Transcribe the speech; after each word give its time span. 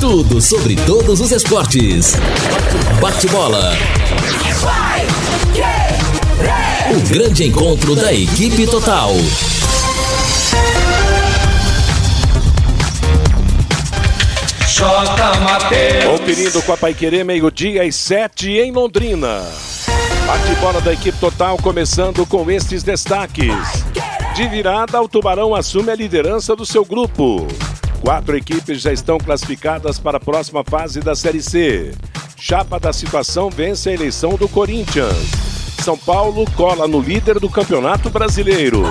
Tudo 0.00 0.40
sobre 0.40 0.74
todos 0.86 1.20
os 1.20 1.30
esportes. 1.30 2.14
Bate-bola. 2.98 3.76
O 6.96 7.08
grande 7.12 7.44
encontro 7.44 7.94
da 7.94 8.10
equipe 8.10 8.66
total. 8.68 9.12
Conferindo 16.10 16.62
com 16.62 16.72
a 16.72 16.76
Paiquerê, 16.78 17.22
meio-dia 17.22 17.84
e 17.84 17.92
sete 17.92 18.48
em 18.48 18.72
Londrina. 18.72 19.42
Bate-bola 20.26 20.80
da 20.80 20.92
equipe 20.94 21.18
total 21.18 21.58
começando 21.58 22.24
com 22.24 22.50
estes 22.50 22.82
destaques. 22.82 23.84
De 24.34 24.48
virada, 24.48 25.00
o 25.02 25.08
Tubarão 25.08 25.54
assume 25.54 25.90
a 25.90 25.94
liderança 25.94 26.56
do 26.56 26.64
seu 26.64 26.82
grupo. 26.82 27.46
Quatro 28.00 28.34
equipes 28.34 28.80
já 28.80 28.90
estão 28.90 29.18
classificadas 29.18 29.98
para 29.98 30.16
a 30.16 30.20
próxima 30.20 30.64
fase 30.64 31.00
da 31.00 31.14
Série 31.14 31.42
C. 31.42 31.92
Chapa 32.38 32.80
da 32.80 32.92
situação 32.92 33.50
vence 33.50 33.90
a 33.90 33.92
eleição 33.92 34.36
do 34.36 34.48
Corinthians. 34.48 35.30
São 35.82 35.96
Paulo 35.98 36.50
cola 36.52 36.88
no 36.88 37.00
líder 37.00 37.38
do 37.38 37.50
Campeonato 37.50 38.08
Brasileiro. 38.08 38.82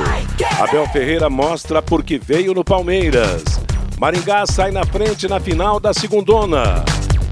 Abel 0.59 0.87
Ferreira 0.89 1.31
mostra 1.31 1.81
por 1.81 2.03
que 2.03 2.19
veio 2.19 2.53
no 2.53 2.63
Palmeiras. 2.63 3.43
Maringá 3.99 4.45
sai 4.45 4.69
na 4.69 4.85
frente 4.85 5.27
na 5.27 5.39
final 5.39 5.79
da 5.79 5.93
segundona. 5.93 6.85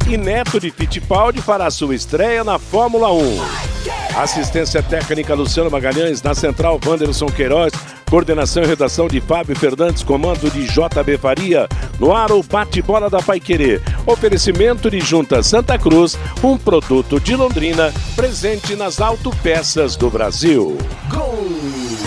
E 0.10 0.18
Neto 0.18 0.60
de 0.60 0.72
Fittipaldi 0.72 1.40
fará 1.42 1.70
sua 1.70 1.94
estreia 1.94 2.44
na 2.44 2.58
Fórmula 2.58 3.12
1. 3.14 3.72
Assistência 4.16 4.84
técnica 4.84 5.34
Luciano 5.34 5.72
Magalhães, 5.72 6.22
na 6.22 6.36
central 6.36 6.80
Wanderson 6.86 7.28
Queiroz, 7.28 7.72
coordenação 8.10 8.62
e 8.62 8.68
redação 8.68 9.08
de 9.08 9.22
Fábio 9.22 9.56
Fernandes, 9.56 10.04
comando 10.04 10.52
de 10.52 10.68
JB 10.68 11.18
Faria, 11.18 11.68
no 11.98 12.14
ar 12.14 12.32
o 12.32 12.44
bate-bola 12.44 13.10
da 13.10 13.22
Paiquerê. 13.22 13.82
Oferecimento 14.06 14.92
de 14.92 15.00
Junta 15.00 15.42
Santa 15.42 15.80
Cruz, 15.80 16.18
um 16.44 16.58
produto 16.58 17.20
de 17.20 17.36
Londrina, 17.36 17.94
presente 18.16 18.76
nas 18.76 19.00
autopeças 19.00 19.96
do 19.96 20.10
Brasil. 20.10 20.78
Gol! 21.10 22.01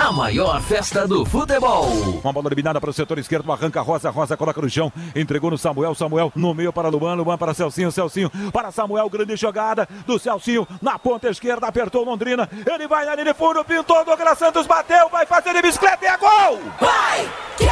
A 0.00 0.10
maior 0.10 0.62
festa 0.62 1.06
do 1.06 1.26
futebol. 1.26 1.86
Uma 2.24 2.32
bola 2.32 2.48
eliminada 2.48 2.80
para 2.80 2.88
o 2.88 2.92
setor 2.92 3.18
esquerdo, 3.18 3.52
arranca 3.52 3.82
Rosa, 3.82 4.08
Rosa 4.08 4.34
coloca 4.34 4.58
no 4.58 4.70
chão, 4.70 4.90
entregou 5.14 5.50
no 5.50 5.58
Samuel, 5.58 5.94
Samuel 5.94 6.32
no 6.34 6.54
meio 6.54 6.72
para 6.72 6.88
Luan, 6.88 7.16
Luan 7.16 7.36
para 7.36 7.52
Celcinho, 7.52 7.92
Celcinho 7.92 8.30
para 8.50 8.72
Samuel, 8.72 9.10
grande 9.10 9.36
jogada 9.36 9.86
do 10.06 10.18
Celcinho 10.18 10.66
na 10.80 10.98
ponta 10.98 11.28
esquerda, 11.28 11.66
apertou 11.66 12.02
Londrina, 12.02 12.48
ele 12.66 12.88
vai 12.88 13.04
na 13.04 13.14
linha 13.14 13.26
de 13.26 13.34
fundo, 13.34 13.62
pintou, 13.62 14.02
Douglas 14.02 14.38
Santos 14.38 14.66
bateu, 14.66 15.10
vai 15.10 15.26
fazer 15.26 15.52
de 15.52 15.60
bicicleta 15.60 16.02
e 16.02 16.08
é 16.08 16.16
gol! 16.16 16.58
Vai! 16.80 17.28
Que... 17.58 17.66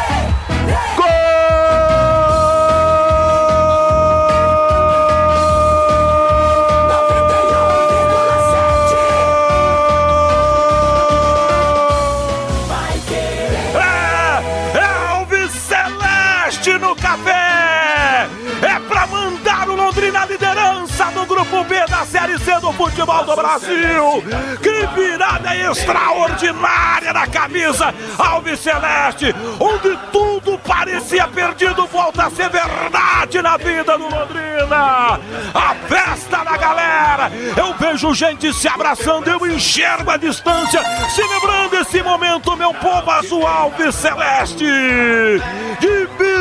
Gol! 0.96 1.37
Do 22.60 22.72
futebol 22.72 23.24
do 23.24 23.36
Brasil! 23.36 24.24
Que 24.62 24.86
virada 25.00 25.54
extraordinária 25.56 27.12
na 27.12 27.26
camisa 27.26 27.94
Alves 28.18 28.60
Celeste, 28.60 29.34
onde 29.60 29.96
tudo 30.10 30.58
parecia 30.58 31.28
perdido, 31.28 31.86
volta 31.86 32.26
a 32.26 32.30
ser 32.30 32.48
verdade 32.48 33.42
na 33.42 33.56
vida 33.56 33.98
do 33.98 34.04
Londrina! 34.04 35.20
A 35.54 35.74
festa 35.86 36.44
da 36.44 36.56
galera! 36.56 37.30
Eu 37.56 37.74
vejo 37.74 38.14
gente 38.14 38.52
se 38.52 38.66
abraçando, 38.66 39.28
eu 39.28 39.46
enxergo 39.46 40.10
a 40.10 40.16
distância, 40.16 40.82
celebrando 41.10 41.76
esse 41.76 42.02
momento, 42.02 42.56
meu 42.56 42.72
povo 42.74 43.10
azul 43.10 43.46
Alves 43.46 43.94
Celeste! 43.94 44.64
De 45.80 45.97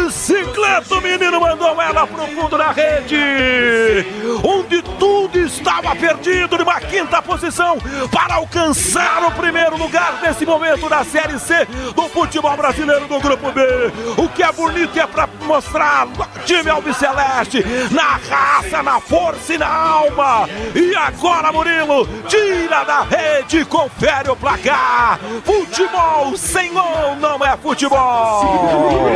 bicicleta, 0.07 0.95
o 0.95 1.01
menino 1.01 1.39
mandou 1.39 1.81
ela 1.81 2.07
pro 2.07 2.27
fundo 2.27 2.57
da 2.57 2.71
rede, 2.71 4.05
onde 4.43 4.81
tudo 4.81 5.37
estava 5.37 5.95
perdido, 5.95 6.57
numa 6.57 6.79
quinta 6.79 7.21
posição, 7.21 7.77
para 8.09 8.35
alcançar 8.35 9.23
o 9.27 9.31
primeiro 9.31 9.77
lugar 9.77 10.19
nesse 10.21 10.45
momento 10.45 10.87
da 10.87 11.03
Série 11.03 11.37
C 11.39 11.67
do 11.93 12.03
futebol 12.03 12.55
brasileiro 12.55 13.05
do 13.07 13.19
Grupo 13.19 13.51
B. 13.51 13.61
O 14.17 14.29
que 14.29 14.43
é 14.43 14.51
bonito 14.51 14.97
é 14.97 15.05
para 15.05 15.27
mostrar 15.43 16.07
time 16.45 16.69
Alves 16.69 16.95
Celeste 16.97 17.63
na 17.91 18.17
raça, 18.29 18.81
na 18.81 18.99
força 19.01 19.53
e 19.53 19.57
na 19.57 19.67
alma. 19.67 20.47
E 20.73 20.95
agora, 20.95 21.51
Murilo, 21.51 22.07
tira 22.27 22.83
da 22.85 23.01
rede, 23.01 23.65
confere 23.65 24.29
o 24.29 24.35
placar. 24.35 25.19
Futebol 25.43 26.37
sem 26.37 26.73
gol 26.73 27.17
não 27.19 27.45
é 27.45 27.57
futebol. 27.57 29.07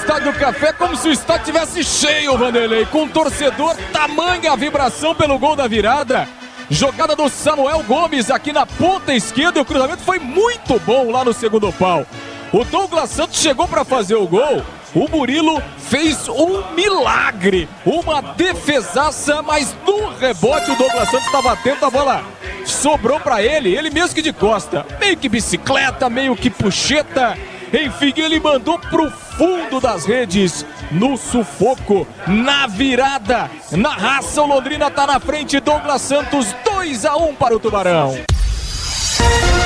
Estádio 0.00 0.32
Café 0.32 0.72
como 0.72 0.96
se 0.96 1.08
o 1.08 1.12
estádio 1.12 1.44
tivesse 1.44 1.84
cheio, 1.84 2.36
Vanderlei, 2.36 2.86
com 2.86 3.02
um 3.02 3.08
torcedor, 3.08 3.76
tamanha 3.92 4.52
a 4.52 4.56
vibração 4.56 5.14
pelo 5.14 5.38
gol 5.38 5.54
da 5.54 5.68
virada. 5.68 6.26
Jogada 6.70 7.14
do 7.14 7.28
Samuel 7.28 7.82
Gomes 7.82 8.30
aqui 8.30 8.50
na 8.50 8.64
ponta 8.64 9.12
esquerda 9.12 9.58
e 9.58 9.62
o 9.62 9.64
cruzamento 9.64 10.02
foi 10.02 10.18
muito 10.18 10.80
bom 10.80 11.10
lá 11.10 11.22
no 11.22 11.34
segundo 11.34 11.70
pau. 11.72 12.06
O 12.50 12.64
Douglas 12.64 13.10
Santos 13.10 13.38
chegou 13.40 13.68
para 13.68 13.84
fazer 13.84 14.14
o 14.14 14.26
gol. 14.26 14.64
O 14.94 15.06
Murilo 15.08 15.62
fez 15.78 16.28
um 16.28 16.74
milagre, 16.74 17.68
uma 17.84 18.22
defesaça, 18.22 19.42
mas 19.42 19.76
no 19.86 20.08
rebote 20.16 20.70
o 20.70 20.76
Douglas 20.76 21.10
Santos 21.10 21.26
estava 21.26 21.52
atento, 21.52 21.84
a 21.84 21.90
bola 21.90 22.24
sobrou 22.64 23.20
para 23.20 23.42
ele, 23.42 23.76
ele 23.76 23.90
mesmo 23.90 24.14
que 24.14 24.22
de 24.22 24.32
costa, 24.32 24.84
meio 24.98 25.16
que 25.16 25.28
bicicleta, 25.28 26.08
meio 26.08 26.34
que 26.34 26.48
puxeta. 26.48 27.36
Enfim, 27.72 28.12
ele 28.16 28.40
mandou 28.40 28.78
pro 28.78 29.10
fundo 29.10 29.80
das 29.80 30.04
redes, 30.04 30.66
no 30.90 31.16
sufoco, 31.16 32.06
na 32.26 32.66
virada, 32.66 33.50
na 33.72 33.90
raça. 33.90 34.42
O 34.42 34.46
Londrina 34.46 34.90
tá 34.90 35.06
na 35.06 35.20
frente, 35.20 35.60
Douglas 35.60 36.02
Santos 36.02 36.54
2 36.64 37.04
a 37.04 37.16
1 37.16 37.34
para 37.36 37.54
o 37.54 37.60
Tubarão. 37.60 38.18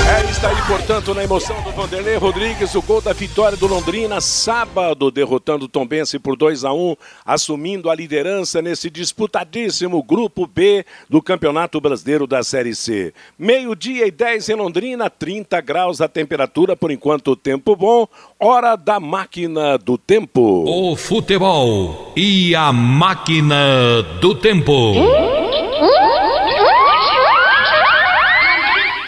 É, 0.07 0.31
está 0.31 0.51
aí, 0.51 0.63
portanto, 0.67 1.15
na 1.15 1.25
emoção 1.25 1.61
do 1.63 1.73
Vanderlei 1.73 2.17
Rodrigues, 2.17 2.75
o 2.75 2.83
gol 2.83 3.01
da 3.01 3.15
vitória 3.15 3.57
do 3.57 3.67
Londrina, 3.67 4.21
sábado, 4.21 5.11
derrotando 5.11 5.65
o 5.65 5.69
Tombense 5.69 6.19
por 6.19 6.37
2 6.37 6.63
a 6.63 6.75
1 6.75 6.95
assumindo 7.25 7.89
a 7.89 7.95
liderança 7.95 8.61
nesse 8.61 8.91
disputadíssimo 8.91 10.03
Grupo 10.03 10.47
B 10.47 10.85
do 11.09 11.23
Campeonato 11.23 11.81
Brasileiro 11.81 12.27
da 12.27 12.43
Série 12.43 12.75
C. 12.75 13.15
Meio-dia 13.39 14.07
e 14.07 14.11
10 14.11 14.51
em 14.51 14.55
Londrina, 14.55 15.09
30 15.09 15.59
graus 15.63 16.03
a 16.03 16.09
temperatura, 16.09 16.77
por 16.77 16.91
enquanto, 16.91 17.35
tempo 17.35 17.75
bom, 17.75 18.07
hora 18.39 18.77
da 18.77 19.01
máquina 19.01 19.79
do 19.79 19.97
tempo. 19.97 20.65
O 20.69 20.95
futebol 20.97 22.13
e 22.15 22.55
a 22.55 22.71
máquina 22.73 24.03
do 24.21 24.35
tempo. 24.35 24.93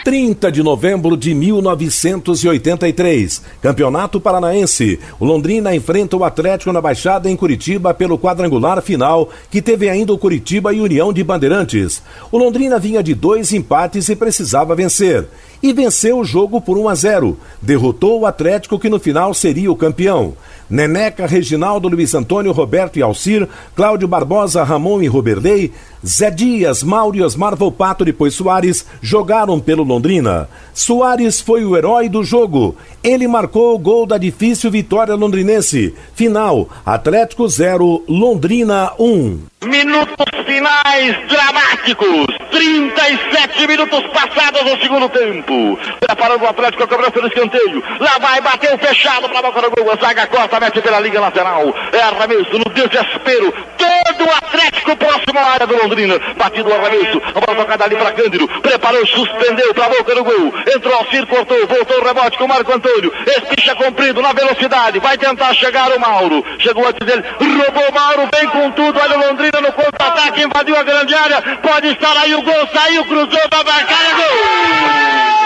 30 0.07 0.49
de 0.49 0.63
novembro 0.63 1.17
de 1.17 1.33
1983. 1.33 3.41
Campeonato 3.61 4.21
Paranaense. 4.21 5.01
O 5.19 5.25
Londrina 5.25 5.75
enfrenta 5.75 6.15
o 6.15 6.23
Atlético 6.23 6.71
na 6.71 6.79
Baixada 6.79 7.29
em 7.29 7.35
Curitiba 7.35 7.93
pelo 7.93 8.17
quadrangular 8.17 8.81
final, 8.81 9.27
que 9.51 9.61
teve 9.61 9.89
ainda 9.89 10.13
o 10.13 10.17
Curitiba 10.17 10.73
e 10.73 10.79
União 10.79 11.11
de 11.11 11.25
Bandeirantes. 11.25 12.01
O 12.31 12.37
Londrina 12.37 12.79
vinha 12.79 13.03
de 13.03 13.13
dois 13.13 13.51
empates 13.51 14.07
e 14.07 14.15
precisava 14.15 14.73
vencer. 14.73 15.27
E 15.61 15.73
venceu 15.73 16.19
o 16.19 16.25
jogo 16.25 16.61
por 16.61 16.77
1 16.77 16.89
a 16.89 16.95
0. 16.95 17.37
Derrotou 17.61 18.21
o 18.21 18.25
Atlético, 18.25 18.79
que 18.79 18.89
no 18.89 18.99
final 18.99 19.33
seria 19.33 19.71
o 19.71 19.75
campeão. 19.75 20.35
Neneca, 20.69 21.25
Reginaldo, 21.25 21.87
Luiz 21.87 22.13
Antônio, 22.13 22.51
Roberto 22.51 22.99
e 22.99 23.01
Alcir, 23.01 23.47
Cláudio 23.75 24.07
Barbosa, 24.07 24.63
Ramon 24.63 25.01
e 25.01 25.07
Roberley, 25.07 25.71
Zé 26.05 26.29
Dias, 26.29 26.83
Mauro 26.83 27.15
e 27.15 27.23
Osmar 27.23 27.55
Volpato, 27.55 28.03
depois 28.03 28.33
Soares, 28.33 28.85
jogaram 29.01 29.59
pelo 29.59 29.83
Londrina. 29.83 30.49
Soares 30.73 31.39
foi 31.39 31.63
o 31.63 31.75
herói 31.75 32.09
do 32.09 32.23
jogo. 32.23 32.75
Ele 33.03 33.27
marcou 33.27 33.73
o 33.73 33.79
gol 33.79 34.05
da 34.05 34.17
difícil 34.17 34.69
vitória 34.69 35.15
londrinense. 35.15 35.95
Final, 36.13 36.69
Atlético 36.85 37.47
0, 37.47 38.03
Londrina 38.07 38.91
1. 38.99 39.39
Minutos 39.65 40.27
finais 40.67 41.15
dramáticos. 41.27 42.27
37 42.51 43.67
minutos 43.67 44.03
passados 44.07 44.63
no 44.63 44.81
segundo 44.81 45.09
tempo. 45.09 45.79
Preparando 45.99 46.43
o 46.43 46.47
Atlético 46.47 46.83
a 46.83 46.87
cobrança 46.87 47.21
do 47.21 47.27
escanteio. 47.27 47.83
Lá 47.99 48.17
vai, 48.19 48.41
bateu 48.41 48.77
fechado 48.77 49.29
para 49.29 49.41
boca 49.41 49.61
do 49.61 49.71
gol. 49.71 49.91
A 49.91 49.95
zaga 49.95 50.27
corta, 50.27 50.59
mete 50.59 50.81
pela 50.81 50.99
linha 50.99 51.21
lateral. 51.21 51.73
Erra 51.93 52.27
mesmo 52.27 52.59
no 52.59 52.73
desespero. 52.73 53.53
Todo 53.77 54.25
o 54.25 54.31
Atlético 54.31 54.95
próximo 54.97 55.39
à 55.39 55.51
área 55.53 55.67
do 55.67 55.77
Londrina. 55.77 56.19
Batido 56.35 56.69
o 56.69 56.73
arremesso. 56.73 57.21
A 57.35 57.39
bola 57.39 57.57
tocada 57.59 57.85
ali 57.85 57.95
para 57.95 58.11
Cândido. 58.11 58.47
Preparou, 58.61 59.05
suspendeu, 59.07 59.73
para 59.73 59.89
boca 59.89 60.15
do 60.15 60.23
gol. 60.23 60.53
Entrou 60.75 60.95
Alcir, 60.95 61.25
cortou, 61.27 61.67
voltou 61.67 62.01
o 62.01 62.03
rebote 62.03 62.37
com 62.37 62.45
o 62.45 62.47
Marco 62.47 62.73
Antônio. 62.73 63.13
Espicha 63.25 63.75
comprido 63.75 64.21
na 64.21 64.33
velocidade. 64.33 64.99
Vai 64.99 65.17
tentar 65.17 65.53
chegar 65.53 65.91
o 65.91 65.99
Mauro. 65.99 66.43
Chegou 66.59 66.87
antes 66.87 67.05
dele, 67.05 67.23
roubou 67.39 67.89
o 67.89 67.93
Mauro, 67.93 68.29
vem 68.33 68.47
com 68.49 68.71
tudo. 68.71 68.99
Olha 68.99 69.17
o 69.17 69.27
Londrina 69.27 69.61
no 69.61 69.71
contra-ataque, 69.71 70.41
invadiu 70.57 70.75
a 70.75 70.83
grande 70.83 71.13
área. 71.13 71.41
Pode 71.61 71.87
estar 71.89 72.17
aí 72.17 72.33
o 72.33 72.41
gol, 72.41 72.67
saiu, 72.73 73.05
cruzou 73.05 73.49
para 73.49 73.63
marcar. 73.63 74.15
Gol! 74.15 75.37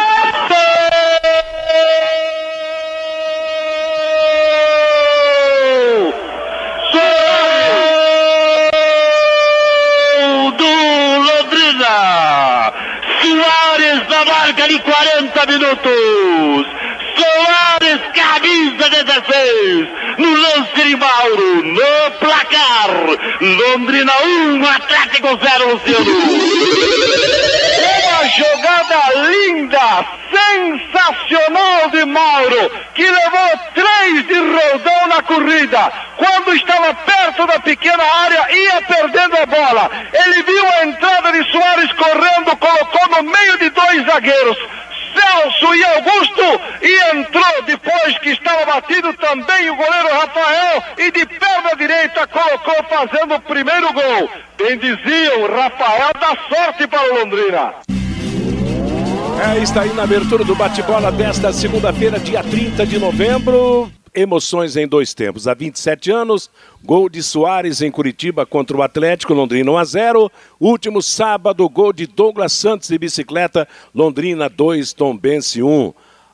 De 14.67 14.79
40 14.79 15.45
minutos! 15.47 16.80
Soares, 17.21 18.01
camisa 18.15 18.89
16, 18.89 19.89
no 20.17 20.35
lance 20.35 20.83
de 20.87 20.95
Mauro, 20.95 21.63
no 21.63 22.11
placar, 22.17 22.89
Londrina 23.39 24.11
1, 24.23 24.65
Atlético 24.65 25.39
0, 25.39 25.73
Luciano. 25.73 26.11
Uma 28.07 28.27
jogada 28.27 28.99
linda, 29.29 30.05
sensacional 30.31 31.89
de 31.91 32.05
Mauro, 32.05 32.71
que 32.95 33.03
levou 33.03 33.59
três 33.75 34.25
de 34.25 34.39
rodão 34.39 35.07
na 35.07 35.21
corrida. 35.21 35.93
Quando 36.17 36.55
estava 36.55 36.91
perto 36.95 37.45
da 37.45 37.59
pequena 37.59 38.03
área, 38.03 38.51
ia 38.51 38.81
perdendo 38.81 39.37
a 39.37 39.45
bola. 39.45 39.91
Ele 40.11 40.41
viu 40.41 40.67
a 40.67 40.85
entrada 40.85 41.31
de 41.33 41.51
Soares 41.51 41.91
correndo, 41.93 42.57
colocou 42.57 43.09
no 43.09 43.31
meio 43.31 43.59
de 43.59 43.69
dois 43.69 44.05
zagueiros. 44.07 44.57
Celso 45.13 45.75
e 45.75 45.83
Augusto 45.83 46.61
e 46.81 47.17
entrou 47.17 47.63
depois 47.65 48.17
que 48.19 48.29
estava 48.29 48.65
batido 48.65 49.13
também 49.13 49.69
o 49.69 49.75
goleiro 49.75 50.09
Rafael 50.09 50.83
e 50.97 51.11
de 51.11 51.25
perna 51.25 51.75
direita 51.77 52.27
colocou 52.27 52.83
fazendo 52.89 53.35
o 53.35 53.41
primeiro 53.41 53.93
gol. 53.93 54.29
Bem 54.57 54.79
Rafael 54.79 56.11
dá 56.19 56.37
sorte 56.49 56.87
para 56.87 57.11
o 57.11 57.19
Londrina. 57.19 57.73
É, 59.43 59.57
está 59.57 59.81
aí 59.81 59.93
na 59.93 60.03
abertura 60.03 60.43
do 60.43 60.55
bate-bola 60.55 61.11
desta 61.11 61.51
segunda-feira, 61.51 62.19
dia 62.19 62.43
30 62.43 62.85
de 62.85 62.99
novembro. 62.99 63.91
Emoções 64.13 64.75
em 64.75 64.85
dois 64.85 65.13
tempos. 65.13 65.47
Há 65.47 65.53
27 65.53 66.11
anos, 66.11 66.49
gol 66.83 67.07
de 67.07 67.23
Soares 67.23 67.81
em 67.81 67.89
Curitiba 67.89 68.45
contra 68.45 68.75
o 68.75 68.81
Atlético, 68.81 69.33
Londrina 69.33 69.71
1 69.71 69.77
a 69.77 69.83
0. 69.85 70.31
Último 70.59 71.01
sábado, 71.01 71.67
gol 71.69 71.93
de 71.93 72.05
Douglas 72.05 72.51
Santos 72.51 72.89
de 72.89 72.97
bicicleta, 72.97 73.65
Londrina 73.95 74.49
2, 74.49 74.91
Tombense 74.91 75.63
1. 75.63 75.93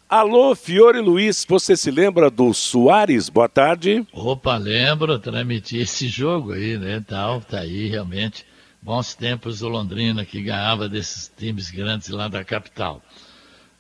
Alô, 0.09 0.55
Fiore 0.55 0.99
Luiz, 1.01 1.45
você 1.47 1.77
se 1.77 1.91
lembra 1.91 2.31
do 2.31 2.51
Soares? 2.51 3.29
Boa 3.29 3.49
tarde. 3.49 4.07
Opa, 4.11 4.57
lembro, 4.57 5.19
transmiti 5.19 5.77
esse 5.77 6.07
jogo 6.07 6.53
aí, 6.53 6.79
né? 6.79 7.03
Tal, 7.05 7.41
tá 7.41 7.59
aí 7.59 7.89
realmente. 7.89 8.43
Bons 8.81 9.13
tempos 9.13 9.59
do 9.59 9.67
Londrina 9.67 10.25
que 10.25 10.41
ganhava 10.41 10.89
desses 10.89 11.31
times 11.37 11.69
grandes 11.69 12.07
lá 12.07 12.27
da 12.27 12.43
capital. 12.43 13.03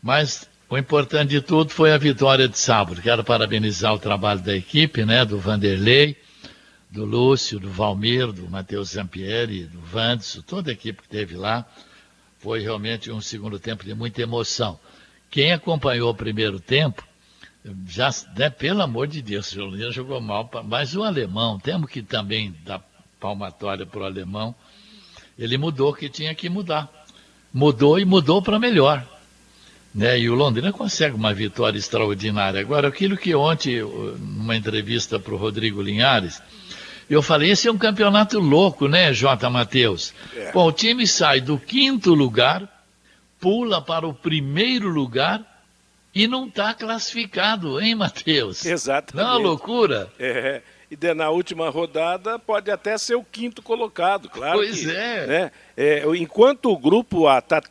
Mas 0.03 0.47
o 0.69 0.77
importante 0.77 1.29
de 1.29 1.41
tudo 1.41 1.71
foi 1.71 1.93
a 1.93 1.97
vitória 1.97 2.47
de 2.47 2.59
sábado. 2.59 3.01
Quero 3.01 3.23
parabenizar 3.23 3.93
o 3.93 3.99
trabalho 3.99 4.41
da 4.41 4.55
equipe, 4.55 5.05
né? 5.05 5.23
Do 5.23 5.39
Vanderlei, 5.39 6.17
do 6.91 7.05
Lúcio, 7.05 7.57
do 7.57 7.69
Valmir, 7.69 8.33
do 8.33 8.49
Matheus 8.49 8.89
Zampieri, 8.89 9.63
do 9.63 9.79
Vandson, 9.79 10.41
toda 10.41 10.69
a 10.69 10.73
equipe 10.73 11.01
que 11.01 11.07
teve 11.07 11.35
lá. 11.35 11.65
Foi 12.39 12.59
realmente 12.59 13.09
um 13.09 13.21
segundo 13.21 13.57
tempo 13.57 13.85
de 13.85 13.93
muita 13.93 14.21
emoção. 14.21 14.77
Quem 15.31 15.53
acompanhou 15.53 16.11
o 16.11 16.15
primeiro 16.15 16.59
tempo, 16.59 17.01
já, 17.87 18.09
né, 18.37 18.49
pelo 18.49 18.81
amor 18.81 19.07
de 19.07 19.21
Deus, 19.21 19.53
o 19.53 19.61
Londrina 19.61 19.91
jogou 19.91 20.19
mal, 20.19 20.49
mas 20.65 20.95
o 20.95 21.03
alemão, 21.03 21.57
temos 21.59 21.89
que 21.89 22.01
também 22.01 22.53
dar 22.65 22.81
palmatória 23.19 23.85
para 23.85 24.01
o 24.01 24.05
alemão, 24.05 24.53
ele 25.39 25.57
mudou 25.57 25.91
o 25.91 25.95
que 25.95 26.09
tinha 26.09 26.35
que 26.35 26.49
mudar. 26.49 26.89
Mudou 27.53 27.97
e 27.97 28.05
mudou 28.05 28.41
para 28.41 28.59
melhor. 28.59 29.16
Né? 29.93 30.19
E 30.19 30.29
o 30.29 30.35
Londrina 30.35 30.71
consegue 30.71 31.15
uma 31.15 31.33
vitória 31.33 31.77
extraordinária. 31.77 32.59
Agora, 32.59 32.87
aquilo 32.87 33.17
que 33.17 33.33
ontem, 33.33 33.81
numa 33.81 34.55
entrevista 34.55 35.19
para 35.19 35.33
o 35.33 35.37
Rodrigo 35.37 35.81
Linhares, 35.81 36.41
eu 37.09 37.21
falei, 37.21 37.51
esse 37.51 37.67
é 37.67 37.71
um 37.71 37.77
campeonato 37.77 38.39
louco, 38.39 38.87
né, 38.87 39.13
J. 39.13 39.49
Matheus? 39.49 40.13
É. 40.35 40.51
Bom, 40.51 40.67
o 40.67 40.71
time 40.71 41.07
sai 41.07 41.39
do 41.39 41.57
quinto 41.57 42.13
lugar, 42.13 42.67
pula 43.39 43.81
para 43.81 44.05
o 44.05 44.13
primeiro 44.13 44.89
lugar 44.89 45.41
e 46.13 46.27
não 46.27 46.47
está 46.47 46.73
classificado, 46.73 47.79
hein, 47.79 47.95
Matheus? 47.95 48.65
Exatamente. 48.65 49.15
Não 49.25 49.35
é 49.35 49.37
uma 49.37 49.47
loucura? 49.49 50.11
É 50.19 50.61
e 50.89 51.13
na 51.13 51.29
última 51.29 51.69
rodada 51.69 52.39
pode 52.39 52.71
até 52.71 52.97
ser 52.97 53.15
o 53.15 53.23
quinto 53.23 53.61
colocado, 53.61 54.29
claro. 54.29 54.59
Pois 54.59 54.79
que, 54.79 54.89
é. 54.89 55.27
Né? 55.27 55.51
é. 55.75 56.03
Enquanto 56.17 56.71
o 56.71 56.77
grupo 56.77 57.27
A 57.27 57.39
está 57.39 57.61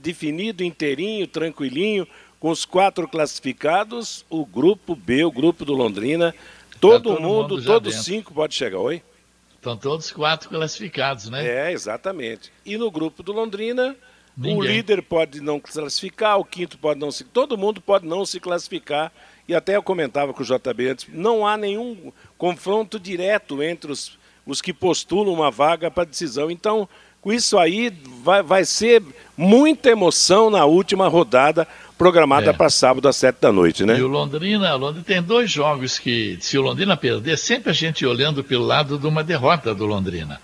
definido 0.00 0.62
inteirinho, 0.62 1.26
tranquilinho, 1.26 2.06
com 2.38 2.50
os 2.50 2.64
quatro 2.64 3.08
classificados, 3.08 4.24
o 4.30 4.46
grupo 4.46 4.94
B, 4.94 5.24
o 5.24 5.32
grupo 5.32 5.64
do 5.64 5.74
Londrina, 5.74 6.34
todo, 6.80 7.10
tá 7.10 7.16
todo 7.16 7.20
mundo, 7.20 7.54
mundo 7.56 7.64
todos 7.64 7.94
dentro. 7.94 8.04
cinco 8.04 8.32
pode 8.32 8.54
chegar, 8.54 8.78
oi? 8.78 9.02
Estão 9.56 9.76
todos 9.76 10.10
quatro 10.10 10.48
classificados, 10.48 11.28
né? 11.28 11.46
É, 11.46 11.72
exatamente. 11.72 12.50
E 12.64 12.78
no 12.78 12.90
grupo 12.90 13.22
do 13.22 13.30
Londrina, 13.30 13.94
Ninguém. 14.34 14.56
o 14.56 14.62
líder 14.62 15.02
pode 15.02 15.40
não 15.42 15.60
classificar, 15.60 16.38
o 16.38 16.44
quinto 16.44 16.78
pode 16.78 16.98
não 16.98 17.10
se. 17.10 17.24
Todo 17.24 17.58
mundo 17.58 17.80
pode 17.80 18.06
não 18.06 18.24
se 18.24 18.40
classificar 18.40 19.12
e 19.46 19.54
até 19.54 19.76
eu 19.76 19.82
comentava 19.82 20.32
com 20.32 20.42
o 20.42 20.46
JB 20.46 20.88
antes, 20.88 21.06
não 21.12 21.46
há 21.46 21.56
nenhum 21.56 22.12
confronto 22.40 22.98
direto 22.98 23.62
entre 23.62 23.92
os, 23.92 24.18
os 24.46 24.62
que 24.62 24.72
postulam 24.72 25.34
uma 25.34 25.50
vaga 25.50 25.90
para 25.90 26.04
decisão. 26.04 26.50
Então, 26.50 26.88
com 27.20 27.30
isso 27.30 27.58
aí, 27.58 27.92
vai, 28.24 28.42
vai 28.42 28.64
ser 28.64 29.02
muita 29.36 29.90
emoção 29.90 30.48
na 30.48 30.64
última 30.64 31.06
rodada 31.06 31.68
programada 31.98 32.48
é. 32.48 32.52
para 32.54 32.70
sábado 32.70 33.06
às 33.06 33.16
sete 33.16 33.42
da 33.42 33.52
noite, 33.52 33.84
né? 33.84 33.98
E 33.98 34.02
o 34.02 34.08
Londrina, 34.08 34.74
o 34.74 34.78
Londrina 34.78 35.04
tem 35.04 35.22
dois 35.22 35.50
jogos 35.50 35.98
que, 35.98 36.38
se 36.40 36.56
o 36.56 36.62
Londrina 36.62 36.96
perder, 36.96 37.36
sempre 37.36 37.68
a 37.68 37.74
gente 37.74 38.06
olhando 38.06 38.42
pelo 38.42 38.64
lado 38.64 38.98
de 38.98 39.06
uma 39.06 39.22
derrota 39.22 39.74
do 39.74 39.84
Londrina, 39.84 40.40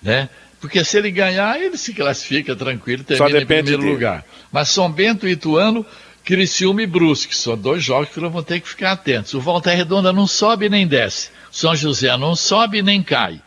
né? 0.00 0.28
Porque 0.60 0.84
se 0.84 0.96
ele 0.96 1.10
ganhar, 1.10 1.60
ele 1.60 1.76
se 1.76 1.92
classifica 1.92 2.54
tranquilo, 2.54 3.02
termina 3.02 3.40
em 3.40 3.44
primeiro 3.44 3.80
dele. 3.80 3.92
lugar. 3.92 4.24
Mas 4.52 4.68
São 4.68 4.88
Bento 4.88 5.26
e 5.26 5.32
Ituano 5.32 5.84
Criciúma 6.24 6.82
e 6.82 6.86
Brusque, 6.86 7.34
são 7.34 7.56
dois 7.56 7.82
jogos 7.82 8.10
que 8.10 8.20
nós 8.20 8.30
vamos 8.30 8.46
ter 8.46 8.60
que 8.60 8.68
ficar 8.68 8.92
atentos. 8.92 9.34
O 9.34 9.40
Volta 9.40 9.72
Redonda 9.72 10.12
não 10.12 10.26
sobe 10.26 10.68
nem 10.68 10.86
desce. 10.86 11.30
São 11.50 11.74
José 11.74 12.16
não 12.16 12.36
sobe 12.36 12.80
nem 12.80 13.02
cai. 13.02 13.42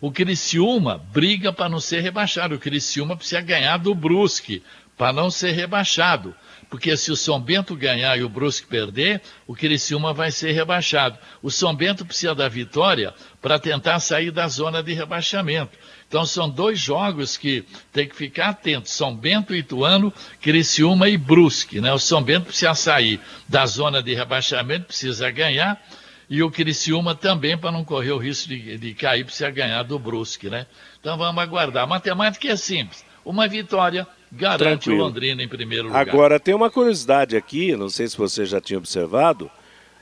O 0.00 0.10
Criciúma 0.10 0.98
briga 1.12 1.52
para 1.52 1.68
não 1.68 1.78
ser 1.78 2.00
rebaixado. 2.00 2.56
O 2.56 2.58
Criciúma 2.58 3.16
precisa 3.16 3.40
ganhar 3.40 3.76
do 3.76 3.94
Brusque 3.94 4.62
para 4.98 5.12
não 5.12 5.30
ser 5.30 5.52
rebaixado. 5.52 6.34
Porque 6.68 6.96
se 6.96 7.12
o 7.12 7.16
São 7.16 7.40
Bento 7.40 7.76
ganhar 7.76 8.18
e 8.18 8.24
o 8.24 8.28
Brusque 8.28 8.66
perder, 8.66 9.22
o 9.46 9.54
Criciúma 9.54 10.12
vai 10.12 10.30
ser 10.30 10.52
rebaixado. 10.52 11.18
O 11.40 11.50
São 11.50 11.74
Bento 11.74 12.04
precisa 12.04 12.34
da 12.34 12.48
vitória 12.48 13.14
para 13.40 13.58
tentar 13.58 14.00
sair 14.00 14.30
da 14.30 14.48
zona 14.48 14.82
de 14.82 14.92
rebaixamento. 14.92 15.78
Então 16.08 16.24
são 16.24 16.48
dois 16.48 16.78
jogos 16.78 17.36
que 17.36 17.64
tem 17.92 18.08
que 18.08 18.16
ficar 18.16 18.48
atento. 18.50 18.88
São 18.88 19.14
Bento 19.14 19.54
e 19.54 19.58
Ituano, 19.58 20.12
Criciúma 20.40 21.08
e 21.08 21.16
Brusque. 21.16 21.80
Né? 21.80 21.92
O 21.92 21.98
São 21.98 22.22
Bento 22.22 22.46
precisa 22.46 22.74
sair 22.74 23.20
da 23.48 23.64
zona 23.66 24.02
de 24.02 24.14
rebaixamento, 24.14 24.86
precisa 24.86 25.30
ganhar. 25.30 25.80
E 26.28 26.42
o 26.42 26.50
Criciúma 26.50 27.14
também, 27.14 27.56
para 27.56 27.70
não 27.70 27.84
correr 27.84 28.10
o 28.10 28.18
risco 28.18 28.48
de, 28.48 28.76
de 28.76 28.94
cair, 28.94 29.24
precisa 29.24 29.50
ganhar 29.50 29.84
do 29.84 29.98
Brusque. 29.98 30.50
Né? 30.50 30.66
Então 31.00 31.16
vamos 31.16 31.40
aguardar. 31.40 31.84
A 31.84 31.86
matemática 31.86 32.48
é 32.48 32.56
simples. 32.56 33.04
Uma 33.24 33.46
vitória 33.48 34.06
garante 34.30 34.84
Tranquilo. 34.84 34.96
o 34.96 35.06
Londrina 35.06 35.42
em 35.42 35.48
primeiro 35.48 35.88
lugar. 35.88 36.00
Agora, 36.00 36.40
tem 36.40 36.54
uma 36.54 36.70
curiosidade 36.70 37.36
aqui, 37.36 37.76
não 37.76 37.88
sei 37.88 38.08
se 38.08 38.16
você 38.16 38.44
já 38.44 38.60
tinha 38.60 38.78
observado. 38.78 39.50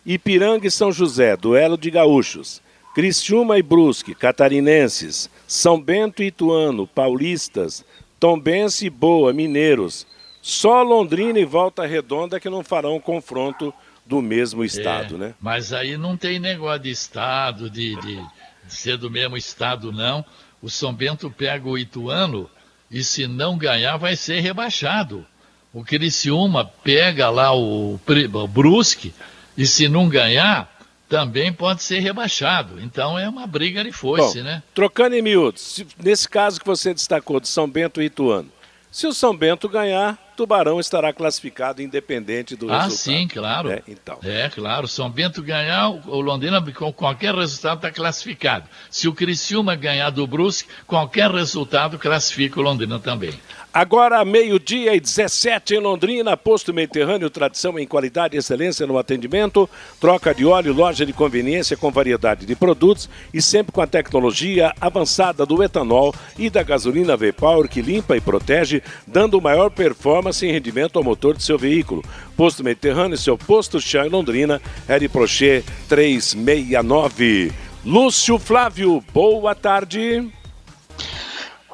Ipiranga 0.04 0.66
e 0.66 0.70
São 0.70 0.92
José, 0.92 1.36
duelo 1.36 1.78
de 1.78 1.90
gaúchos. 1.90 2.62
Criciúma 2.94 3.58
e 3.58 3.62
Brusque, 3.62 4.14
catarinenses. 4.14 5.28
São 5.48 5.80
Bento 5.80 6.22
e 6.22 6.26
Ituano, 6.26 6.86
paulistas. 6.86 7.84
Tombense 8.20 8.86
e 8.86 8.90
Boa, 8.90 9.32
mineiros. 9.32 10.06
Só 10.40 10.82
Londrina 10.82 11.38
e 11.38 11.44
Volta 11.44 11.86
Redonda 11.86 12.38
que 12.38 12.50
não 12.50 12.62
farão 12.62 13.00
confronto 13.00 13.72
do 14.06 14.20
mesmo 14.20 14.64
estado, 14.64 15.16
é, 15.16 15.18
né? 15.18 15.34
Mas 15.40 15.72
aí 15.72 15.96
não 15.96 16.16
tem 16.16 16.38
negócio 16.38 16.82
de 16.82 16.90
estado, 16.90 17.70
de, 17.70 17.96
de, 17.96 18.16
de, 18.16 18.74
ser 18.74 18.98
do 18.98 19.10
mesmo 19.10 19.36
estado, 19.36 19.90
não. 19.90 20.24
O 20.60 20.68
São 20.68 20.92
Bento 20.92 21.30
pega 21.30 21.68
o 21.68 21.78
Ituano 21.78 22.48
e 22.94 23.02
se 23.02 23.26
não 23.26 23.58
ganhar 23.58 23.96
vai 23.96 24.14
ser 24.14 24.38
rebaixado. 24.38 25.26
O 25.72 25.82
Criciúma 25.82 26.64
pega 26.64 27.28
lá 27.28 27.52
o, 27.52 27.98
o 27.98 28.48
Brusque 28.48 29.12
e 29.58 29.66
se 29.66 29.88
não 29.88 30.08
ganhar 30.08 30.72
também 31.08 31.52
pode 31.52 31.82
ser 31.82 31.98
rebaixado. 31.98 32.80
Então 32.80 33.18
é 33.18 33.28
uma 33.28 33.48
briga 33.48 33.82
de 33.82 33.90
foice, 33.90 34.38
Bom, 34.38 34.44
né? 34.44 34.62
Trocando 34.72 35.16
em 35.16 35.22
miúdos, 35.22 35.84
nesse 36.00 36.28
caso 36.28 36.60
que 36.60 36.66
você 36.66 36.94
destacou 36.94 37.40
de 37.40 37.48
São 37.48 37.68
Bento 37.68 38.00
e 38.00 38.06
Ituano, 38.06 38.48
se 38.92 39.08
o 39.08 39.12
São 39.12 39.36
Bento 39.36 39.68
ganhar, 39.68 40.16
Tubarão 40.36 40.80
estará 40.80 41.12
classificado 41.12 41.80
independente 41.80 42.56
do 42.56 42.70
ah, 42.70 42.84
resultado. 42.84 43.14
Ah, 43.14 43.18
sim, 43.18 43.28
claro. 43.28 43.70
É, 43.70 43.82
então. 43.88 44.18
é, 44.22 44.48
claro. 44.48 44.88
São 44.88 45.10
Bento 45.10 45.42
ganhar, 45.42 45.90
o 45.90 46.20
Londrina 46.20 46.62
com 46.72 46.92
qualquer 46.92 47.34
resultado 47.34 47.76
está 47.76 47.90
classificado. 47.90 48.68
Se 48.90 49.08
o 49.08 49.14
Criciúma 49.14 49.74
ganhar 49.74 50.10
do 50.10 50.26
Brusque, 50.26 50.68
qualquer 50.86 51.30
resultado 51.30 51.98
classifica 51.98 52.60
o 52.60 52.62
Londrina 52.62 52.98
também. 52.98 53.32
Agora, 53.74 54.24
meio-dia 54.24 54.94
e 54.94 55.00
17 55.00 55.74
em 55.74 55.80
Londrina, 55.80 56.36
posto 56.36 56.72
Mediterrâneo, 56.72 57.28
tradição 57.28 57.76
em 57.76 57.84
qualidade 57.84 58.36
e 58.36 58.38
excelência 58.38 58.86
no 58.86 58.96
atendimento, 58.96 59.68
troca 60.00 60.32
de 60.32 60.46
óleo, 60.46 60.72
loja 60.72 61.04
de 61.04 61.12
conveniência 61.12 61.76
com 61.76 61.90
variedade 61.90 62.46
de 62.46 62.54
produtos 62.54 63.10
e 63.32 63.42
sempre 63.42 63.72
com 63.72 63.80
a 63.80 63.86
tecnologia 63.88 64.72
avançada 64.80 65.44
do 65.44 65.60
etanol 65.60 66.14
e 66.38 66.48
da 66.48 66.62
gasolina 66.62 67.16
V-Power 67.16 67.68
que 67.68 67.82
limpa 67.82 68.16
e 68.16 68.20
protege, 68.20 68.80
dando 69.08 69.40
maior 69.40 69.70
performance 69.70 70.23
e 70.30 70.52
rendimento 70.52 70.96
ao 70.96 71.04
motor 71.04 71.36
de 71.36 71.42
seu 71.42 71.58
veículo. 71.58 72.02
Posto 72.36 72.64
Mediterrâneo, 72.64 73.16
seu 73.16 73.36
posto 73.36 73.80
chá 73.80 74.06
em 74.06 74.10
Londrina, 74.10 74.60
de 74.98 75.08
Prochê 75.08 75.64
369. 75.88 77.52
Lúcio 77.84 78.38
Flávio, 78.38 79.04
boa 79.12 79.54
tarde. 79.54 80.30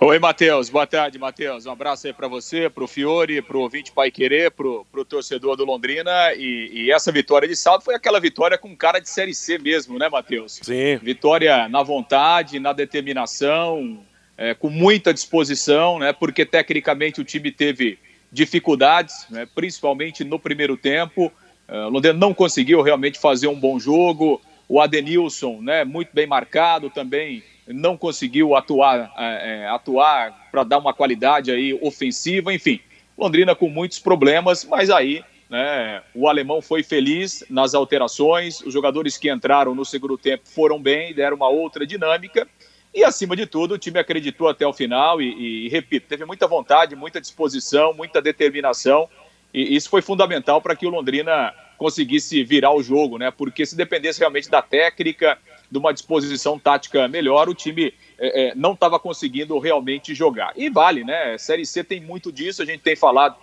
Oi, 0.02 0.18
Matheus. 0.18 0.70
Boa 0.70 0.86
tarde, 0.86 1.18
Matheus. 1.18 1.66
Um 1.66 1.72
abraço 1.72 2.06
aí 2.06 2.12
para 2.14 2.26
você, 2.26 2.70
para 2.70 2.82
o 2.82 2.88
Fiore, 2.88 3.42
para 3.42 3.54
o 3.54 3.60
ouvinte 3.60 3.92
Pai 3.92 4.10
Querer, 4.10 4.50
para 4.50 4.66
o 4.66 5.04
torcedor 5.04 5.56
do 5.56 5.64
Londrina. 5.66 6.32
E, 6.32 6.70
e, 6.72 6.90
essa 6.90 7.12
vitória 7.12 7.46
de 7.46 7.54
saldo 7.54 7.84
foi 7.84 7.94
aquela 7.94 8.18
vitória 8.18 8.56
com 8.56 8.74
cara 8.74 8.98
de 8.98 9.10
Série 9.10 9.34
C 9.34 9.58
mesmo, 9.58 9.98
né, 9.98 10.08
Matheus? 10.08 10.58
Sim. 10.62 10.96
Vitória 11.02 11.68
na 11.68 11.82
vontade, 11.82 12.58
na 12.58 12.72
determinação, 12.72 14.02
é, 14.38 14.54
com 14.54 14.70
muita 14.70 15.12
disposição, 15.12 15.98
né? 15.98 16.14
Porque 16.14 16.46
tecnicamente 16.46 17.20
o 17.20 17.24
time 17.24 17.52
teve 17.52 17.98
dificuldades, 18.32 19.26
né, 19.30 19.46
principalmente 19.54 20.24
no 20.24 20.38
primeiro 20.38 20.76
tempo. 20.76 21.32
O 21.68 21.88
Londrina 21.88 22.18
não 22.18 22.34
conseguiu 22.34 22.82
realmente 22.82 23.18
fazer 23.18 23.46
um 23.46 23.58
bom 23.58 23.78
jogo. 23.78 24.40
O 24.68 24.80
Adenilson, 24.80 25.60
né, 25.60 25.84
muito 25.84 26.10
bem 26.12 26.26
marcado 26.26 26.90
também 26.90 27.42
não 27.66 27.96
conseguiu 27.96 28.56
atuar, 28.56 29.12
é 29.16 29.68
atuar 29.68 30.48
para 30.50 30.64
dar 30.64 30.78
uma 30.78 30.92
qualidade 30.92 31.50
aí 31.50 31.72
ofensiva, 31.80 32.52
enfim. 32.52 32.80
Londrina 33.16 33.54
com 33.54 33.68
muitos 33.68 33.98
problemas, 33.98 34.64
mas 34.64 34.90
aí 34.90 35.22
né, 35.48 36.02
o 36.14 36.28
alemão 36.28 36.62
foi 36.62 36.82
feliz 36.82 37.44
nas 37.50 37.74
alterações, 37.74 38.60
os 38.60 38.72
jogadores 38.72 39.18
que 39.18 39.30
entraram 39.30 39.74
no 39.74 39.84
segundo 39.84 40.16
tempo 40.16 40.48
foram 40.48 40.80
bem, 40.80 41.12
deram 41.14 41.36
uma 41.36 41.48
outra 41.48 41.86
dinâmica. 41.86 42.48
E, 42.92 43.04
acima 43.04 43.36
de 43.36 43.46
tudo, 43.46 43.74
o 43.74 43.78
time 43.78 43.98
acreditou 43.98 44.48
até 44.48 44.66
o 44.66 44.72
final 44.72 45.22
e, 45.22 45.66
e 45.66 45.68
repito, 45.68 46.08
teve 46.08 46.24
muita 46.24 46.46
vontade, 46.46 46.96
muita 46.96 47.20
disposição, 47.20 47.94
muita 47.94 48.20
determinação. 48.20 49.08
E 49.54 49.76
isso 49.76 49.88
foi 49.88 50.02
fundamental 50.02 50.60
para 50.60 50.74
que 50.74 50.86
o 50.86 50.90
Londrina 50.90 51.54
conseguisse 51.78 52.42
virar 52.44 52.72
o 52.72 52.82
jogo, 52.82 53.16
né? 53.16 53.30
Porque 53.30 53.64
se 53.64 53.76
dependesse 53.76 54.18
realmente 54.18 54.50
da 54.50 54.60
técnica, 54.60 55.38
de 55.70 55.78
uma 55.78 55.94
disposição 55.94 56.58
tática 56.58 57.06
melhor, 57.06 57.48
o 57.48 57.54
time 57.54 57.94
é, 58.18 58.48
é, 58.48 58.54
não 58.54 58.72
estava 58.72 58.98
conseguindo 58.98 59.58
realmente 59.58 60.14
jogar. 60.14 60.52
E 60.56 60.68
vale, 60.68 61.04
né? 61.04 61.38
Série 61.38 61.64
C 61.64 61.84
tem 61.84 62.00
muito 62.00 62.32
disso, 62.32 62.60
a 62.60 62.66
gente 62.66 62.80
tem 62.80 62.96
falado 62.96 63.36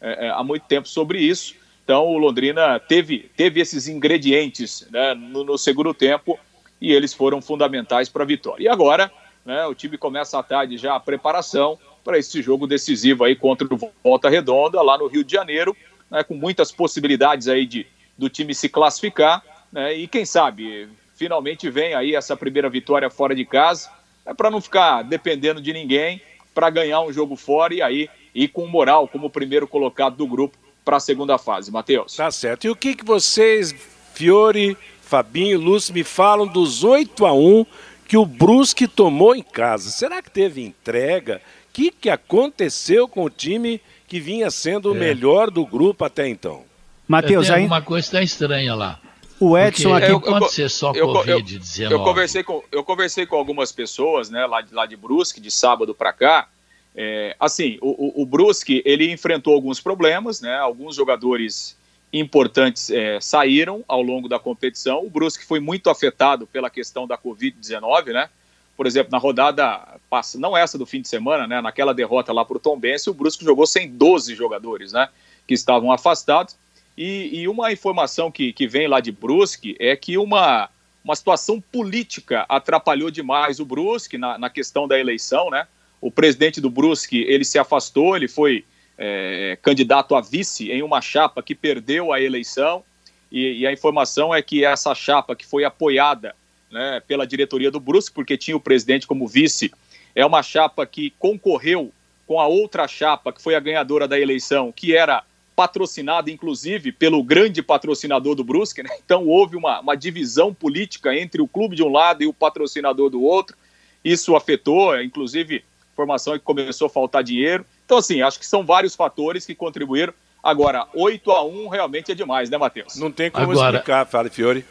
é, 0.00 0.26
é, 0.26 0.30
há 0.30 0.42
muito 0.42 0.64
tempo 0.64 0.88
sobre 0.88 1.18
isso. 1.20 1.54
Então 1.84 2.06
o 2.06 2.16
Londrina 2.16 2.80
teve, 2.80 3.30
teve 3.36 3.60
esses 3.60 3.86
ingredientes 3.86 4.88
né, 4.90 5.14
no, 5.14 5.44
no 5.44 5.58
segundo 5.58 5.92
tempo 5.92 6.38
e 6.84 6.92
eles 6.92 7.14
foram 7.14 7.40
fundamentais 7.40 8.10
para 8.10 8.24
a 8.24 8.26
vitória. 8.26 8.64
E 8.64 8.68
agora 8.68 9.10
né, 9.42 9.64
o 9.66 9.74
time 9.74 9.96
começa 9.96 10.38
à 10.38 10.42
tarde 10.42 10.76
já 10.76 10.94
a 10.94 11.00
preparação 11.00 11.78
para 12.04 12.18
esse 12.18 12.42
jogo 12.42 12.66
decisivo 12.66 13.24
aí 13.24 13.34
contra 13.34 13.66
o 13.66 13.92
Volta 14.02 14.28
Redonda, 14.28 14.82
lá 14.82 14.98
no 14.98 15.06
Rio 15.06 15.24
de 15.24 15.32
Janeiro, 15.32 15.74
né, 16.10 16.22
com 16.22 16.34
muitas 16.34 16.70
possibilidades 16.70 17.48
aí 17.48 17.64
de, 17.64 17.86
do 18.18 18.28
time 18.28 18.54
se 18.54 18.68
classificar. 18.68 19.42
Né, 19.72 19.94
e 19.94 20.06
quem 20.06 20.26
sabe 20.26 20.90
finalmente 21.14 21.70
vem 21.70 21.94
aí 21.94 22.14
essa 22.14 22.36
primeira 22.36 22.68
vitória 22.68 23.08
fora 23.08 23.34
de 23.34 23.46
casa, 23.46 23.88
é 24.26 24.34
para 24.34 24.50
não 24.50 24.60
ficar 24.60 25.02
dependendo 25.02 25.62
de 25.62 25.72
ninguém, 25.72 26.20
para 26.52 26.68
ganhar 26.68 27.00
um 27.00 27.12
jogo 27.12 27.34
fora 27.34 27.72
e 27.72 27.80
aí 27.80 28.10
ir 28.34 28.48
com 28.48 28.66
moral 28.66 29.08
como 29.08 29.30
primeiro 29.30 29.66
colocado 29.66 30.16
do 30.16 30.26
grupo 30.26 30.58
para 30.84 30.98
a 30.98 31.00
segunda 31.00 31.38
fase. 31.38 31.70
Matheus. 31.70 32.14
Tá 32.14 32.30
certo. 32.30 32.66
E 32.66 32.70
o 32.70 32.76
que, 32.76 32.94
que 32.94 33.04
vocês, 33.04 33.74
Fiore, 34.12 34.76
Fabinho, 35.04 35.60
Lúcio, 35.60 35.94
me 35.94 36.02
falam 36.02 36.46
dos 36.46 36.82
8 36.82 37.26
a 37.26 37.32
1 37.32 37.66
que 38.08 38.16
o 38.16 38.24
Brusque 38.24 38.88
tomou 38.88 39.34
em 39.34 39.42
casa? 39.42 39.90
Será 39.90 40.22
que 40.22 40.30
teve 40.30 40.62
entrega? 40.62 41.40
O 41.68 41.72
que, 41.72 41.90
que 41.90 42.08
aconteceu 42.08 43.06
com 43.06 43.24
o 43.24 43.30
time 43.30 43.80
que 44.08 44.18
vinha 44.18 44.50
sendo 44.50 44.92
o 44.92 44.96
é. 44.96 44.98
melhor 44.98 45.50
do 45.50 45.64
grupo 45.66 46.04
até 46.04 46.28
então? 46.28 46.62
Matheus, 47.06 47.50
aí 47.50 47.66
uma 47.66 47.82
coisa 47.82 48.06
está 48.06 48.22
estranha 48.22 48.74
lá. 48.74 49.00
O 49.38 49.58
Edson 49.58 49.90
Porque 49.90 50.04
aqui 50.04 50.12
eu, 50.12 50.20
pode 50.20 50.52
ser 50.52 50.70
só 50.70 50.92
Covid-19. 50.92 51.82
Eu, 51.82 51.90
eu, 51.90 52.00
conversei 52.00 52.42
com, 52.42 52.62
eu 52.72 52.84
conversei 52.84 53.26
com 53.26 53.36
algumas 53.36 53.72
pessoas, 53.72 54.30
né, 54.30 54.46
lá, 54.46 54.64
lá 54.72 54.86
de 54.86 54.96
Brusque, 54.96 55.40
de 55.40 55.50
sábado 55.50 55.94
para 55.94 56.12
cá. 56.12 56.48
É, 56.94 57.36
assim, 57.38 57.76
o, 57.82 58.20
o, 58.20 58.22
o, 58.22 58.26
Brusque, 58.26 58.80
ele 58.86 59.10
enfrentou 59.10 59.52
alguns 59.52 59.80
problemas, 59.80 60.40
né, 60.40 60.56
alguns 60.56 60.94
jogadores 60.94 61.76
importantes 62.14 62.90
é, 62.90 63.20
saíram 63.20 63.84
ao 63.88 64.00
longo 64.00 64.28
da 64.28 64.38
competição. 64.38 65.04
O 65.04 65.10
Brusque 65.10 65.44
foi 65.44 65.58
muito 65.58 65.90
afetado 65.90 66.46
pela 66.46 66.70
questão 66.70 67.08
da 67.08 67.18
Covid-19, 67.18 68.12
né? 68.12 68.30
Por 68.76 68.86
exemplo, 68.86 69.10
na 69.10 69.18
rodada, 69.18 69.98
não 70.36 70.56
essa 70.56 70.78
do 70.78 70.86
fim 70.86 71.00
de 71.00 71.08
semana, 71.08 71.46
né, 71.46 71.60
naquela 71.60 71.94
derrota 71.94 72.32
lá 72.32 72.44
para 72.44 72.56
o 72.56 72.60
Tom 72.60 72.78
Benz, 72.78 73.06
o 73.06 73.14
Brusque 73.14 73.44
jogou 73.44 73.66
sem 73.66 73.88
12 73.88 74.34
jogadores, 74.34 74.92
né, 74.92 75.08
que 75.46 75.54
estavam 75.54 75.92
afastados. 75.92 76.56
E, 76.96 77.40
e, 77.40 77.48
uma 77.48 77.72
informação 77.72 78.32
que, 78.32 78.52
que 78.52 78.66
vem 78.66 78.88
lá 78.88 79.00
de 79.00 79.12
Brusque 79.12 79.76
é 79.78 79.94
que 79.94 80.18
uma, 80.18 80.68
uma 81.04 81.14
situação 81.14 81.60
política 81.60 82.44
atrapalhou 82.48 83.10
demais 83.10 83.60
o 83.60 83.64
Brusque 83.64 84.18
na, 84.18 84.38
na 84.38 84.50
questão 84.50 84.86
da 84.86 84.98
eleição, 84.98 85.50
né? 85.50 85.66
O 86.00 86.10
presidente 86.10 86.60
do 86.60 86.70
Brusque, 86.70 87.22
ele 87.22 87.44
se 87.44 87.58
afastou, 87.58 88.16
ele 88.16 88.28
foi 88.28 88.64
é, 88.96 89.58
candidato 89.62 90.14
a 90.14 90.20
vice 90.20 90.70
em 90.70 90.82
uma 90.82 91.00
chapa 91.00 91.42
que 91.42 91.54
perdeu 91.54 92.12
a 92.12 92.20
eleição 92.20 92.84
e, 93.30 93.60
e, 93.60 93.66
a 93.66 93.72
informação 93.72 94.32
é 94.32 94.40
que 94.40 94.64
essa 94.64 94.94
chapa 94.94 95.34
que 95.34 95.44
foi 95.44 95.64
apoiada 95.64 96.36
né, 96.70 97.02
pela 97.06 97.26
diretoria 97.26 97.70
do 97.70 97.80
Brusque, 97.80 98.14
porque 98.14 98.36
tinha 98.36 98.56
o 98.56 98.60
presidente 98.60 99.08
como 99.08 99.26
vice, 99.26 99.72
é 100.14 100.24
uma 100.24 100.40
chapa 100.40 100.86
que 100.86 101.12
concorreu 101.18 101.92
com 102.26 102.40
a 102.40 102.46
outra 102.46 102.86
chapa 102.86 103.32
que 103.32 103.42
foi 103.42 103.56
a 103.56 103.60
ganhadora 103.60 104.06
da 104.06 104.18
eleição, 104.18 104.70
que 104.70 104.96
era 104.96 105.24
patrocinada, 105.56 106.30
inclusive, 106.30 106.92
pelo 106.92 107.22
grande 107.22 107.62
patrocinador 107.62 108.34
do 108.34 108.44
Brusque, 108.44 108.82
né? 108.82 108.90
então 109.04 109.26
houve 109.26 109.56
uma, 109.56 109.80
uma 109.80 109.94
divisão 109.94 110.52
política 110.52 111.14
entre 111.14 111.40
o 111.40 111.48
clube 111.48 111.76
de 111.76 111.82
um 111.82 111.90
lado 111.90 112.22
e 112.22 112.26
o 112.26 112.32
patrocinador 112.32 113.10
do 113.10 113.22
outro. 113.22 113.56
Isso 114.04 114.36
afetou, 114.36 115.00
inclusive, 115.00 115.64
formação 115.94 116.34
que 116.34 116.40
começou 116.40 116.86
a 116.86 116.90
faltar 116.90 117.22
dinheiro. 117.22 117.64
Então, 117.84 117.98
assim, 117.98 118.22
acho 118.22 118.38
que 118.38 118.46
são 118.46 118.64
vários 118.64 118.94
fatores 118.94 119.44
que 119.44 119.54
contribuíram. 119.54 120.12
Agora, 120.42 120.86
8 120.94 121.30
a 121.30 121.44
1 121.44 121.68
realmente 121.68 122.12
é 122.12 122.14
demais, 122.14 122.50
né, 122.50 122.58
Matheus? 122.58 122.96
Não 122.96 123.10
tem 123.10 123.30
como 123.30 123.50
Agora, 123.50 123.78
explicar, 123.78 124.06
fala, 124.06 124.28
Fiore. 124.28 124.64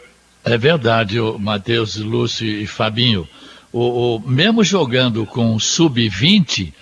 É 0.43 0.57
verdade, 0.57 1.19
Matheus, 1.39 1.95
Lúcio 1.95 2.47
e 2.47 2.67
Fabinho. 2.67 3.27
O, 3.71 4.15
o 4.15 4.19
mesmo 4.19 4.63
jogando 4.63 5.25
com 5.25 5.57
sub-20, 5.57 6.73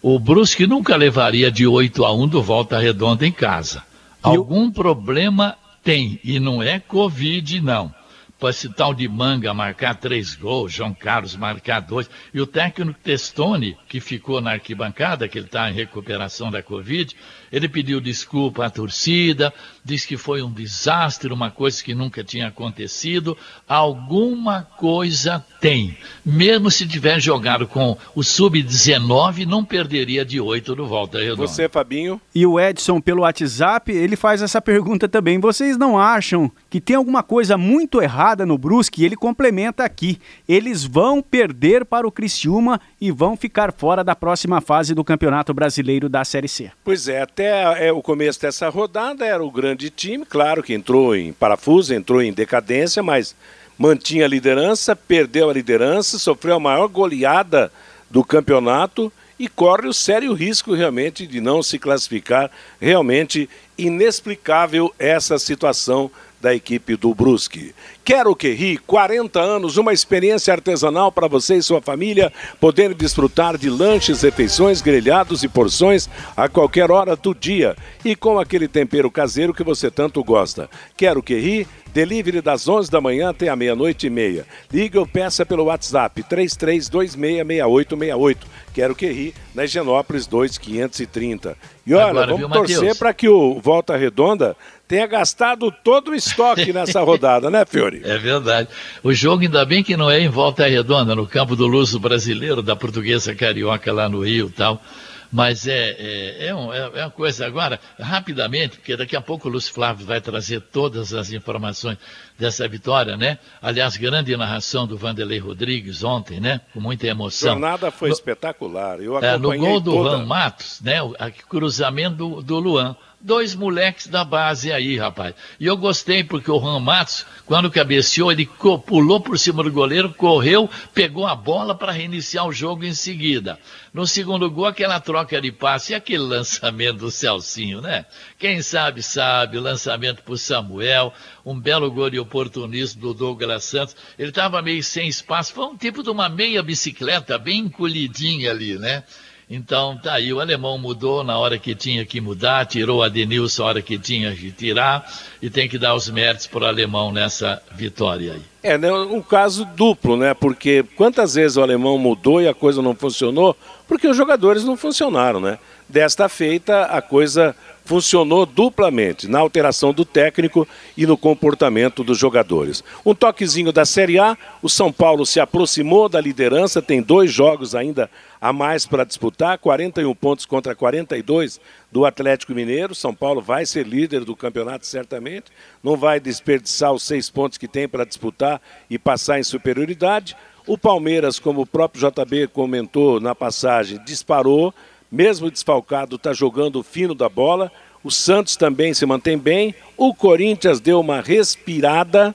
o 0.00 0.18
Brusque 0.18 0.66
nunca 0.66 0.96
levaria 0.96 1.50
de 1.50 1.66
8 1.66 2.04
a 2.04 2.14
1 2.14 2.28
do 2.28 2.42
Volta 2.42 2.78
Redonda 2.78 3.26
em 3.26 3.32
casa. 3.32 3.82
Algum 4.22 4.70
problema 4.70 5.56
tem, 5.82 6.20
e 6.24 6.38
não 6.40 6.62
é 6.62 6.78
Covid, 6.80 7.60
não 7.60 7.97
para 8.38 8.50
esse 8.50 8.68
tal 8.68 8.94
de 8.94 9.08
Manga 9.08 9.52
marcar 9.52 9.96
três 9.96 10.34
gols, 10.34 10.72
João 10.72 10.94
Carlos 10.94 11.34
marcar 11.34 11.80
dois. 11.80 12.08
E 12.32 12.40
o 12.40 12.46
técnico 12.46 12.98
Testoni, 13.02 13.76
que 13.88 14.00
ficou 14.00 14.40
na 14.40 14.52
arquibancada, 14.52 15.26
que 15.26 15.38
ele 15.38 15.46
está 15.46 15.68
em 15.68 15.74
recuperação 15.74 16.50
da 16.50 16.62
Covid, 16.62 17.16
ele 17.50 17.68
pediu 17.68 18.00
desculpa 18.00 18.66
à 18.66 18.70
torcida, 18.70 19.52
disse 19.84 20.06
que 20.06 20.16
foi 20.16 20.42
um 20.42 20.52
desastre, 20.52 21.32
uma 21.32 21.50
coisa 21.50 21.82
que 21.82 21.94
nunca 21.94 22.22
tinha 22.22 22.48
acontecido. 22.48 23.36
Alguma 23.66 24.62
coisa 24.62 25.44
tem. 25.60 25.96
Mesmo 26.24 26.70
se 26.70 26.86
tiver 26.86 27.20
jogado 27.20 27.66
com 27.66 27.96
o 28.14 28.22
Sub-19, 28.22 29.46
não 29.46 29.64
perderia 29.64 30.24
de 30.24 30.40
oito 30.40 30.76
do 30.76 30.86
Volta 30.86 31.18
Redonda. 31.18 31.46
Você, 31.48 31.68
Fabinho? 31.68 32.20
E 32.34 32.46
o 32.46 32.60
Edson, 32.60 33.00
pelo 33.00 33.22
WhatsApp, 33.22 33.90
ele 33.90 34.14
faz 34.14 34.42
essa 34.42 34.60
pergunta 34.60 35.08
também. 35.08 35.40
Vocês 35.40 35.76
não 35.76 35.98
acham 35.98 36.50
que 36.70 36.80
tem 36.80 36.94
alguma 36.94 37.22
coisa 37.22 37.56
muito 37.56 38.00
errada? 38.00 38.27
No 38.36 38.58
Brusque 38.58 39.02
e 39.02 39.04
ele 39.04 39.16
complementa 39.16 39.84
aqui. 39.84 40.18
Eles 40.48 40.84
vão 40.84 41.22
perder 41.22 41.84
para 41.84 42.06
o 42.06 42.12
Criciúma 42.12 42.80
e 43.00 43.10
vão 43.10 43.36
ficar 43.36 43.72
fora 43.72 44.02
da 44.02 44.14
próxima 44.14 44.60
fase 44.60 44.94
do 44.94 45.04
Campeonato 45.04 45.52
Brasileiro 45.54 46.08
da 46.08 46.24
Série 46.24 46.48
C. 46.48 46.70
Pois 46.84 47.08
é, 47.08 47.22
até 47.22 47.86
é, 47.88 47.92
o 47.92 48.02
começo 48.02 48.40
dessa 48.40 48.68
rodada 48.68 49.24
era 49.24 49.42
o 49.42 49.50
grande 49.50 49.90
time, 49.90 50.24
claro 50.24 50.62
que 50.62 50.74
entrou 50.74 51.14
em 51.14 51.32
parafuso, 51.32 51.94
entrou 51.94 52.22
em 52.22 52.32
decadência, 52.32 53.02
mas 53.02 53.34
mantinha 53.78 54.24
a 54.24 54.28
liderança, 54.28 54.96
perdeu 54.96 55.48
a 55.48 55.52
liderança, 55.52 56.18
sofreu 56.18 56.56
a 56.56 56.60
maior 56.60 56.88
goleada 56.88 57.70
do 58.10 58.24
campeonato 58.24 59.12
e 59.38 59.46
corre 59.46 59.86
o 59.86 59.94
sério 59.94 60.32
risco 60.32 60.74
realmente 60.74 61.26
de 61.26 61.40
não 61.40 61.62
se 61.62 61.78
classificar. 61.78 62.50
Realmente 62.80 63.48
inexplicável 63.76 64.92
essa 64.98 65.38
situação 65.38 66.10
da 66.40 66.54
equipe 66.54 66.96
do 66.96 67.14
Brusque. 67.14 67.74
Quero 68.08 68.34
que 68.34 68.54
ri, 68.54 68.78
40 68.78 69.38
anos, 69.38 69.76
uma 69.76 69.92
experiência 69.92 70.54
artesanal 70.54 71.12
para 71.12 71.28
você 71.28 71.58
e 71.58 71.62
sua 71.62 71.82
família 71.82 72.32
poderem 72.58 72.96
desfrutar 72.96 73.58
de 73.58 73.68
lanches, 73.68 74.22
refeições, 74.22 74.80
grelhados 74.80 75.42
e 75.42 75.48
porções 75.48 76.08
a 76.34 76.48
qualquer 76.48 76.90
hora 76.90 77.14
do 77.14 77.34
dia 77.34 77.76
e 78.02 78.16
com 78.16 78.38
aquele 78.38 78.66
tempero 78.66 79.10
caseiro 79.10 79.52
que 79.52 79.62
você 79.62 79.90
tanto 79.90 80.24
gosta. 80.24 80.70
Quero 80.96 81.22
que 81.22 81.38
ri, 81.38 81.68
delivery 81.92 82.40
das 82.40 82.66
11 82.66 82.90
da 82.90 82.98
manhã 82.98 83.28
até 83.28 83.50
a 83.50 83.56
meia-noite 83.56 84.06
e 84.06 84.10
meia. 84.10 84.46
Liga 84.72 84.98
ou 84.98 85.06
peça 85.06 85.44
pelo 85.44 85.64
WhatsApp 85.64 86.22
33266868. 86.22 88.38
Quero 88.72 88.94
que 88.94 89.06
ri, 89.06 89.34
na 89.54 89.64
Higienópolis 89.64 90.26
2530. 90.26 91.56
E 91.86 91.92
olha, 91.94 92.06
Agora, 92.06 92.26
vamos 92.26 92.40
viu, 92.40 92.50
torcer 92.50 92.96
para 92.96 93.12
que 93.12 93.28
o 93.28 93.60
Volta 93.60 93.94
Redonda 93.96 94.56
tenha 94.86 95.06
gastado 95.06 95.70
todo 95.70 96.12
o 96.12 96.14
estoque 96.14 96.72
nessa 96.72 97.00
rodada, 97.02 97.50
né, 97.50 97.66
Fiore? 97.66 97.97
É 98.04 98.18
verdade. 98.18 98.68
O 99.02 99.12
jogo, 99.12 99.42
ainda 99.42 99.64
bem 99.64 99.82
que 99.82 99.96
não 99.96 100.10
é 100.10 100.20
em 100.20 100.28
volta 100.28 100.66
redonda, 100.66 101.14
no 101.14 101.26
campo 101.26 101.56
do 101.56 101.66
Luso 101.66 101.98
Brasileiro, 101.98 102.62
da 102.62 102.76
Portuguesa 102.76 103.34
Carioca, 103.34 103.92
lá 103.92 104.08
no 104.08 104.24
Rio 104.24 104.48
e 104.48 104.52
tal. 104.52 104.82
Mas 105.30 105.66
é, 105.66 105.90
é, 105.98 106.46
é, 106.46 106.54
um, 106.54 106.72
é, 106.72 106.78
é, 106.94 107.04
uma 107.04 107.10
coisa. 107.10 107.46
Agora, 107.46 107.78
rapidamente, 108.00 108.78
porque 108.78 108.96
daqui 108.96 109.14
a 109.14 109.20
pouco 109.20 109.48
o 109.48 109.50
Lúcio 109.50 109.72
Flávio 109.74 110.06
vai 110.06 110.20
trazer 110.20 110.60
todas 110.60 111.12
as 111.12 111.32
informações 111.32 111.98
dessa 112.38 112.66
vitória, 112.66 113.16
né? 113.16 113.38
Aliás, 113.60 113.96
grande 113.96 114.34
narração 114.36 114.86
do 114.86 114.96
Vanderlei 114.96 115.38
Rodrigues 115.38 116.02
ontem, 116.02 116.40
né? 116.40 116.62
Com 116.72 116.80
muita 116.80 117.06
emoção. 117.06 117.50
A 117.50 117.52
jornada 117.52 117.90
foi 117.90 118.08
no, 118.08 118.14
espetacular. 118.14 119.00
Eu 119.00 119.18
é, 119.18 119.36
no 119.36 119.54
gol 119.56 119.80
do 119.80 119.92
toda... 119.92 120.10
Juan 120.10 120.24
Matos, 120.24 120.80
né? 120.80 121.02
O 121.02 121.14
cruzamento 121.48 122.16
do, 122.16 122.42
do 122.42 122.58
Luan 122.58 122.96
dois 123.20 123.54
moleques 123.54 124.06
da 124.06 124.24
base 124.24 124.70
aí, 124.72 124.96
rapaz. 124.96 125.34
E 125.58 125.66
eu 125.66 125.76
gostei 125.76 126.22
porque 126.22 126.50
o 126.50 126.60
Juan 126.60 126.80
Matos, 126.80 127.26
quando 127.46 127.70
cabeceou, 127.70 128.30
ele 128.30 128.48
pulou 128.86 129.20
por 129.20 129.38
cima 129.38 129.62
do 129.62 129.72
goleiro, 129.72 130.14
correu, 130.14 130.70
pegou 130.94 131.26
a 131.26 131.34
bola 131.34 131.74
para 131.74 131.92
reiniciar 131.92 132.46
o 132.46 132.52
jogo 132.52 132.84
em 132.84 132.94
seguida. 132.94 133.58
No 133.92 134.06
segundo 134.06 134.50
gol, 134.50 134.66
aquela 134.66 135.00
troca 135.00 135.40
de 135.40 135.50
passe 135.50 135.92
e 135.92 135.94
aquele 135.94 136.22
lançamento 136.22 136.98
do 136.98 137.10
Celcinho, 137.10 137.80
né? 137.80 138.06
Quem 138.38 138.62
sabe, 138.62 139.02
sabe. 139.02 139.58
Lançamento 139.58 140.22
para 140.22 140.36
Samuel, 140.36 141.12
um 141.44 141.58
belo 141.58 141.90
gol 141.90 142.10
de 142.10 142.18
oportunismo 142.18 143.00
do 143.00 143.14
Douglas 143.14 143.64
Santos. 143.64 143.96
Ele 144.18 144.28
estava 144.28 144.62
meio 144.62 144.82
sem 144.82 145.08
espaço, 145.08 145.52
foi 145.52 145.66
um 145.66 145.76
tipo 145.76 146.02
de 146.02 146.10
uma 146.10 146.28
meia 146.28 146.62
bicicleta, 146.62 147.38
bem 147.38 147.60
encolhidinha 147.60 148.50
ali, 148.50 148.78
né? 148.78 149.02
Então, 149.50 149.96
tá 149.96 150.12
aí, 150.12 150.30
o 150.30 150.40
alemão 150.40 150.76
mudou 150.76 151.24
na 151.24 151.38
hora 151.38 151.58
que 151.58 151.74
tinha 151.74 152.04
que 152.04 152.20
mudar, 152.20 152.66
tirou 152.66 153.02
a 153.02 153.08
Denilson 153.08 153.62
na 153.62 153.68
hora 153.68 153.82
que 153.82 153.98
tinha 153.98 154.34
que 154.34 154.52
tirar, 154.52 155.10
e 155.40 155.48
tem 155.48 155.66
que 155.66 155.78
dar 155.78 155.94
os 155.94 156.10
méritos 156.10 156.46
para 156.46 156.64
o 156.64 156.66
alemão 156.66 157.10
nessa 157.10 157.62
vitória 157.72 158.34
aí. 158.34 158.42
É, 158.62 158.76
né, 158.76 158.92
um 158.92 159.22
caso 159.22 159.64
duplo, 159.64 160.18
né? 160.18 160.34
Porque 160.34 160.84
quantas 160.96 161.34
vezes 161.34 161.56
o 161.56 161.62
alemão 161.62 161.96
mudou 161.96 162.42
e 162.42 162.48
a 162.48 162.52
coisa 162.52 162.82
não 162.82 162.94
funcionou? 162.94 163.56
Porque 163.86 164.06
os 164.06 164.16
jogadores 164.16 164.64
não 164.64 164.76
funcionaram, 164.76 165.40
né? 165.40 165.58
Desta 165.88 166.28
feita, 166.28 166.82
a 166.82 167.00
coisa 167.00 167.56
funcionou 167.86 168.44
duplamente 168.44 169.26
na 169.26 169.38
alteração 169.38 169.94
do 169.94 170.04
técnico 170.04 170.68
e 170.94 171.06
no 171.06 171.16
comportamento 171.16 172.04
dos 172.04 172.18
jogadores. 172.18 172.84
Um 173.06 173.14
toquezinho 173.14 173.72
da 173.72 173.86
Série 173.86 174.18
A, 174.18 174.36
o 174.60 174.68
São 174.68 174.92
Paulo 174.92 175.24
se 175.24 175.40
aproximou 175.40 176.06
da 176.06 176.20
liderança, 176.20 176.82
tem 176.82 177.00
dois 177.00 177.32
jogos 177.32 177.74
ainda 177.74 178.10
a 178.40 178.52
mais 178.52 178.86
para 178.86 179.04
disputar, 179.04 179.58
41 179.58 180.14
pontos 180.14 180.46
contra 180.46 180.74
42 180.74 181.60
do 181.90 182.04
Atlético 182.04 182.54
Mineiro. 182.54 182.94
São 182.94 183.14
Paulo 183.14 183.40
vai 183.40 183.66
ser 183.66 183.86
líder 183.86 184.24
do 184.24 184.36
campeonato 184.36 184.86
certamente, 184.86 185.46
não 185.82 185.96
vai 185.96 186.20
desperdiçar 186.20 186.92
os 186.92 187.02
seis 187.02 187.28
pontos 187.28 187.58
que 187.58 187.68
tem 187.68 187.88
para 187.88 188.04
disputar 188.04 188.60
e 188.88 188.98
passar 188.98 189.38
em 189.38 189.44
superioridade. 189.44 190.36
O 190.66 190.76
Palmeiras, 190.76 191.38
como 191.38 191.62
o 191.62 191.66
próprio 191.66 192.10
JB 192.10 192.48
comentou 192.48 193.20
na 193.20 193.34
passagem, 193.34 193.98
disparou 194.04 194.74
mesmo 195.10 195.50
desfalcado, 195.50 196.16
está 196.16 196.32
jogando 196.32 196.82
fino 196.82 197.14
da 197.14 197.28
bola. 197.28 197.72
O 198.04 198.10
Santos 198.10 198.56
também 198.56 198.94
se 198.94 199.06
mantém 199.06 199.38
bem. 199.38 199.74
O 199.96 200.14
Corinthians 200.14 200.80
deu 200.80 201.00
uma 201.00 201.20
respirada 201.20 202.34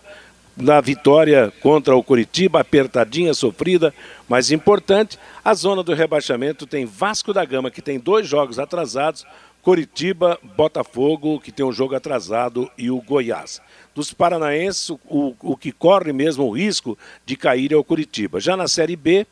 na 0.55 0.79
vitória 0.79 1.51
contra 1.61 1.95
o 1.95 2.03
Curitiba, 2.03 2.59
apertadinha, 2.59 3.33
sofrida, 3.33 3.93
mas 4.27 4.51
importante. 4.51 5.17
A 5.43 5.53
zona 5.53 5.83
do 5.83 5.93
rebaixamento 5.93 6.67
tem 6.67 6.85
Vasco 6.85 7.33
da 7.33 7.43
Gama, 7.43 7.71
que 7.71 7.81
tem 7.81 7.99
dois 7.99 8.27
jogos 8.27 8.59
atrasados, 8.59 9.25
Curitiba, 9.61 10.37
Botafogo, 10.57 11.39
que 11.39 11.51
tem 11.51 11.65
um 11.65 11.71
jogo 11.71 11.95
atrasado, 11.95 12.69
e 12.77 12.91
o 12.91 13.01
Goiás. 13.01 13.61
Dos 13.95 14.13
paranaenses, 14.13 14.89
o, 14.89 15.35
o 15.41 15.55
que 15.55 15.71
corre 15.71 16.11
mesmo 16.11 16.45
o 16.45 16.51
risco 16.51 16.97
de 17.25 17.35
cair 17.35 17.71
é 17.71 17.75
o 17.75 17.83
Curitiba. 17.83 18.39
Já 18.39 18.57
na 18.57 18.67
Série 18.67 18.95
B, 18.95 19.25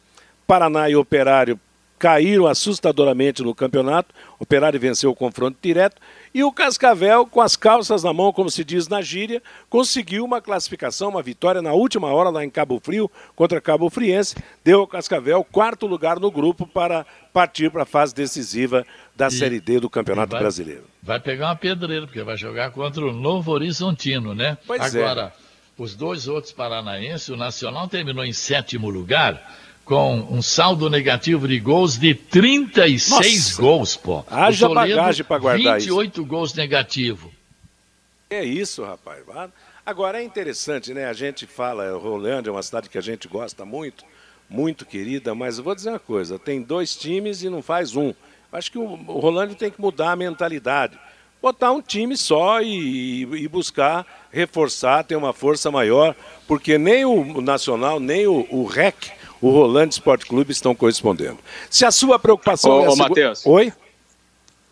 Paraná 0.47 0.89
e 0.89 0.95
Operário 0.95 1.60
caíram 2.01 2.47
assustadoramente 2.47 3.43
no 3.43 3.53
campeonato. 3.53 4.11
O 4.39 4.43
Operário 4.43 4.79
venceu 4.79 5.11
o 5.11 5.15
confronto 5.15 5.59
direto. 5.61 6.01
E 6.33 6.43
o 6.43 6.51
Cascavel, 6.51 7.27
com 7.27 7.39
as 7.39 7.55
calças 7.55 8.01
na 8.01 8.11
mão, 8.11 8.33
como 8.33 8.49
se 8.49 8.63
diz 8.63 8.87
na 8.87 9.03
gíria, 9.03 9.39
conseguiu 9.69 10.25
uma 10.25 10.41
classificação, 10.41 11.09
uma 11.09 11.21
vitória 11.21 11.61
na 11.61 11.73
última 11.73 12.07
hora 12.07 12.31
lá 12.31 12.43
em 12.43 12.49
Cabo 12.49 12.81
Frio, 12.83 13.09
contra 13.35 13.61
Cabo 13.61 13.87
Friense. 13.87 14.35
Deu 14.63 14.79
ao 14.79 14.87
Cascavel 14.87 15.43
quarto 15.43 15.85
lugar 15.85 16.19
no 16.19 16.31
grupo 16.31 16.65
para 16.65 17.05
partir 17.31 17.69
para 17.69 17.83
a 17.83 17.85
fase 17.85 18.15
decisiva 18.15 18.83
da 19.15 19.27
e, 19.27 19.31
Série 19.31 19.59
D 19.59 19.79
do 19.79 19.89
Campeonato 19.89 20.31
vai, 20.31 20.39
Brasileiro. 20.39 20.85
Vai 21.03 21.19
pegar 21.19 21.49
uma 21.49 21.55
pedreira, 21.55 22.07
porque 22.07 22.23
vai 22.23 22.35
jogar 22.35 22.71
contra 22.71 23.05
o 23.05 23.13
Novo 23.13 23.51
Horizontino, 23.51 24.33
né? 24.33 24.57
Pois 24.65 24.95
é. 24.95 25.03
Agora, 25.03 25.27
é. 25.27 25.31
os 25.77 25.93
dois 25.93 26.27
outros 26.27 26.51
paranaenses, 26.51 27.29
o 27.29 27.37
Nacional 27.37 27.87
terminou 27.87 28.25
em 28.25 28.33
sétimo 28.33 28.89
lugar 28.89 29.39
com 29.91 30.25
um 30.32 30.41
saldo 30.41 30.89
negativo 30.89 31.49
de 31.49 31.60
gols 31.60 31.97
de 31.97 32.15
36 32.15 33.10
Nossa. 33.10 33.62
gols, 33.62 33.97
pô. 33.97 34.23
Haja 34.32 34.69
bagagem 34.69 35.25
para 35.25 35.38
guardar 35.38 35.80
28 35.80 36.13
isso. 36.13 36.25
gols 36.25 36.54
negativo. 36.54 37.30
É 38.30 38.41
isso, 38.41 38.86
rapaz. 38.86 39.19
Agora 39.86 40.21
é 40.21 40.23
interessante, 40.23 40.93
né? 40.93 41.10
A 41.10 41.13
gente 41.13 41.45
fala, 41.45 41.91
Rolândia 41.97 42.49
é 42.49 42.54
uma 42.54 42.63
cidade 42.63 42.88
que 42.88 42.97
a 42.97 43.01
gente 43.01 43.27
gosta 43.27 43.65
muito, 43.65 44.06
muito 44.49 44.86
querida, 44.86 45.36
mas 45.36 45.58
eu 45.58 45.63
vou 45.65 45.75
dizer 45.75 45.89
uma 45.89 45.99
coisa: 45.99 46.39
tem 46.39 46.62
dois 46.62 46.95
times 46.95 47.43
e 47.43 47.49
não 47.49 47.62
faz 47.62 47.93
um. 47.93 48.13
Acho 48.49 48.71
que 48.71 48.77
o 48.77 48.95
Rolândia 48.95 49.58
tem 49.58 49.69
que 49.69 49.82
mudar 49.82 50.12
a 50.12 50.15
mentalidade. 50.15 50.97
Botar 51.41 51.73
um 51.73 51.82
time 51.82 52.15
só 52.15 52.62
e, 52.62 53.23
e 53.23 53.47
buscar 53.49 54.06
reforçar, 54.32 55.04
ter 55.04 55.17
uma 55.17 55.34
força 55.34 55.69
maior, 55.69 56.15
porque 56.47 56.77
nem 56.77 57.04
o 57.04 57.41
Nacional, 57.41 57.99
nem 57.99 58.25
o, 58.25 58.47
o 58.49 58.63
REC 58.63 59.19
o 59.41 59.49
Rolante 59.49 59.93
Esporte 59.93 60.25
Clube 60.25 60.51
estão 60.51 60.75
correspondendo. 60.75 61.39
Se 61.69 61.86
a 61.86 61.91
sua 61.91 62.19
preocupação 62.19 62.71
ô, 62.71 62.86
é 62.86 62.89
ô, 62.89 62.95
Matheus. 62.95 63.45
Oi? 63.45 63.73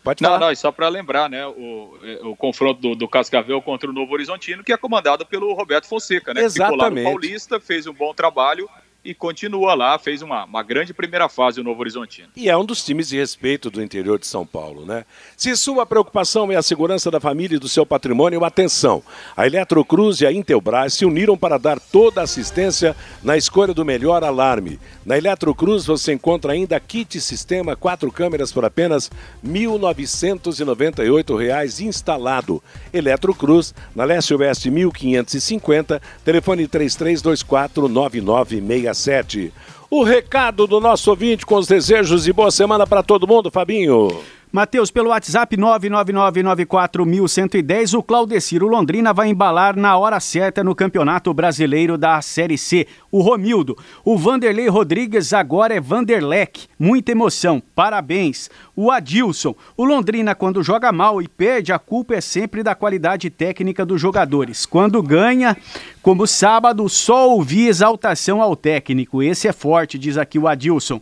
Pode 0.02 0.22
falar. 0.22 0.38
Não, 0.38 0.48
não, 0.48 0.56
só 0.56 0.72
para 0.72 0.88
lembrar, 0.88 1.28
né, 1.28 1.46
o, 1.46 1.94
o 2.22 2.36
confronto 2.36 2.80
do, 2.80 2.94
do, 2.94 3.06
Cascavel 3.06 3.60
contra 3.60 3.90
o 3.90 3.92
Novo 3.92 4.14
Horizontino, 4.14 4.64
que 4.64 4.72
é 4.72 4.76
comandado 4.76 5.26
pelo 5.26 5.52
Roberto 5.52 5.86
Fonseca, 5.86 6.32
né? 6.32 6.42
Exatamente. 6.42 6.78
Que 6.78 6.86
ficou 6.86 7.02
lá 7.04 7.10
no 7.10 7.10
Paulista, 7.10 7.60
fez 7.60 7.86
um 7.86 7.92
bom 7.92 8.14
trabalho 8.14 8.68
e 9.02 9.14
continua 9.14 9.72
lá, 9.74 9.98
fez 9.98 10.20
uma, 10.20 10.44
uma 10.44 10.62
grande 10.62 10.92
primeira 10.92 11.26
fase 11.28 11.58
o 11.60 11.64
Novo 11.64 11.80
Horizontino. 11.80 12.28
E 12.36 12.50
é 12.50 12.56
um 12.56 12.64
dos 12.64 12.84
times 12.84 13.08
de 13.08 13.16
respeito 13.16 13.70
do 13.70 13.82
interior 13.82 14.18
de 14.18 14.26
São 14.26 14.44
Paulo, 14.44 14.84
né? 14.84 15.06
Se 15.36 15.54
sua 15.56 15.86
preocupação 15.86 16.50
é 16.52 16.56
a 16.56 16.62
segurança 16.62 17.10
da 17.10 17.18
família 17.18 17.56
e 17.56 17.58
do 17.58 17.68
seu 17.68 17.86
patrimônio, 17.86 18.44
atenção! 18.44 19.02
A 19.36 19.46
Eletrocruz 19.46 20.20
e 20.20 20.26
a 20.26 20.32
Intelbras 20.32 20.92
se 20.94 21.06
uniram 21.06 21.36
para 21.36 21.58
dar 21.58 21.80
toda 21.80 22.20
a 22.20 22.24
assistência 22.24 22.94
na 23.22 23.38
escolha 23.38 23.72
do 23.72 23.84
melhor 23.84 24.22
alarme. 24.22 24.78
Na 25.04 25.16
Eletrocruz 25.16 25.86
você 25.86 26.12
encontra 26.12 26.52
ainda 26.52 26.78
kit 26.78 27.18
sistema 27.20 27.74
quatro 27.74 28.12
câmeras 28.12 28.52
por 28.52 28.66
apenas 28.66 29.10
R$ 29.42 29.50
1.998 29.50 31.80
instalado. 31.80 32.62
Eletrocruz, 32.92 33.74
na 33.94 34.04
Leste 34.04 34.34
Oeste 34.34 34.70
1550, 34.70 36.02
telefone 36.22 36.68
3324 36.68 37.88
9966 37.88 38.89
o 39.90 40.04
recado 40.04 40.66
do 40.66 40.80
nosso 40.80 41.10
ouvinte 41.10 41.44
com 41.44 41.56
os 41.56 41.66
desejos 41.66 42.28
e 42.28 42.32
boa 42.32 42.50
semana 42.50 42.86
para 42.86 43.02
todo 43.02 43.26
mundo, 43.26 43.50
Fabinho. 43.50 44.22
Matheus, 44.52 44.90
pelo 44.90 45.10
WhatsApp 45.10 45.56
99994110, 45.56 47.96
o 47.96 48.02
Claudeciro 48.02 48.66
Londrina 48.66 49.12
vai 49.12 49.28
embalar 49.28 49.76
na 49.76 49.96
hora 49.96 50.18
certa 50.18 50.64
no 50.64 50.74
Campeonato 50.74 51.32
Brasileiro 51.32 51.96
da 51.96 52.20
Série 52.20 52.58
C. 52.58 52.84
O 53.12 53.20
Romildo. 53.20 53.78
O 54.04 54.18
Vanderlei 54.18 54.66
Rodrigues 54.66 55.32
agora 55.32 55.72
é 55.72 55.80
Vanderleck. 55.80 56.66
Muita 56.76 57.12
emoção. 57.12 57.62
Parabéns. 57.76 58.50
O 58.74 58.90
Adilson. 58.90 59.54
O 59.76 59.84
Londrina, 59.84 60.34
quando 60.34 60.64
joga 60.64 60.90
mal 60.90 61.22
e 61.22 61.28
perde, 61.28 61.72
a 61.72 61.78
culpa 61.78 62.16
é 62.16 62.20
sempre 62.20 62.64
da 62.64 62.74
qualidade 62.74 63.30
técnica 63.30 63.86
dos 63.86 64.00
jogadores. 64.00 64.66
Quando 64.66 65.00
ganha, 65.00 65.56
como 66.02 66.26
sábado, 66.26 66.88
só 66.88 67.30
ouvi 67.30 67.68
exaltação 67.68 68.42
ao 68.42 68.56
técnico. 68.56 69.22
Esse 69.22 69.46
é 69.46 69.52
forte, 69.52 69.96
diz 69.96 70.18
aqui 70.18 70.40
o 70.40 70.48
Adilson. 70.48 71.00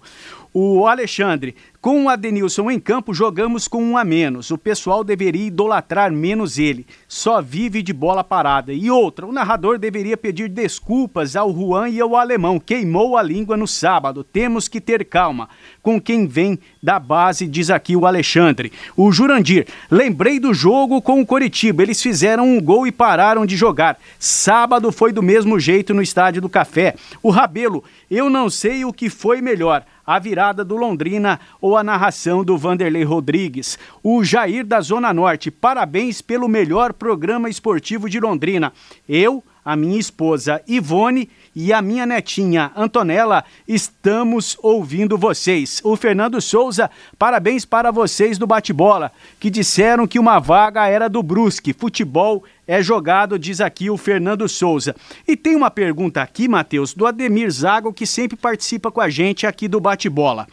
O 0.53 0.87
Alexandre, 0.87 1.57
com 1.81 2.05
o 2.05 2.09
Adenilson 2.09 2.73
em 2.73 2.81
campo, 2.81 3.15
jogamos 3.15 3.69
com 3.69 3.81
um 3.81 3.97
a 3.97 4.05
menos. 4.05 4.51
O 4.51 4.59
pessoal 4.59 5.05
deveria 5.05 5.47
idolatrar 5.47 6.11
menos 6.13 6.59
ele. 6.59 6.85
Só 7.07 7.41
vive 7.41 7.83
de 7.83 7.93
bola 7.93 8.25
parada. 8.25 8.73
E 8.73 8.91
outra, 8.91 9.25
o 9.25 9.33
narrador 9.33 9.79
deveria 9.79 10.17
pedir 10.17 10.49
desculpas 10.49 11.37
ao 11.37 11.55
Juan 11.55 11.89
e 11.89 12.01
ao 12.01 12.17
alemão. 12.17 12.59
Queimou 12.59 13.17
a 13.17 13.23
língua 13.23 13.57
no 13.57 13.69
sábado. 13.69 14.25
Temos 14.25 14.67
que 14.67 14.81
ter 14.81 15.05
calma. 15.05 15.49
Com 15.81 16.01
quem 16.01 16.27
vem 16.27 16.59
da 16.83 16.99
base, 16.99 17.47
diz 17.47 17.71
aqui 17.71 17.95
o 17.95 18.07
Alexandre. 18.07 18.73
O 18.97 19.13
Jurandir, 19.13 19.69
lembrei 19.89 20.41
do 20.41 20.53
jogo 20.53 21.01
com 21.01 21.21
o 21.21 21.27
Coritiba. 21.27 21.85
Eles 21.85 22.03
fizeram 22.03 22.45
um 22.45 22.61
gol 22.61 22.89
e 22.89 22.93
pararam 22.93 23.47
de 23.47 23.57
jogar. 23.57 23.97
Sábado 24.19 24.91
foi 24.91 25.13
do 25.13 25.23
mesmo 25.23 25.61
jeito 25.61 25.95
no 25.95 26.03
Estádio 26.03 26.43
do 26.43 26.49
Café. 26.49 26.97
O 27.23 27.31
Rabelo, 27.31 27.85
eu 28.11 28.29
não 28.29 28.51
sei 28.51 28.85
o 28.85 28.93
que 28.93 29.09
foi 29.09 29.41
melhor 29.41 29.85
a 30.09 30.19
virada 30.19 30.65
do 30.65 30.75
Londrina 30.75 31.39
ou 31.69 31.77
a 31.77 31.85
narração 31.85 32.43
do 32.43 32.57
Vanderlei 32.57 33.05
Rodrigues. 33.05 33.79
O 34.03 34.25
Jair 34.25 34.65
da 34.65 34.81
Zona 34.81 35.13
Norte, 35.13 35.51
parabéns 35.51 36.23
pelo 36.23 36.49
melhor 36.49 36.95
programa 36.95 37.51
esportivo 37.51 38.09
de 38.09 38.19
Londrina. 38.19 38.73
Eu, 39.07 39.45
a 39.63 39.77
minha 39.77 40.01
esposa 40.01 40.63
Ivone 40.67 41.29
e 41.55 41.75
a 41.75 41.83
minha 41.83 42.07
netinha 42.07 42.73
Antonella, 42.75 43.45
estamos 43.67 44.57
ouvindo 44.63 45.19
vocês. 45.19 45.83
O 45.85 45.95
Fernando 45.95 46.41
Souza, 46.41 46.91
parabéns 47.19 47.67
para 47.67 47.91
vocês 47.91 48.39
do 48.39 48.47
bate-bola, 48.47 49.13
que 49.39 49.51
disseram 49.51 50.07
que 50.07 50.19
uma 50.19 50.39
vaga 50.39 50.87
era 50.87 51.07
do 51.07 51.23
Brusque. 51.23 51.75
Futebol 51.75 52.45
é 52.67 52.83
jogado, 52.83 53.39
diz 53.39 53.61
aqui 53.61 53.91
o 53.91 53.99
Fernando 53.99 54.49
Souza. 54.49 54.97
E 55.27 55.37
tem 55.37 55.55
uma 55.55 55.71
pergunta 55.71 56.23
aqui, 56.23 56.49
Matheus, 56.49 56.95
do 56.95 57.07
Ademir 57.07 57.51
Zago, 57.51 57.93
que 57.93 58.07
sempre 58.07 58.39
participa 58.39 58.91
com 58.91 59.03
a 59.03 59.11
gente 59.11 59.47
aqui 59.47 59.69
do 59.69 59.79
bate-bola. 59.79 60.47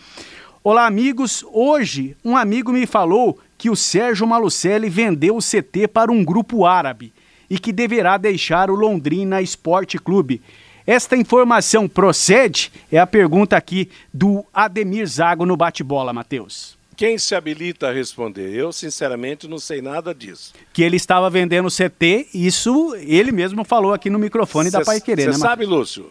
Olá, 0.67 0.87
amigos. 0.87 1.45
Hoje, 1.53 2.17
um 2.25 2.35
amigo 2.35 2.71
me 2.71 2.87
falou 2.87 3.37
que 3.55 3.69
o 3.69 3.75
Sérgio 3.75 4.25
Malucelli 4.25 4.89
vendeu 4.89 5.37
o 5.37 5.39
CT 5.39 5.87
para 5.87 6.11
um 6.11 6.25
grupo 6.25 6.65
árabe 6.65 7.13
e 7.47 7.59
que 7.59 7.71
deverá 7.71 8.17
deixar 8.17 8.71
o 8.71 8.75
Londrina 8.75 9.43
Esporte 9.43 9.99
Clube. 9.99 10.41
Esta 10.87 11.15
informação 11.15 11.87
procede? 11.87 12.71
É 12.91 12.97
a 12.97 13.05
pergunta 13.05 13.55
aqui 13.55 13.91
do 14.11 14.43
Ademir 14.51 15.05
Zago 15.05 15.45
no 15.45 15.55
bate-bola, 15.55 16.11
Matheus. 16.11 16.75
Quem 16.97 17.19
se 17.19 17.35
habilita 17.35 17.89
a 17.89 17.93
responder? 17.93 18.51
Eu, 18.51 18.71
sinceramente, 18.71 19.47
não 19.47 19.59
sei 19.59 19.83
nada 19.83 20.15
disso. 20.15 20.51
Que 20.73 20.81
ele 20.81 20.95
estava 20.95 21.29
vendendo 21.29 21.69
CT, 21.69 22.29
isso 22.33 22.95
ele 22.95 23.31
mesmo 23.31 23.63
falou 23.63 23.93
aqui 23.93 24.09
no 24.09 24.17
microfone 24.17 24.71
cê, 24.71 24.79
da 24.79 24.83
Pai 24.83 24.99
Querer, 24.99 25.27
né? 25.27 25.33
Você 25.33 25.37
sabe, 25.37 25.63
Lúcio? 25.63 26.09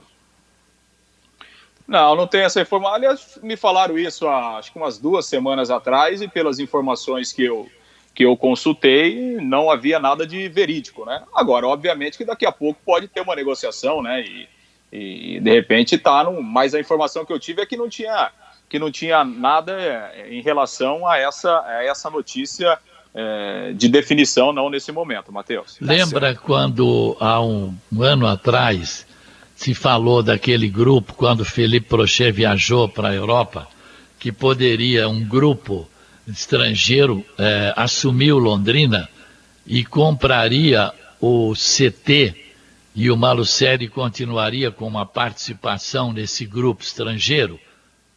Não, 1.87 2.17
não 2.17 2.27
tenho 2.27 2.45
essa 2.45 2.61
informação. 2.61 2.95
Aliás, 2.95 3.39
me 3.43 3.57
falaram 3.57 3.99
isso 3.99 4.27
há 4.27 4.59
acho 4.59 4.73
que 4.73 4.79
umas 4.79 4.99
duas 4.99 5.27
semanas 5.27 5.71
atrás 5.71 6.23
e 6.23 6.29
pelas 6.29 6.59
informações 6.59 7.33
que 7.33 7.45
eu, 7.45 7.69
que 8.15 8.25
eu 8.25 8.37
consultei, 8.37 9.37
não 9.41 9.71
havia 9.71 9.99
nada 9.99 10.27
de 10.27 10.49
verídico, 10.49 11.05
né? 11.05 11.23
Agora, 11.35 11.67
obviamente 11.67 12.17
que 12.17 12.25
daqui 12.25 12.47
a 12.47 12.53
pouco 12.53 12.81
pode 12.85 13.09
ter 13.09 13.21
uma 13.21 13.37
negociação, 13.37 14.03
né? 14.03 14.23
E, 14.23 14.49
e 14.91 15.41
de 15.41 15.51
repente 15.51 15.99
tá 15.99 16.25
no. 16.25 16.43
Mas 16.43 16.75
a 16.75 16.81
informação 16.81 17.25
que 17.25 17.33
eu 17.33 17.39
tive 17.39 17.61
é 17.61 17.67
que 17.67 17.77
não 17.77 17.89
tinha, 17.89 18.31
que 18.69 18.79
não 18.79 18.91
tinha 18.91 19.23
nada 19.23 19.73
é, 19.73 20.29
em 20.31 20.41
relação 20.41 21.07
a 21.07 21.19
essa, 21.19 21.61
a 21.67 21.85
essa 21.85 22.09
notícia 22.09 22.79
é, 23.15 23.73
de 23.75 23.89
definição, 23.89 24.53
não 24.53 24.71
nesse 24.71 24.91
momento, 24.91 25.31
Matheus. 25.31 25.77
Lembra 25.81 26.35
quando 26.35 27.15
há 27.21 27.43
um 27.43 27.77
ano 28.01 28.27
atrás 28.27 29.07
se 29.55 29.75
falou 29.75 30.23
daquele 30.23 30.69
grupo, 30.69 31.15
quando 31.15 31.45
Felipe 31.45 31.89
Prochet 31.89 32.33
viajou 32.33 32.89
para 32.89 33.09
a 33.09 33.15
Europa, 33.15 33.69
que 34.19 34.33
poderia 34.33 35.09
um 35.09 35.23
grupo 35.25 35.89
estrangeiro 36.27 37.25
é, 37.39 37.73
assumir 37.77 38.33
Londrina 38.33 39.09
e 39.67 39.85
compraria 39.85 40.93
o 41.21 41.53
CT 41.55 42.35
e 42.95 43.11
o 43.11 43.17
Malucelli 43.17 43.89
continuaria 43.89 44.71
com 44.71 44.87
uma 44.87 45.05
participação 45.05 46.13
nesse 46.13 46.47
grupo 46.47 46.83
estrangeiro? 46.83 47.59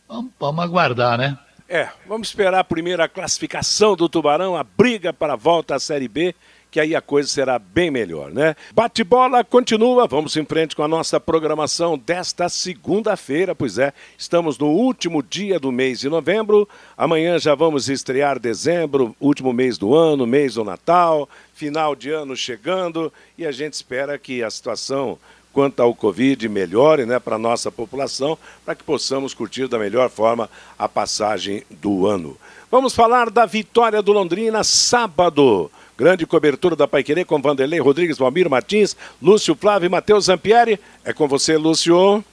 Vamos, 0.08 0.32
vamos 0.40 0.64
aguardar, 0.64 1.18
né? 1.18 1.38
É, 1.70 1.90
vamos 2.08 2.30
esperar 2.30 2.60
a 2.60 2.64
primeira 2.64 3.10
classificação 3.10 3.96
do 3.96 4.08
Tubarão, 4.08 4.56
a 4.56 4.64
briga 4.64 5.12
para 5.12 5.34
a 5.34 5.36
volta 5.36 5.76
à 5.76 5.80
Série 5.80 6.08
B 6.08 6.34
que 6.78 6.82
aí 6.82 6.96
a 6.96 7.02
coisa 7.02 7.28
será 7.28 7.58
bem 7.58 7.90
melhor, 7.90 8.32
né? 8.32 8.56
Bate-bola 8.72 9.44
continua, 9.44 10.06
vamos 10.06 10.38
em 10.38 10.46
frente 10.46 10.76
com 10.76 10.84
a 10.84 10.88
nossa 10.88 11.20
programação 11.20 11.98
desta 11.98 12.48
segunda-feira, 12.50 13.56
pois 13.56 13.80
é, 13.80 13.92
estamos 14.16 14.60
no 14.60 14.68
último 14.68 15.24
dia 15.24 15.60
do 15.60 15.72
mês 15.72 16.00
de 16.00 16.08
novembro, 16.08 16.70
amanhã 16.96 17.40
já 17.40 17.56
vamos 17.56 17.90
estrear 17.90 18.38
dezembro, 18.38 19.16
último 19.20 19.52
mês 19.52 19.80
do 19.80 19.96
ano, 19.96 20.28
mês 20.28 20.54
do 20.54 20.64
Natal, 20.64 21.28
final 21.52 21.96
de 21.96 22.12
ano 22.12 22.36
chegando, 22.36 23.12
e 23.36 23.44
a 23.44 23.52
gente 23.52 23.74
espera 23.74 24.20
que 24.20 24.44
a 24.44 24.52
situação 24.52 25.18
quanto 25.52 25.80
ao 25.80 25.96
Covid 25.96 26.48
melhore 26.48 27.08
né, 27.08 27.18
para 27.18 27.38
a 27.38 27.40
nossa 27.40 27.72
população, 27.72 28.38
para 28.64 28.76
que 28.76 28.84
possamos 28.84 29.34
curtir 29.34 29.68
da 29.68 29.80
melhor 29.80 30.12
forma 30.12 30.48
a 30.78 30.88
passagem 30.88 31.64
do 31.72 32.06
ano. 32.06 32.38
Vamos 32.70 32.94
falar 32.94 33.32
da 33.32 33.48
vitória 33.48 34.00
do 34.00 34.12
Londrina 34.12 34.64
sábado 34.64 35.72
Grande 35.98 36.28
cobertura 36.28 36.76
da 36.76 36.88
Paiquerê 36.88 37.26
com 37.26 37.42
Vanderlei 37.42 37.80
Rodrigues, 37.80 38.20
Valmir 38.20 38.48
Martins, 38.48 38.96
Lúcio 39.20 39.56
Flávio 39.56 39.88
e 39.88 39.90
Matheus 39.90 40.26
Zampieri. 40.26 40.80
É 41.04 41.12
com 41.12 41.28
você, 41.28 41.58
Lúcio. 41.58 42.24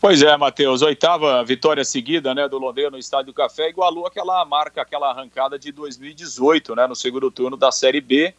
Pois 0.00 0.22
é, 0.22 0.36
Matheus, 0.36 0.80
oitava 0.80 1.42
vitória 1.42 1.84
seguida 1.84 2.32
né, 2.32 2.48
do 2.48 2.58
Londrina 2.58 2.90
no 2.90 2.98
Estádio 2.98 3.26
do 3.26 3.34
Café, 3.34 3.70
igualou 3.70 4.06
aquela 4.06 4.44
marca, 4.44 4.82
aquela 4.82 5.10
arrancada 5.10 5.58
de 5.58 5.72
2018, 5.72 6.76
né, 6.76 6.86
no 6.86 6.94
segundo 6.94 7.28
turno 7.28 7.56
da 7.56 7.72
Série 7.72 8.00
B, 8.00 8.32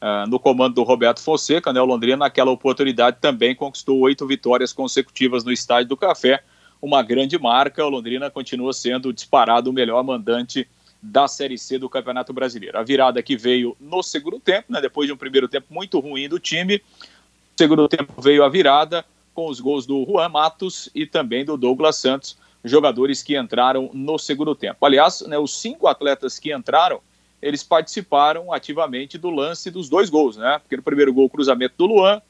uh, 0.00 0.28
no 0.28 0.40
comando 0.40 0.74
do 0.74 0.82
Roberto 0.82 1.22
Fonseca, 1.22 1.72
né, 1.72 1.80
o 1.80 1.84
Londrina 1.84 2.16
naquela 2.16 2.50
oportunidade 2.50 3.18
também 3.20 3.54
conquistou 3.54 4.00
oito 4.00 4.26
vitórias 4.26 4.72
consecutivas 4.72 5.44
no 5.44 5.52
Estádio 5.52 5.90
do 5.90 5.96
Café, 5.96 6.42
uma 6.80 7.02
grande 7.02 7.38
marca, 7.38 7.84
o 7.84 7.88
Londrina 7.90 8.30
continua 8.30 8.72
sendo 8.72 9.12
disparado 9.12 9.70
o 9.70 9.72
melhor 9.72 10.02
mandante 10.02 10.66
da 11.02 11.28
Série 11.28 11.58
C 11.58 11.78
do 11.78 11.88
Campeonato 11.88 12.32
Brasileiro. 12.32 12.78
A 12.78 12.82
virada 12.82 13.22
que 13.22 13.36
veio 13.36 13.76
no 13.80 14.02
segundo 14.02 14.40
tempo, 14.40 14.72
né, 14.72 14.80
depois 14.80 15.06
de 15.06 15.12
um 15.12 15.16
primeiro 15.16 15.48
tempo 15.48 15.66
muito 15.70 15.98
ruim 16.00 16.28
do 16.28 16.38
time. 16.38 16.76
No 17.00 17.58
segundo 17.58 17.88
tempo 17.88 18.20
veio 18.20 18.44
a 18.44 18.48
virada 18.48 19.04
com 19.34 19.48
os 19.48 19.60
gols 19.60 19.86
do 19.86 20.04
Juan 20.04 20.28
Matos 20.28 20.88
e 20.94 21.06
também 21.06 21.44
do 21.44 21.56
Douglas 21.56 21.96
Santos, 21.96 22.36
jogadores 22.64 23.22
que 23.22 23.38
entraram 23.38 23.90
no 23.92 24.18
segundo 24.18 24.54
tempo. 24.54 24.84
Aliás, 24.84 25.20
né, 25.22 25.38
os 25.38 25.60
cinco 25.60 25.86
atletas 25.86 26.38
que 26.38 26.54
entraram, 26.54 27.00
eles 27.40 27.62
participaram 27.62 28.52
ativamente 28.52 29.18
do 29.18 29.30
lance 29.30 29.70
dos 29.70 29.88
dois 29.88 30.08
gols, 30.08 30.36
né? 30.36 30.58
Porque 30.58 30.76
no 30.76 30.82
primeiro 30.82 31.12
gol, 31.12 31.26
o 31.26 31.30
cruzamento 31.30 31.74
do 31.76 31.86
Luan, 31.86 32.20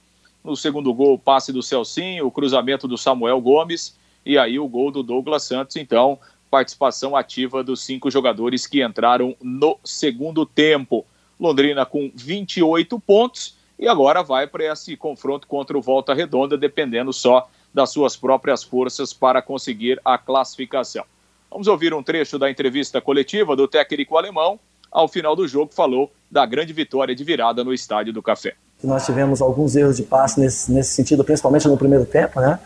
no 0.44 0.56
segundo 0.56 0.92
gol, 0.92 1.14
o 1.14 1.18
passe 1.18 1.52
do 1.52 1.62
Celcinho, 1.62 2.26
o 2.26 2.30
cruzamento 2.30 2.86
do 2.86 2.98
Samuel 2.98 3.40
Gomes 3.40 3.96
e 4.24 4.36
aí 4.36 4.58
o 4.58 4.68
gol 4.68 4.90
do 4.90 5.02
Douglas 5.02 5.44
Santos. 5.44 5.76
Então, 5.76 6.18
participação 6.50 7.16
ativa 7.16 7.62
dos 7.62 7.82
cinco 7.82 8.10
jogadores 8.10 8.66
que 8.66 8.84
entraram 8.84 9.34
no 9.42 9.78
segundo 9.84 10.46
tempo. 10.46 11.04
Londrina 11.38 11.84
com 11.84 12.10
28 12.14 12.98
pontos 13.00 13.56
e 13.78 13.86
agora 13.86 14.22
vai 14.22 14.46
para 14.46 14.72
esse 14.72 14.96
confronto 14.96 15.46
contra 15.46 15.76
o 15.76 15.82
Volta 15.82 16.14
Redonda, 16.14 16.56
dependendo 16.56 17.12
só 17.12 17.48
das 17.74 17.90
suas 17.90 18.16
próprias 18.16 18.62
forças 18.62 19.12
para 19.12 19.42
conseguir 19.42 20.00
a 20.04 20.16
classificação. 20.16 21.04
Vamos 21.50 21.68
ouvir 21.68 21.92
um 21.92 22.02
trecho 22.02 22.38
da 22.38 22.50
entrevista 22.50 23.00
coletiva 23.00 23.54
do 23.54 23.68
técnico 23.68 24.16
alemão. 24.16 24.58
Ao 24.90 25.06
final 25.06 25.36
do 25.36 25.46
jogo, 25.46 25.74
falou 25.74 26.10
da 26.30 26.46
grande 26.46 26.72
vitória 26.72 27.14
de 27.14 27.22
virada 27.22 27.62
no 27.62 27.74
Estádio 27.74 28.12
do 28.12 28.22
Café. 28.22 28.54
Nós 28.82 29.04
tivemos 29.04 29.42
alguns 29.42 29.76
erros 29.76 29.96
de 29.96 30.04
passe 30.04 30.40
nesse, 30.40 30.72
nesse 30.72 30.94
sentido, 30.94 31.22
principalmente 31.22 31.68
no 31.68 31.76
primeiro 31.76 32.06
tempo, 32.06 32.40
né? 32.40 32.58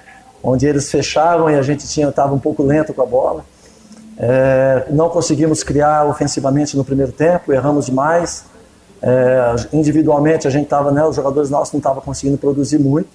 onde 0.42 0.66
eles 0.66 0.90
fechavam 0.90 1.50
e 1.50 1.54
a 1.54 1.62
gente 1.62 1.84
estava 1.84 2.32
um 2.32 2.38
pouco 2.38 2.62
lento 2.62 2.94
com 2.94 3.02
a 3.02 3.06
bola. 3.06 3.44
É, 4.22 4.84
não 4.90 5.08
conseguimos 5.08 5.62
criar 5.62 6.04
ofensivamente 6.04 6.76
no 6.76 6.84
primeiro 6.84 7.10
tempo, 7.10 7.54
erramos 7.54 7.86
demais. 7.86 8.44
É, 9.02 9.56
individualmente 9.72 10.46
a 10.46 10.50
gente 10.50 10.64
estava, 10.64 10.92
né, 10.92 11.02
os 11.02 11.16
jogadores 11.16 11.48
nossos 11.48 11.72
não 11.72 11.78
estavam 11.78 12.02
conseguindo 12.02 12.36
produzir 12.36 12.78
muito. 12.78 13.08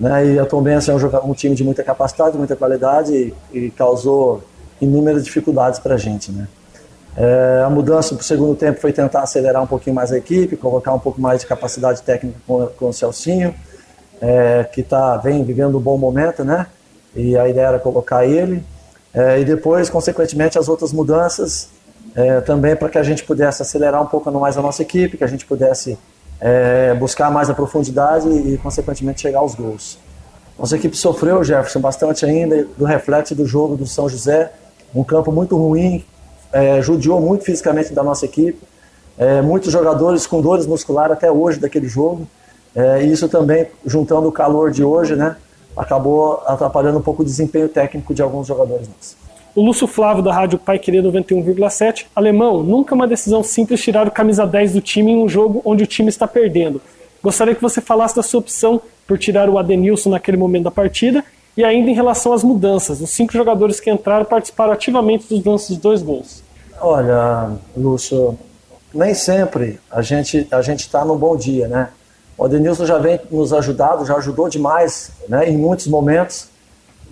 Né, 0.00 0.32
e 0.32 0.38
a 0.38 0.46
Tombense 0.46 0.90
é 0.90 0.94
um, 0.94 1.30
um, 1.30 1.34
time 1.34 1.54
de 1.54 1.62
muita 1.62 1.84
capacidade, 1.84 2.36
muita 2.38 2.56
qualidade 2.56 3.12
e, 3.12 3.34
e 3.66 3.70
causou 3.70 4.42
inúmeras 4.80 5.22
dificuldades 5.22 5.78
para 5.78 5.96
a 5.96 5.98
gente. 5.98 6.32
Né. 6.32 6.48
É, 7.14 7.62
a 7.66 7.68
mudança 7.68 8.14
para 8.14 8.22
o 8.22 8.24
segundo 8.24 8.54
tempo 8.56 8.80
foi 8.80 8.90
tentar 8.90 9.20
acelerar 9.20 9.62
um 9.62 9.66
pouquinho 9.66 9.94
mais 9.94 10.12
a 10.12 10.16
equipe, 10.16 10.56
colocar 10.56 10.94
um 10.94 10.98
pouco 10.98 11.20
mais 11.20 11.42
de 11.42 11.46
capacidade 11.46 12.00
técnica 12.00 12.38
com, 12.46 12.66
com 12.68 12.88
o 12.88 12.92
Celcinho, 12.92 13.54
é, 14.18 14.64
que 14.64 14.82
tá, 14.82 15.18
vem 15.18 15.44
vivendo 15.44 15.76
um 15.76 15.80
bom 15.80 15.98
momento, 15.98 16.42
né? 16.42 16.66
E 17.14 17.36
a 17.36 17.46
ideia 17.46 17.66
era 17.66 17.78
colocar 17.78 18.24
ele. 18.24 18.64
É, 19.14 19.40
e 19.40 19.44
depois, 19.44 19.90
consequentemente, 19.90 20.58
as 20.58 20.68
outras 20.68 20.92
mudanças 20.92 21.68
é, 22.14 22.40
também 22.40 22.74
para 22.76 22.88
que 22.88 22.98
a 22.98 23.02
gente 23.02 23.24
pudesse 23.24 23.62
acelerar 23.62 24.02
um 24.02 24.06
pouco 24.06 24.30
mais 24.32 24.56
a 24.56 24.62
nossa 24.62 24.82
equipe, 24.82 25.16
que 25.16 25.24
a 25.24 25.26
gente 25.26 25.44
pudesse 25.46 25.98
é, 26.40 26.94
buscar 26.94 27.30
mais 27.30 27.48
a 27.50 27.54
profundidade 27.54 28.28
e, 28.28 28.58
consequentemente, 28.58 29.20
chegar 29.20 29.40
aos 29.40 29.54
gols. 29.54 29.98
Nossa 30.58 30.76
equipe 30.76 30.96
sofreu, 30.96 31.42
Jefferson, 31.42 31.80
bastante 31.80 32.24
ainda 32.24 32.66
do 32.76 32.84
reflexo 32.84 33.34
do 33.34 33.46
jogo 33.46 33.76
do 33.76 33.86
São 33.86 34.08
José. 34.08 34.52
Um 34.94 35.02
campo 35.02 35.32
muito 35.32 35.56
ruim, 35.56 36.04
é, 36.52 36.80
judiou 36.82 37.20
muito 37.20 37.44
fisicamente 37.44 37.92
da 37.92 38.02
nossa 38.02 38.24
equipe. 38.26 38.60
É, 39.18 39.40
muitos 39.40 39.72
jogadores 39.72 40.26
com 40.26 40.40
dores 40.40 40.66
musculares 40.66 41.12
até 41.12 41.30
hoje 41.30 41.58
daquele 41.58 41.88
jogo. 41.88 42.26
É, 42.74 43.02
e 43.04 43.12
isso 43.12 43.28
também, 43.28 43.68
juntando 43.84 44.28
o 44.28 44.32
calor 44.32 44.70
de 44.70 44.82
hoje, 44.82 45.14
né, 45.14 45.36
acabou 45.76 46.42
atrapalhando 46.46 46.98
um 46.98 47.02
pouco 47.02 47.22
o 47.22 47.24
desempenho 47.24 47.68
técnico 47.68 48.14
de 48.14 48.22
alguns 48.22 48.46
jogadores 48.46 48.88
nossos. 48.88 49.16
O 49.54 49.62
Lúcio 49.62 49.86
Flávio, 49.86 50.22
da 50.22 50.32
Rádio 50.32 50.58
Pai 50.58 50.78
Querer 50.78 51.02
91,7. 51.02 52.06
Alemão, 52.16 52.62
nunca 52.62 52.94
uma 52.94 53.06
decisão 53.06 53.42
simples 53.42 53.82
tirar 53.82 54.08
o 54.08 54.10
camisa 54.10 54.46
10 54.46 54.72
do 54.72 54.80
time 54.80 55.12
em 55.12 55.22
um 55.22 55.28
jogo 55.28 55.60
onde 55.64 55.84
o 55.84 55.86
time 55.86 56.08
está 56.08 56.26
perdendo. 56.26 56.80
Gostaria 57.22 57.54
que 57.54 57.60
você 57.60 57.80
falasse 57.80 58.16
da 58.16 58.22
sua 58.22 58.40
opção 58.40 58.80
por 59.06 59.18
tirar 59.18 59.50
o 59.50 59.58
Adenilson 59.58 60.10
naquele 60.10 60.38
momento 60.38 60.64
da 60.64 60.70
partida 60.70 61.22
e 61.54 61.62
ainda 61.62 61.90
em 61.90 61.94
relação 61.94 62.32
às 62.32 62.42
mudanças. 62.42 63.00
Os 63.00 63.10
cinco 63.10 63.32
jogadores 63.32 63.78
que 63.78 63.90
entraram 63.90 64.24
participaram 64.24 64.72
ativamente 64.72 65.28
dos 65.28 65.44
lances 65.44 65.68
dos 65.68 65.78
dois 65.78 66.02
gols. 66.02 66.42
Olha, 66.80 67.50
Lúcio, 67.76 68.38
nem 68.92 69.14
sempre 69.14 69.78
a 69.90 70.02
gente 70.02 70.46
a 70.50 70.62
gente 70.62 70.80
está 70.80 71.04
num 71.04 71.16
bom 71.16 71.36
dia, 71.36 71.68
né? 71.68 71.90
O 72.36 72.44
Adenilson 72.44 72.86
já 72.86 72.98
vem 72.98 73.20
nos 73.30 73.52
ajudado, 73.52 74.04
já 74.04 74.16
ajudou 74.16 74.48
demais, 74.48 75.10
né? 75.28 75.48
Em 75.48 75.56
muitos 75.56 75.86
momentos. 75.86 76.48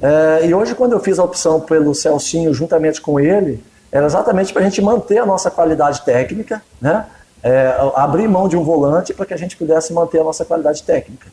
É, 0.01 0.47
e 0.47 0.55
hoje, 0.55 0.75
quando 0.75 0.93
eu 0.93 1.01
fiz 1.01 1.19
a 1.19 1.25
opção 1.25 1.61
pelo 1.61 1.95
Celcinho 1.95 2.55
juntamente 2.55 3.01
com 3.01 3.21
ele, 3.21 3.63
era 3.93 4.07
exatamente 4.07 4.53
para 4.53 4.63
a 4.63 4.65
gente 4.65 4.81
manter 4.81 5.19
a 5.19 5.27
nossa 5.27 5.51
qualidade 5.51 6.03
técnica, 6.03 6.63
né? 6.81 7.07
É, 7.43 7.75
abrir 7.95 8.29
mão 8.29 8.49
de 8.49 8.57
um 8.57 8.63
volante 8.63 9.15
para 9.15 9.25
que 9.25 9.33
a 9.33 9.37
gente 9.37 9.57
pudesse 9.57 9.93
manter 9.93 10.21
a 10.21 10.25
nossa 10.25 10.45
qualidade 10.45 10.83
técnica. 10.83 11.27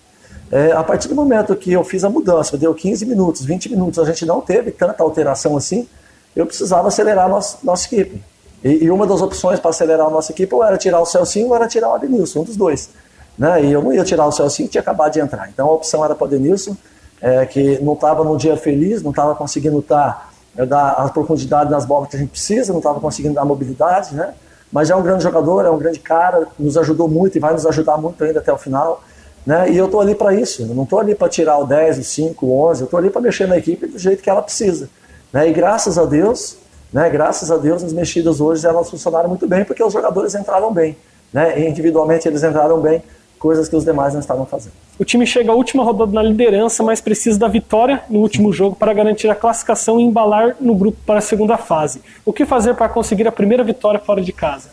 É, 0.50 0.72
a 0.72 0.84
partir 0.84 1.10
do 1.10 1.16
momento 1.16 1.56
que 1.56 1.74
eu 1.74 1.84
fiz 1.84 2.04
a 2.06 2.10
mudança, 2.10 2.58
deu 2.58 2.74
15 2.74 3.06
minutos, 3.06 3.44
20 3.44 3.70
minutos, 3.70 4.00
a 4.00 4.06
gente 4.06 4.26
não 4.26 4.40
teve 4.40 4.72
tanta 4.72 5.04
alteração 5.04 5.58
assim, 5.58 5.88
eu 6.34 6.46
precisava 6.46 6.88
acelerar 6.88 7.26
a 7.26 7.30
nossa, 7.30 7.58
nossa 7.64 7.86
equipe. 7.94 8.24
E, 8.64 8.86
e 8.86 8.92
uma 8.92 9.06
das 9.06 9.22
opções 9.22 9.60
para 9.60 9.72
acelerar 9.72 10.08
a 10.08 10.10
nossa 10.10 10.32
equipe 10.32 10.54
ou 10.56 10.64
era 10.64 10.78
tirar 10.78 11.02
o 11.02 11.06
Celcinho 11.06 11.48
ou 11.48 11.56
era 11.56 11.68
tirar 11.68 11.90
o 11.90 11.96
Adenilson, 11.96 12.42
um 12.42 12.44
dos 12.44 12.56
dois. 12.56 12.90
Né? 13.38 13.66
E 13.66 13.72
eu 13.72 13.82
não 13.82 13.94
ia 13.94 14.04
tirar 14.04 14.26
o 14.26 14.32
Celcinho, 14.32 14.68
tinha 14.68 14.82
acabado 14.82 15.14
de 15.14 15.20
entrar. 15.20 15.50
Então 15.50 15.68
a 15.68 15.72
opção 15.72 16.04
era 16.04 16.16
para 16.16 16.26
o 16.26 16.28
Adenilson 16.28 16.76
é, 17.22 17.46
que 17.46 17.80
não 17.82 17.94
estava 17.94 18.24
no 18.24 18.38
dia 18.38 18.56
feliz, 18.58 19.02
não 19.02 19.12
estava 19.12 19.36
conseguindo 19.36 19.82
tá, 19.82 20.30
é, 20.56 20.66
dar 20.66 20.92
a 20.92 21.10
profundidade 21.10 21.70
nas 21.70 21.86
bolas 21.86 22.10
que 22.10 22.16
a 22.16 22.20
gente 22.20 22.30
precisa, 22.30 22.72
não 22.72 22.80
estava 22.80 23.00
conseguindo 23.00 23.36
dar 23.36 23.46
mobilidade, 23.46 24.16
né? 24.16 24.34
Mas 24.72 24.90
é 24.90 24.96
um 24.96 25.02
grande 25.02 25.24
jogador, 25.24 25.66
é 25.66 25.70
um 25.70 25.78
grande 25.78 26.00
cara, 26.00 26.48
nos 26.60 26.78
ajudou 26.78 27.08
muito 27.08 27.38
e 27.38 27.40
vai 27.40 27.54
nos 27.54 27.66
ajudar 27.66 27.98
muito 27.98 28.22
ainda 28.24 28.40
até 28.40 28.52
o 28.52 28.58
final. 28.58 29.02
Né? 29.46 29.72
E 29.72 29.78
eu 29.78 29.86
estou 29.86 30.02
ali 30.02 30.14
para 30.14 30.34
isso, 30.34 30.64
eu 30.64 30.76
não 30.76 30.84
estou 30.84 31.00
ali 31.00 31.16
para 31.16 31.30
tirar 31.30 31.58
o 31.58 31.66
10, 31.66 32.00
o 32.00 32.04
5, 32.04 32.46
o 32.46 32.68
11, 32.68 32.82
eu 32.82 32.86
estou 32.86 32.98
ali 32.98 33.10
para 33.10 33.22
mexer 33.22 33.48
na 33.48 33.58
equipe 33.58 33.88
do 33.88 33.98
jeito 33.98 34.22
que 34.22 34.30
ela 34.30 34.42
precisa. 34.42 34.90
Né? 35.32 35.50
E 35.50 35.54
graças 35.54 35.98
a 35.98 36.04
Deus, 36.04 36.58
né, 36.92 37.10
graças 37.10 37.50
a 37.50 37.56
Deus, 37.56 37.82
as 37.82 37.94
mexidas 37.94 38.42
hoje 38.42 38.68
elas 38.68 38.90
funcionaram 38.90 39.30
muito 39.30 39.48
bem 39.48 39.64
porque 39.64 39.82
os 39.82 39.94
jogadores 39.94 40.36
entraram 40.36 40.74
bem. 40.74 40.98
Né? 41.32 41.62
E 41.62 41.70
individualmente 41.70 42.28
eles 42.28 42.44
entraram 42.44 42.82
bem, 42.82 43.02
coisas 43.38 43.70
que 43.70 43.76
os 43.76 43.86
demais 43.86 44.14
não 44.14 44.20
estavam 44.20 44.46
fazendo. 44.46 44.74
O 45.00 45.06
time 45.06 45.26
chega 45.26 45.52
à 45.52 45.56
última 45.56 45.84
rodada 45.84 46.12
na 46.12 46.24
liderança, 46.24 46.84
mas 46.84 47.00
precisa 47.00 47.38
da 47.38 47.48
vitória 47.48 48.02
no 48.10 48.20
último 48.20 48.52
jogo 48.52 48.76
para 48.76 48.94
garantir 48.94 49.30
a 49.30 49.36
classificação 49.36 50.00
e 50.00 50.04
embalar 50.04 50.56
no 50.60 50.76
grupo 50.76 50.98
para 51.06 51.20
a 51.20 51.22
segunda 51.22 51.58
fase. 51.58 52.02
O 52.26 52.34
que 52.34 52.46
fazer 52.46 52.74
para 52.74 52.90
conseguir 52.90 53.28
a 53.28 53.32
primeira 53.32 53.64
vitória 53.64 54.00
fora 54.00 54.22
de 54.22 54.32
casa? 54.32 54.70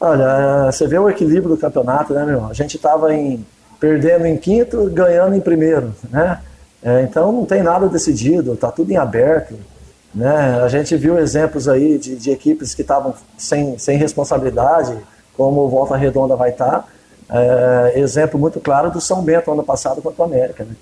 Olha, 0.00 0.70
você 0.70 0.86
vê 0.86 0.98
o 0.98 1.08
equilíbrio 1.08 1.50
do 1.50 1.56
campeonato, 1.56 2.12
né, 2.12 2.24
meu? 2.24 2.46
A 2.46 2.52
gente 2.52 2.76
estava 2.76 3.14
em, 3.14 3.44
perdendo 3.78 4.26
em 4.26 4.36
quinto, 4.36 4.90
ganhando 4.90 5.34
em 5.34 5.40
primeiro, 5.40 5.94
né? 6.10 6.40
É, 6.82 7.02
então 7.02 7.30
não 7.30 7.46
tem 7.46 7.62
nada 7.62 7.88
decidido, 7.88 8.54
está 8.54 8.70
tudo 8.70 8.90
em 8.90 8.96
aberto. 8.96 9.54
Né? 10.14 10.60
A 10.62 10.68
gente 10.68 10.96
viu 10.96 11.18
exemplos 11.18 11.68
aí 11.68 11.96
de, 11.96 12.16
de 12.16 12.30
equipes 12.30 12.74
que 12.74 12.82
estavam 12.82 13.14
sem, 13.38 13.78
sem 13.78 13.96
responsabilidade, 13.96 14.96
como 15.36 15.60
o 15.60 15.68
Volta 15.68 15.96
Redonda 15.96 16.36
vai 16.36 16.50
estar. 16.50 16.70
Tá. 16.70 16.84
É, 17.34 17.98
exemplo 17.98 18.38
muito 18.38 18.60
claro 18.60 18.90
do 18.90 19.00
São 19.00 19.22
Bento 19.22 19.50
ano 19.50 19.62
passado 19.62 20.02
contra 20.02 20.20
o 20.22 20.24
América. 20.26 20.64
Né? 20.64 20.74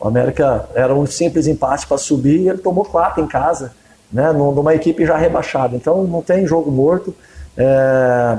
O 0.00 0.08
América 0.08 0.68
era 0.74 0.92
um 0.92 1.06
simples 1.06 1.46
empate 1.46 1.86
para 1.86 1.96
subir 1.96 2.40
e 2.40 2.48
ele 2.48 2.58
tomou 2.58 2.84
quatro 2.84 3.22
em 3.22 3.26
casa, 3.28 3.72
né? 4.12 4.32
numa 4.32 4.74
equipe 4.74 5.06
já 5.06 5.16
rebaixada. 5.16 5.76
Então 5.76 6.02
não 6.02 6.20
tem 6.20 6.44
jogo 6.44 6.72
morto. 6.72 7.14
É, 7.56 8.38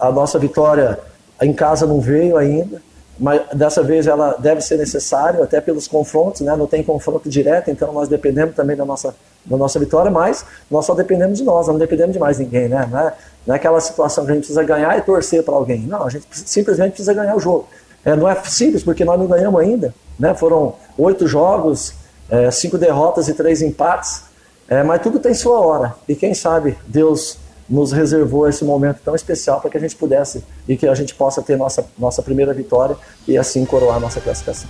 a 0.00 0.10
nossa 0.10 0.36
vitória 0.36 0.98
em 1.40 1.52
casa 1.52 1.86
não 1.86 2.00
veio 2.00 2.36
ainda, 2.36 2.82
mas 3.18 3.42
dessa 3.52 3.82
vez 3.84 4.08
ela 4.08 4.36
deve 4.38 4.60
ser 4.60 4.76
necessária, 4.76 5.42
até 5.44 5.60
pelos 5.60 5.86
confrontos, 5.86 6.40
né? 6.40 6.56
não 6.56 6.66
tem 6.66 6.82
confronto 6.82 7.28
direto, 7.28 7.70
então 7.70 7.92
nós 7.92 8.08
dependemos 8.08 8.54
também 8.56 8.76
da 8.76 8.84
nossa, 8.84 9.14
da 9.46 9.56
nossa 9.56 9.78
vitória, 9.78 10.10
mas 10.10 10.44
nós 10.70 10.84
só 10.84 10.94
dependemos 10.94 11.38
de 11.38 11.44
nós, 11.44 11.66
não 11.68 11.78
dependemos 11.78 12.12
de 12.12 12.18
mais 12.18 12.38
ninguém. 12.38 12.68
Né? 12.68 12.88
Não 12.90 12.98
é, 12.98 13.14
não 13.46 13.54
é 13.54 13.56
aquela 13.56 13.80
situação 13.80 14.24
que 14.24 14.32
a 14.32 14.34
gente 14.34 14.42
precisa 14.42 14.62
ganhar 14.64 14.96
e 14.98 15.02
torcer 15.02 15.42
para 15.42 15.54
alguém. 15.54 15.80
Não, 15.80 16.04
a 16.04 16.10
gente 16.10 16.26
simplesmente 16.30 16.90
precisa 16.90 17.14
ganhar 17.14 17.34
o 17.36 17.40
jogo. 17.40 17.68
É, 18.04 18.14
não 18.14 18.28
é 18.28 18.34
simples, 18.44 18.82
porque 18.82 19.04
nós 19.04 19.18
não 19.18 19.26
ganhamos 19.26 19.60
ainda. 19.60 19.94
Né? 20.18 20.34
Foram 20.34 20.74
oito 20.98 21.26
jogos, 21.26 21.94
é, 22.28 22.50
cinco 22.50 22.76
derrotas 22.76 23.28
e 23.28 23.34
três 23.34 23.62
empates. 23.62 24.22
É, 24.68 24.82
mas 24.82 25.00
tudo 25.00 25.18
tem 25.18 25.32
sua 25.32 25.60
hora. 25.60 25.94
E 26.08 26.14
quem 26.14 26.34
sabe 26.34 26.76
Deus 26.86 27.38
nos 27.68 27.92
reservou 27.92 28.48
esse 28.48 28.64
momento 28.64 29.00
tão 29.04 29.14
especial 29.14 29.60
para 29.60 29.70
que 29.70 29.76
a 29.76 29.80
gente 29.80 29.96
pudesse 29.96 30.44
e 30.68 30.76
que 30.76 30.86
a 30.86 30.94
gente 30.94 31.14
possa 31.14 31.42
ter 31.42 31.56
nossa, 31.56 31.84
nossa 31.98 32.22
primeira 32.22 32.54
vitória 32.54 32.96
e 33.26 33.36
assim 33.36 33.64
coroar 33.64 33.98
nossa 33.98 34.20
classificação. 34.20 34.68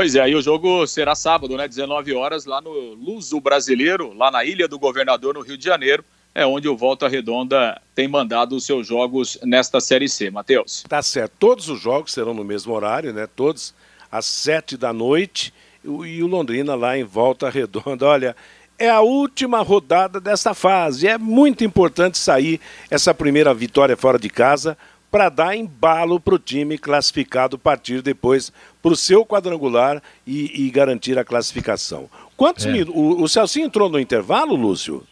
Pois 0.00 0.14
é, 0.14 0.20
aí 0.22 0.34
o 0.34 0.40
jogo 0.40 0.86
será 0.86 1.14
sábado, 1.14 1.58
né? 1.58 1.68
19 1.68 2.14
horas, 2.14 2.46
lá 2.46 2.58
no 2.58 2.70
Luso 2.94 3.38
Brasileiro, 3.38 4.14
lá 4.14 4.30
na 4.30 4.42
Ilha 4.42 4.66
do 4.66 4.78
Governador, 4.78 5.34
no 5.34 5.42
Rio 5.42 5.58
de 5.58 5.64
Janeiro. 5.66 6.02
É 6.34 6.46
onde 6.46 6.66
o 6.66 6.74
Volta 6.74 7.06
Redonda 7.06 7.78
tem 7.94 8.08
mandado 8.08 8.56
os 8.56 8.64
seus 8.64 8.86
jogos 8.86 9.38
nesta 9.42 9.78
Série 9.78 10.08
C. 10.08 10.30
Matheus. 10.30 10.84
Tá 10.88 11.02
certo. 11.02 11.32
Todos 11.38 11.68
os 11.68 11.78
jogos 11.78 12.14
serão 12.14 12.32
no 12.32 12.42
mesmo 12.42 12.72
horário, 12.72 13.12
né? 13.12 13.28
Todos 13.36 13.74
às 14.10 14.24
sete 14.24 14.74
da 14.74 14.90
noite. 14.90 15.52
E 15.84 16.22
o 16.22 16.26
Londrina 16.26 16.74
lá 16.74 16.96
em 16.96 17.04
Volta 17.04 17.50
Redonda. 17.50 18.06
Olha, 18.06 18.34
é 18.78 18.88
a 18.88 19.02
última 19.02 19.60
rodada 19.60 20.18
dessa 20.18 20.54
fase. 20.54 21.08
É 21.08 21.18
muito 21.18 21.62
importante 21.62 22.16
sair 22.16 22.58
essa 22.90 23.12
primeira 23.12 23.52
vitória 23.52 23.98
fora 23.98 24.18
de 24.18 24.30
casa 24.30 24.78
para 25.10 25.28
dar 25.28 25.56
embalo 25.56 26.20
para 26.20 26.34
o 26.34 26.38
time 26.38 26.78
classificado 26.78 27.58
partir 27.58 28.00
depois 28.00 28.52
para 28.80 28.92
o 28.92 28.96
seu 28.96 29.26
quadrangular 29.26 30.02
e, 30.26 30.66
e, 30.66 30.70
garantir 30.70 31.18
a 31.18 31.24
classificação. 31.24 32.08
Quantos 32.36 32.66
é. 32.66 32.70
minutos? 32.70 32.94
O, 32.96 33.22
o 33.22 33.28
Celcinho 33.28 33.66
entrou 33.66 33.88
no 33.88 33.98
intervalo, 33.98 34.54
Lúcio? 34.54 35.06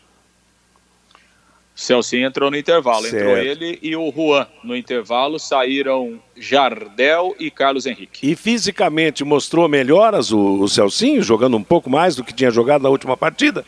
Celcinho 1.75 2.27
entrou 2.27 2.51
no 2.51 2.57
intervalo. 2.57 3.03
Certo. 3.03 3.17
Entrou 3.17 3.37
ele 3.37 3.79
e 3.81 3.95
o 3.95 4.11
Juan 4.11 4.49
no 4.65 4.77
intervalo. 4.77 5.39
Saíram 5.39 6.21
Jardel 6.37 7.37
e 7.39 7.53
Carlos 7.53 7.87
Henrique. 7.87 8.29
E 8.29 8.35
fisicamente 8.35 9.23
mostrou 9.23 9.69
melhoras 9.69 10.33
o, 10.33 10.61
o 10.61 10.69
Celcinho, 10.69 11.23
jogando 11.23 11.57
um 11.57 11.63
pouco 11.63 11.89
mais 11.89 12.17
do 12.17 12.25
que 12.25 12.33
tinha 12.33 12.51
jogado 12.51 12.83
na 12.83 12.89
última 12.89 13.17
partida? 13.17 13.65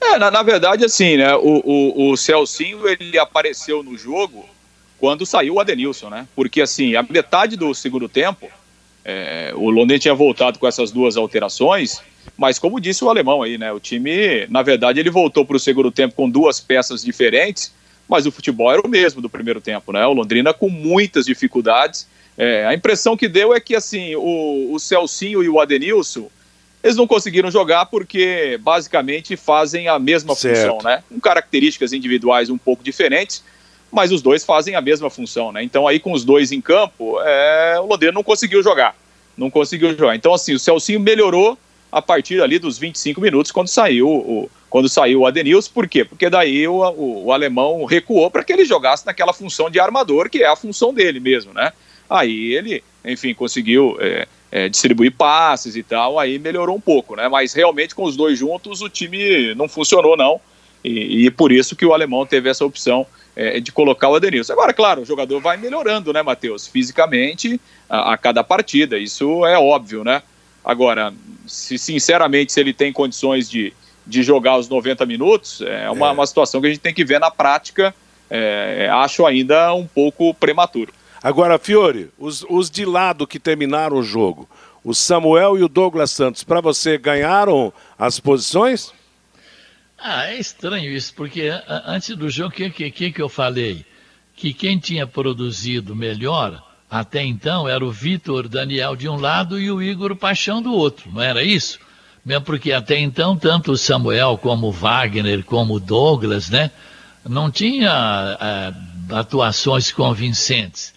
É, 0.00 0.18
na, 0.18 0.32
na 0.32 0.42
verdade, 0.42 0.84
assim, 0.84 1.16
né? 1.16 1.34
O, 1.36 1.62
o, 1.64 2.10
o 2.10 2.16
Celcinho 2.16 2.88
ele 2.88 3.16
apareceu 3.18 3.82
no 3.82 3.96
jogo 3.96 4.44
quando 5.04 5.26
saiu 5.26 5.56
o 5.56 5.60
Adenilson, 5.60 6.08
né? 6.08 6.26
Porque 6.34 6.62
assim, 6.62 6.96
a 6.96 7.02
metade 7.02 7.58
do 7.58 7.74
segundo 7.74 8.08
tempo, 8.08 8.48
é, 9.04 9.52
o 9.54 9.68
Londrina 9.68 9.98
tinha 9.98 10.14
voltado 10.14 10.58
com 10.58 10.66
essas 10.66 10.90
duas 10.90 11.14
alterações, 11.18 12.00
mas 12.38 12.58
como 12.58 12.80
disse 12.80 13.04
o 13.04 13.10
alemão 13.10 13.42
aí, 13.42 13.58
né? 13.58 13.70
O 13.70 13.78
time, 13.78 14.46
na 14.48 14.62
verdade, 14.62 14.98
ele 14.98 15.10
voltou 15.10 15.44
para 15.44 15.58
o 15.58 15.60
segundo 15.60 15.92
tempo 15.92 16.14
com 16.14 16.30
duas 16.30 16.58
peças 16.58 17.04
diferentes, 17.04 17.70
mas 18.08 18.24
o 18.24 18.32
futebol 18.32 18.72
era 18.72 18.80
o 18.80 18.88
mesmo 18.88 19.20
do 19.20 19.28
primeiro 19.28 19.60
tempo, 19.60 19.92
né? 19.92 20.06
O 20.06 20.14
Londrina 20.14 20.54
com 20.54 20.70
muitas 20.70 21.26
dificuldades. 21.26 22.08
É, 22.38 22.64
a 22.64 22.72
impressão 22.72 23.14
que 23.14 23.28
deu 23.28 23.54
é 23.54 23.60
que 23.60 23.76
assim, 23.76 24.16
o, 24.16 24.72
o 24.72 24.78
Celcinho 24.78 25.44
e 25.44 25.50
o 25.50 25.60
Adenilson, 25.60 26.30
eles 26.82 26.96
não 26.96 27.06
conseguiram 27.06 27.50
jogar 27.50 27.84
porque 27.86 28.58
basicamente 28.62 29.36
fazem 29.36 29.86
a 29.86 29.98
mesma 29.98 30.34
certo. 30.34 30.72
função, 30.72 30.78
né? 30.82 31.04
Com 31.10 31.20
características 31.20 31.92
individuais 31.92 32.48
um 32.48 32.56
pouco 32.56 32.82
diferentes 32.82 33.44
mas 33.94 34.12
os 34.12 34.20
dois 34.20 34.44
fazem 34.44 34.74
a 34.74 34.80
mesma 34.80 35.08
função, 35.08 35.52
né? 35.52 35.62
Então 35.62 35.86
aí 35.86 35.98
com 35.98 36.12
os 36.12 36.24
dois 36.24 36.52
em 36.52 36.60
campo, 36.60 37.20
é, 37.22 37.76
o 37.80 37.86
Londrina 37.86 38.12
não 38.12 38.22
conseguiu 38.22 38.62
jogar, 38.62 38.96
não 39.36 39.50
conseguiu 39.50 39.96
jogar. 39.96 40.16
Então 40.16 40.34
assim, 40.34 40.54
o 40.54 40.58
Celcinho 40.58 41.00
melhorou 41.00 41.56
a 41.90 42.02
partir 42.02 42.42
ali 42.42 42.58
dos 42.58 42.76
25 42.76 43.20
minutos 43.20 43.52
quando 43.52 43.68
saiu 43.68 44.08
o, 44.08 44.50
quando 44.68 44.88
saiu 44.88 45.20
o 45.20 45.26
Adenilson, 45.26 45.70
por 45.72 45.86
quê? 45.86 46.04
Porque 46.04 46.28
daí 46.28 46.66
o, 46.66 46.74
o, 46.74 47.26
o 47.26 47.32
alemão 47.32 47.84
recuou 47.84 48.28
para 48.28 48.42
que 48.42 48.52
ele 48.52 48.64
jogasse 48.64 49.06
naquela 49.06 49.32
função 49.32 49.70
de 49.70 49.78
armador, 49.78 50.28
que 50.28 50.42
é 50.42 50.48
a 50.48 50.56
função 50.56 50.92
dele 50.92 51.20
mesmo, 51.20 51.54
né? 51.54 51.72
Aí 52.10 52.52
ele, 52.52 52.82
enfim, 53.04 53.32
conseguiu 53.32 53.96
é, 54.00 54.26
é, 54.50 54.68
distribuir 54.68 55.12
passes 55.12 55.76
e 55.76 55.82
tal, 55.84 56.18
aí 56.18 56.38
melhorou 56.38 56.76
um 56.76 56.80
pouco, 56.80 57.14
né? 57.14 57.28
Mas 57.28 57.52
realmente 57.52 57.94
com 57.94 58.02
os 58.02 58.16
dois 58.16 58.36
juntos 58.36 58.82
o 58.82 58.88
time 58.88 59.54
não 59.54 59.68
funcionou, 59.68 60.16
não. 60.16 60.40
E, 60.84 61.26
e 61.26 61.30
por 61.30 61.50
isso 61.50 61.74
que 61.74 61.86
o 61.86 61.94
alemão 61.94 62.26
teve 62.26 62.48
essa 62.48 62.64
opção 62.64 63.06
é, 63.34 63.58
de 63.58 63.72
colocar 63.72 64.08
o 64.08 64.14
Adenilson. 64.14 64.52
Agora, 64.52 64.72
claro, 64.72 65.02
o 65.02 65.04
jogador 65.04 65.40
vai 65.40 65.56
melhorando, 65.56 66.12
né, 66.12 66.22
Matheus? 66.22 66.66
Fisicamente 66.66 67.60
a, 67.88 68.12
a 68.12 68.18
cada 68.18 68.44
partida, 68.44 68.98
isso 68.98 69.44
é 69.46 69.58
óbvio, 69.58 70.04
né? 70.04 70.22
Agora, 70.64 71.12
se 71.46 71.76
sinceramente, 71.78 72.52
se 72.52 72.60
ele 72.60 72.72
tem 72.72 72.92
condições 72.92 73.50
de, 73.50 73.72
de 74.06 74.22
jogar 74.22 74.56
os 74.56 74.68
90 74.68 75.04
minutos, 75.04 75.60
é 75.62 75.90
uma, 75.90 76.08
é. 76.08 76.12
uma 76.12 76.26
situação 76.26 76.60
que 76.60 76.66
a 76.66 76.70
gente 76.70 76.80
tem 76.80 76.94
que 76.94 77.04
ver 77.04 77.18
na 77.18 77.30
prática. 77.30 77.94
É, 78.30 78.88
acho 78.90 79.26
ainda 79.26 79.74
um 79.74 79.86
pouco 79.86 80.32
prematuro. 80.34 80.92
Agora, 81.22 81.58
Fiore, 81.58 82.10
os, 82.18 82.44
os 82.48 82.70
de 82.70 82.84
lado 82.84 83.26
que 83.26 83.38
terminaram 83.38 83.96
o 83.96 84.02
jogo, 84.02 84.48
o 84.82 84.94
Samuel 84.94 85.58
e 85.58 85.62
o 85.62 85.68
Douglas 85.68 86.10
Santos, 86.10 86.44
para 86.44 86.60
você 86.60 86.98
ganharam 86.98 87.72
as 87.98 88.20
posições? 88.20 88.92
Ah, 89.98 90.26
é 90.26 90.38
estranho 90.38 90.90
isso, 90.90 91.14
porque 91.14 91.50
antes 91.86 92.14
do 92.16 92.28
jogo, 92.28 92.50
o 92.50 92.52
que, 92.52 92.90
que, 92.90 93.12
que 93.12 93.22
eu 93.22 93.28
falei? 93.28 93.84
Que 94.36 94.52
quem 94.52 94.78
tinha 94.78 95.06
produzido 95.06 95.94
melhor 95.94 96.62
até 96.90 97.24
então 97.24 97.68
era 97.68 97.84
o 97.84 97.90
Vitor 97.90 98.48
Daniel 98.48 98.94
de 98.94 99.08
um 99.08 99.16
lado 99.16 99.58
e 99.58 99.70
o 99.70 99.82
Igor 99.82 100.14
Paixão 100.14 100.60
do 100.62 100.72
outro, 100.72 101.10
não 101.12 101.22
era 101.22 101.42
isso? 101.42 101.78
Mesmo 102.24 102.44
porque 102.44 102.72
até 102.72 102.98
então, 102.98 103.36
tanto 103.36 103.72
o 103.72 103.76
Samuel 103.76 104.38
como 104.38 104.68
o 104.68 104.72
Wagner, 104.72 105.44
como 105.44 105.74
o 105.74 105.80
Douglas, 105.80 106.48
né, 106.48 106.70
não 107.28 107.50
tinha 107.50 108.38
é, 108.40 109.14
atuações 109.14 109.90
convincentes. 109.90 110.94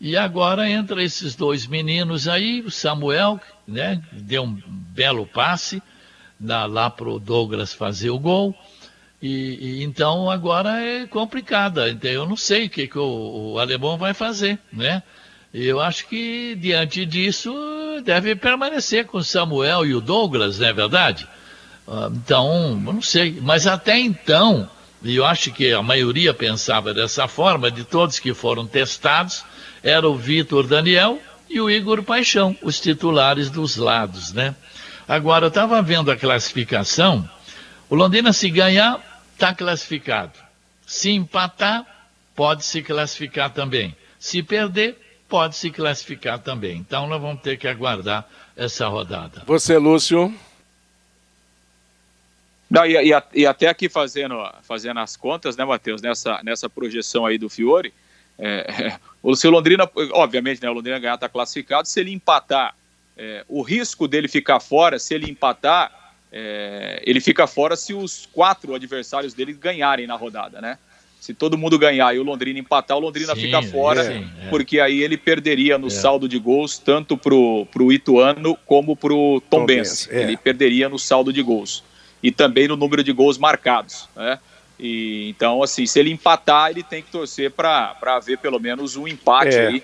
E 0.00 0.16
agora 0.16 0.68
entra 0.68 1.02
esses 1.02 1.34
dois 1.34 1.66
meninos 1.66 2.26
aí, 2.26 2.60
o 2.60 2.70
Samuel, 2.70 3.40
né, 3.66 4.02
deu 4.12 4.44
um 4.44 4.58
belo 4.66 5.26
passe 5.26 5.82
dá 6.38 6.66
lá 6.66 6.90
para 6.90 7.08
o 7.08 7.18
Douglas 7.18 7.72
fazer 7.72 8.10
o 8.10 8.18
gol. 8.18 8.54
E, 9.22 9.78
e, 9.78 9.82
então 9.82 10.30
agora 10.30 10.80
é 10.80 11.06
complicada. 11.06 11.88
Então 11.88 12.10
eu 12.10 12.26
não 12.26 12.36
sei 12.36 12.66
o 12.66 12.70
que, 12.70 12.86
que 12.86 12.98
o, 12.98 13.52
o, 13.52 13.58
alemão 13.58 13.96
vai 13.96 14.12
fazer, 14.12 14.58
né? 14.72 15.02
Eu 15.52 15.80
acho 15.80 16.08
que 16.08 16.56
diante 16.56 17.06
disso 17.06 17.54
deve 18.04 18.34
permanecer 18.34 19.06
com 19.06 19.18
o 19.18 19.24
Samuel 19.24 19.86
e 19.86 19.94
o 19.94 20.00
Douglas, 20.00 20.58
não 20.58 20.66
é 20.66 20.72
verdade? 20.72 21.28
Ah, 21.86 22.10
então, 22.12 22.82
eu 22.86 22.92
não 22.92 23.02
sei. 23.02 23.38
Mas 23.40 23.66
até 23.66 23.98
então, 23.98 24.68
e 25.02 25.16
eu 25.16 25.24
acho 25.24 25.52
que 25.52 25.72
a 25.72 25.82
maioria 25.82 26.34
pensava 26.34 26.92
dessa 26.92 27.28
forma, 27.28 27.70
de 27.70 27.84
todos 27.84 28.18
que 28.18 28.34
foram 28.34 28.66
testados, 28.66 29.44
era 29.82 30.08
o 30.08 30.16
Vitor 30.16 30.66
Daniel 30.66 31.20
e 31.48 31.60
o 31.60 31.70
Igor 31.70 32.02
Paixão, 32.02 32.56
os 32.62 32.80
titulares 32.80 33.50
dos 33.50 33.76
lados, 33.76 34.32
né? 34.32 34.54
Agora, 35.06 35.46
eu 35.46 35.48
estava 35.48 35.82
vendo 35.82 36.10
a 36.10 36.16
classificação, 36.16 37.28
o 37.90 37.94
Londrina 37.94 38.32
se 38.32 38.48
ganhar, 38.48 39.22
está 39.34 39.54
classificado. 39.54 40.32
Se 40.86 41.10
empatar, 41.10 41.86
pode 42.34 42.64
se 42.64 42.82
classificar 42.82 43.50
também. 43.50 43.94
Se 44.18 44.42
perder, 44.42 44.98
pode 45.28 45.56
se 45.56 45.70
classificar 45.70 46.38
também. 46.38 46.78
Então 46.78 47.06
nós 47.06 47.20
vamos 47.20 47.42
ter 47.42 47.58
que 47.58 47.68
aguardar 47.68 48.26
essa 48.56 48.88
rodada. 48.88 49.42
Você, 49.46 49.76
Lúcio? 49.76 50.34
Não, 52.70 52.86
e, 52.86 52.96
e, 52.96 53.22
e, 53.34 53.46
até 53.46 53.68
aqui 53.68 53.88
fazendo, 53.88 54.36
fazendo 54.62 54.98
as 55.00 55.16
contas, 55.16 55.56
né, 55.56 55.64
Matheus, 55.64 56.00
nessa, 56.00 56.40
nessa 56.42 56.68
projeção 56.68 57.26
aí 57.26 57.36
do 57.36 57.48
Fiore, 57.48 57.92
é, 58.38 58.96
o, 59.22 59.36
se 59.36 59.46
o 59.46 59.50
Londrina, 59.50 59.88
obviamente, 60.12 60.62
né, 60.62 60.70
o 60.70 60.72
Londrina 60.72 60.98
ganhar 60.98 61.14
está 61.14 61.28
classificado, 61.28 61.86
se 61.86 62.00
ele 62.00 62.12
empatar 62.12 62.74
é, 63.16 63.44
o 63.48 63.62
risco 63.62 64.08
dele 64.08 64.28
ficar 64.28 64.60
fora, 64.60 64.98
se 64.98 65.14
ele 65.14 65.30
empatar, 65.30 66.12
é, 66.32 67.00
ele 67.06 67.20
fica 67.20 67.46
fora 67.46 67.76
se 67.76 67.94
os 67.94 68.28
quatro 68.32 68.74
adversários 68.74 69.34
dele 69.34 69.52
ganharem 69.52 70.06
na 70.06 70.16
rodada, 70.16 70.60
né? 70.60 70.78
Se 71.20 71.32
todo 71.32 71.56
mundo 71.56 71.78
ganhar 71.78 72.14
e 72.14 72.18
o 72.18 72.22
Londrina 72.22 72.58
empatar, 72.58 72.98
o 72.98 73.00
Londrina 73.00 73.34
sim, 73.34 73.42
fica 73.42 73.62
fora, 73.62 74.02
é, 74.04 74.48
porque 74.50 74.78
aí 74.78 75.02
ele 75.02 75.16
perderia 75.16 75.78
no 75.78 75.86
é. 75.86 75.90
saldo 75.90 76.28
de 76.28 76.38
gols, 76.38 76.76
tanto 76.76 77.16
pro, 77.16 77.66
pro 77.72 77.90
Ituano 77.90 78.58
como 78.66 78.94
pro 78.94 79.42
Tom, 79.48 79.64
Benz. 79.64 80.06
É. 80.10 80.22
Ele 80.22 80.36
perderia 80.36 80.88
no 80.88 80.98
saldo 80.98 81.32
de 81.32 81.40
gols. 81.40 81.82
E 82.22 82.30
também 82.30 82.68
no 82.68 82.76
número 82.76 83.02
de 83.02 83.12
gols 83.12 83.38
marcados, 83.38 84.08
né? 84.14 84.38
E, 84.78 85.30
então, 85.30 85.62
assim, 85.62 85.86
se 85.86 85.98
ele 85.98 86.10
empatar, 86.10 86.70
ele 86.70 86.82
tem 86.82 87.02
que 87.02 87.10
torcer 87.10 87.50
para 87.50 87.96
haver 88.02 88.38
pelo 88.38 88.58
menos 88.58 88.96
um 88.96 89.06
empate 89.06 89.56
é. 89.56 89.66
aí 89.68 89.82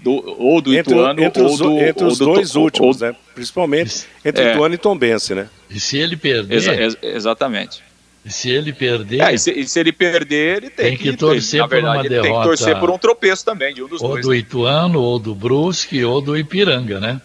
do, 0.00 0.12
ou 0.38 0.60
do 0.60 0.74
entre, 0.74 0.94
Ituano 0.94 1.22
entre 1.22 1.42
ou 1.42 1.56
do, 1.56 1.78
entre 1.80 2.04
os 2.04 2.20
ou 2.20 2.28
do, 2.28 2.34
dois 2.34 2.54
últimos, 2.54 3.00
né? 3.00 3.14
Principalmente 3.34 4.06
entre 4.24 4.44
é. 4.44 4.52
Ituano 4.52 4.74
e 4.74 4.78
Tombense, 4.78 5.34
né? 5.34 5.48
E 5.68 5.78
se 5.78 5.98
ele 5.98 6.16
perder... 6.16 6.54
Exa 6.54 6.74
ex 6.74 6.96
exatamente. 7.02 7.82
E 8.24 8.32
se 8.32 8.50
ele 8.50 8.72
perder... 8.72 9.20
É, 9.20 9.34
e, 9.34 9.38
se, 9.38 9.52
e, 9.52 9.66
se, 9.68 9.78
ele 9.78 9.92
perder, 9.92 10.56
ele 10.56 10.70
tem, 10.70 10.86
tem 10.88 10.96
que, 10.96 11.10
que, 11.10 11.16
torcer 11.16 11.62
por 11.62 11.70
verdade, 11.70 11.96
uma 11.96 12.08
derrota. 12.08 12.28
Tem 12.28 12.38
que 12.38 12.42
torcer 12.42 12.78
por 12.80 12.90
um 12.90 12.98
tropeço 12.98 13.44
também, 13.44 13.72
de 13.72 13.82
um 13.82 13.88
dos 13.88 14.02
ou 14.02 14.08
dois. 14.08 14.24
Ou 14.24 14.32
do 14.32 14.34
né? 14.34 14.38
Ituano, 14.38 15.00
ou 15.00 15.18
do 15.18 15.34
Brusque, 15.34 16.04
ou 16.04 16.20
do 16.20 16.36
Ipiranga, 16.36 16.98
né? 16.98 17.20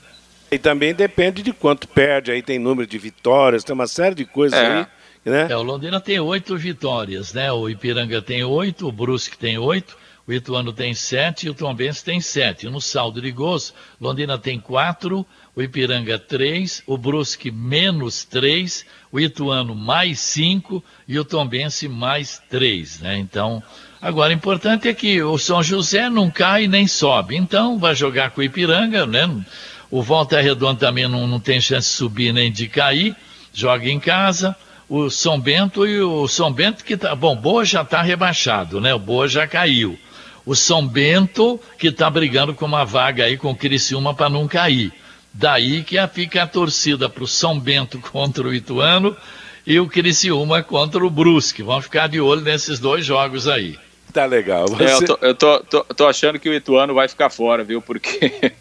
E 0.51 0.59
também 0.59 0.93
depende 0.93 1.41
de 1.41 1.53
quanto 1.53 1.87
perde, 1.87 2.29
aí 2.29 2.41
tem 2.43 2.59
número 2.59 2.85
de 2.85 2.97
vitórias, 2.97 3.63
tem 3.63 3.73
uma 3.73 3.87
série 3.87 4.13
de 4.13 4.25
coisas 4.25 4.59
é. 4.59 4.67
aí, 4.67 4.85
né? 5.25 5.47
É, 5.49 5.55
o 5.55 5.63
Londrina 5.63 5.99
tem 6.01 6.19
oito 6.19 6.57
vitórias, 6.57 7.33
né? 7.33 7.51
O 7.51 7.69
Ipiranga 7.69 8.21
tem 8.21 8.43
oito, 8.43 8.87
o 8.87 8.91
Brusque 8.91 9.37
tem 9.37 9.57
oito, 9.57 9.97
o 10.27 10.33
Ituano 10.33 10.71
tem 10.71 10.93
sete 10.93 11.47
e 11.47 11.49
o 11.49 11.53
Tombense 11.53 12.03
tem 12.03 12.21
sete. 12.21 12.69
No 12.69 12.79
saldo 12.79 13.21
de 13.21 13.31
gols, 13.31 13.73
Londrina 13.99 14.37
tem 14.37 14.59
quatro, 14.59 15.25
o 15.55 15.61
Ipiranga 15.61 16.19
três, 16.19 16.83
o 16.85 16.97
Brusque 16.97 17.51
menos 17.51 18.23
três, 18.23 18.85
o 19.11 19.19
Ituano 19.19 19.75
mais 19.75 20.19
cinco 20.19 20.83
e 21.07 21.19
o 21.19 21.25
Tombense 21.25 21.87
mais 21.87 22.41
três, 22.49 22.99
né? 22.99 23.17
Então, 23.17 23.61
agora 24.01 24.29
o 24.29 24.35
importante 24.35 24.87
é 24.87 24.93
que 24.93 25.21
o 25.23 25.37
São 25.37 25.63
José 25.63 26.09
não 26.09 26.29
cai 26.29 26.67
nem 26.67 26.87
sobe. 26.87 27.35
Então, 27.35 27.79
vai 27.79 27.95
jogar 27.95 28.31
com 28.31 28.41
o 28.41 28.43
Ipiranga, 28.43 29.05
né? 29.05 29.27
O 29.89 30.01
Volta 30.01 30.39
Redonda 30.39 30.87
também 30.87 31.07
não, 31.07 31.27
não 31.27 31.39
tem 31.39 31.59
chance 31.59 31.89
de 31.89 31.95
subir 31.95 32.31
nem 32.31 32.51
de 32.51 32.67
cair, 32.67 33.15
joga 33.53 33.89
em 33.89 33.99
casa 33.99 34.55
o 34.87 35.09
São 35.09 35.39
Bento 35.39 35.87
e 35.87 36.01
o 36.01 36.27
São 36.27 36.51
Bento 36.51 36.83
que 36.83 36.97
tá. 36.97 37.15
Bom, 37.15 37.33
Boa 37.35 37.63
já 37.63 37.81
está 37.81 38.01
rebaixado, 38.01 38.79
né? 38.79 38.93
O 38.93 38.99
Boa 38.99 39.27
já 39.27 39.47
caiu 39.47 39.97
o 40.45 40.55
São 40.55 40.87
Bento, 40.87 41.59
que 41.77 41.87
está 41.87 42.09
brigando 42.09 42.53
com 42.53 42.65
uma 42.65 42.85
vaga 42.85 43.25
aí 43.25 43.37
com 43.37 43.51
o 43.51 43.55
Criciúma 43.55 44.13
para 44.13 44.29
não 44.29 44.47
cair. 44.47 44.91
Daí 45.33 45.83
que 45.83 45.95
fica 46.07 46.43
a 46.43 46.47
torcida 46.47 47.07
para 47.07 47.23
o 47.23 47.27
São 47.27 47.59
Bento 47.59 47.99
contra 48.11 48.47
o 48.47 48.53
Ituano 48.53 49.15
e 49.65 49.79
o 49.79 49.87
Criciúma 49.87 50.63
contra 50.63 51.05
o 51.05 51.09
Brusque. 51.09 51.63
Vamos 51.63 51.85
ficar 51.85 52.07
de 52.07 52.19
olho 52.19 52.41
nesses 52.41 52.79
dois 52.79 53.05
jogos 53.05 53.47
aí. 53.47 53.77
Tá 54.11 54.25
legal. 54.25 54.67
Você... 54.67 54.83
É, 54.83 54.93
eu, 54.93 55.05
tô, 55.05 55.17
eu 55.21 55.35
tô, 55.35 55.59
tô, 55.61 55.83
tô, 55.83 56.07
achando 56.07 56.37
que 56.37 56.49
o 56.49 56.53
Ituano 56.53 56.93
vai 56.93 57.07
ficar 57.07 57.29
fora, 57.29 57.63
viu? 57.63 57.81
Porque 57.81 58.19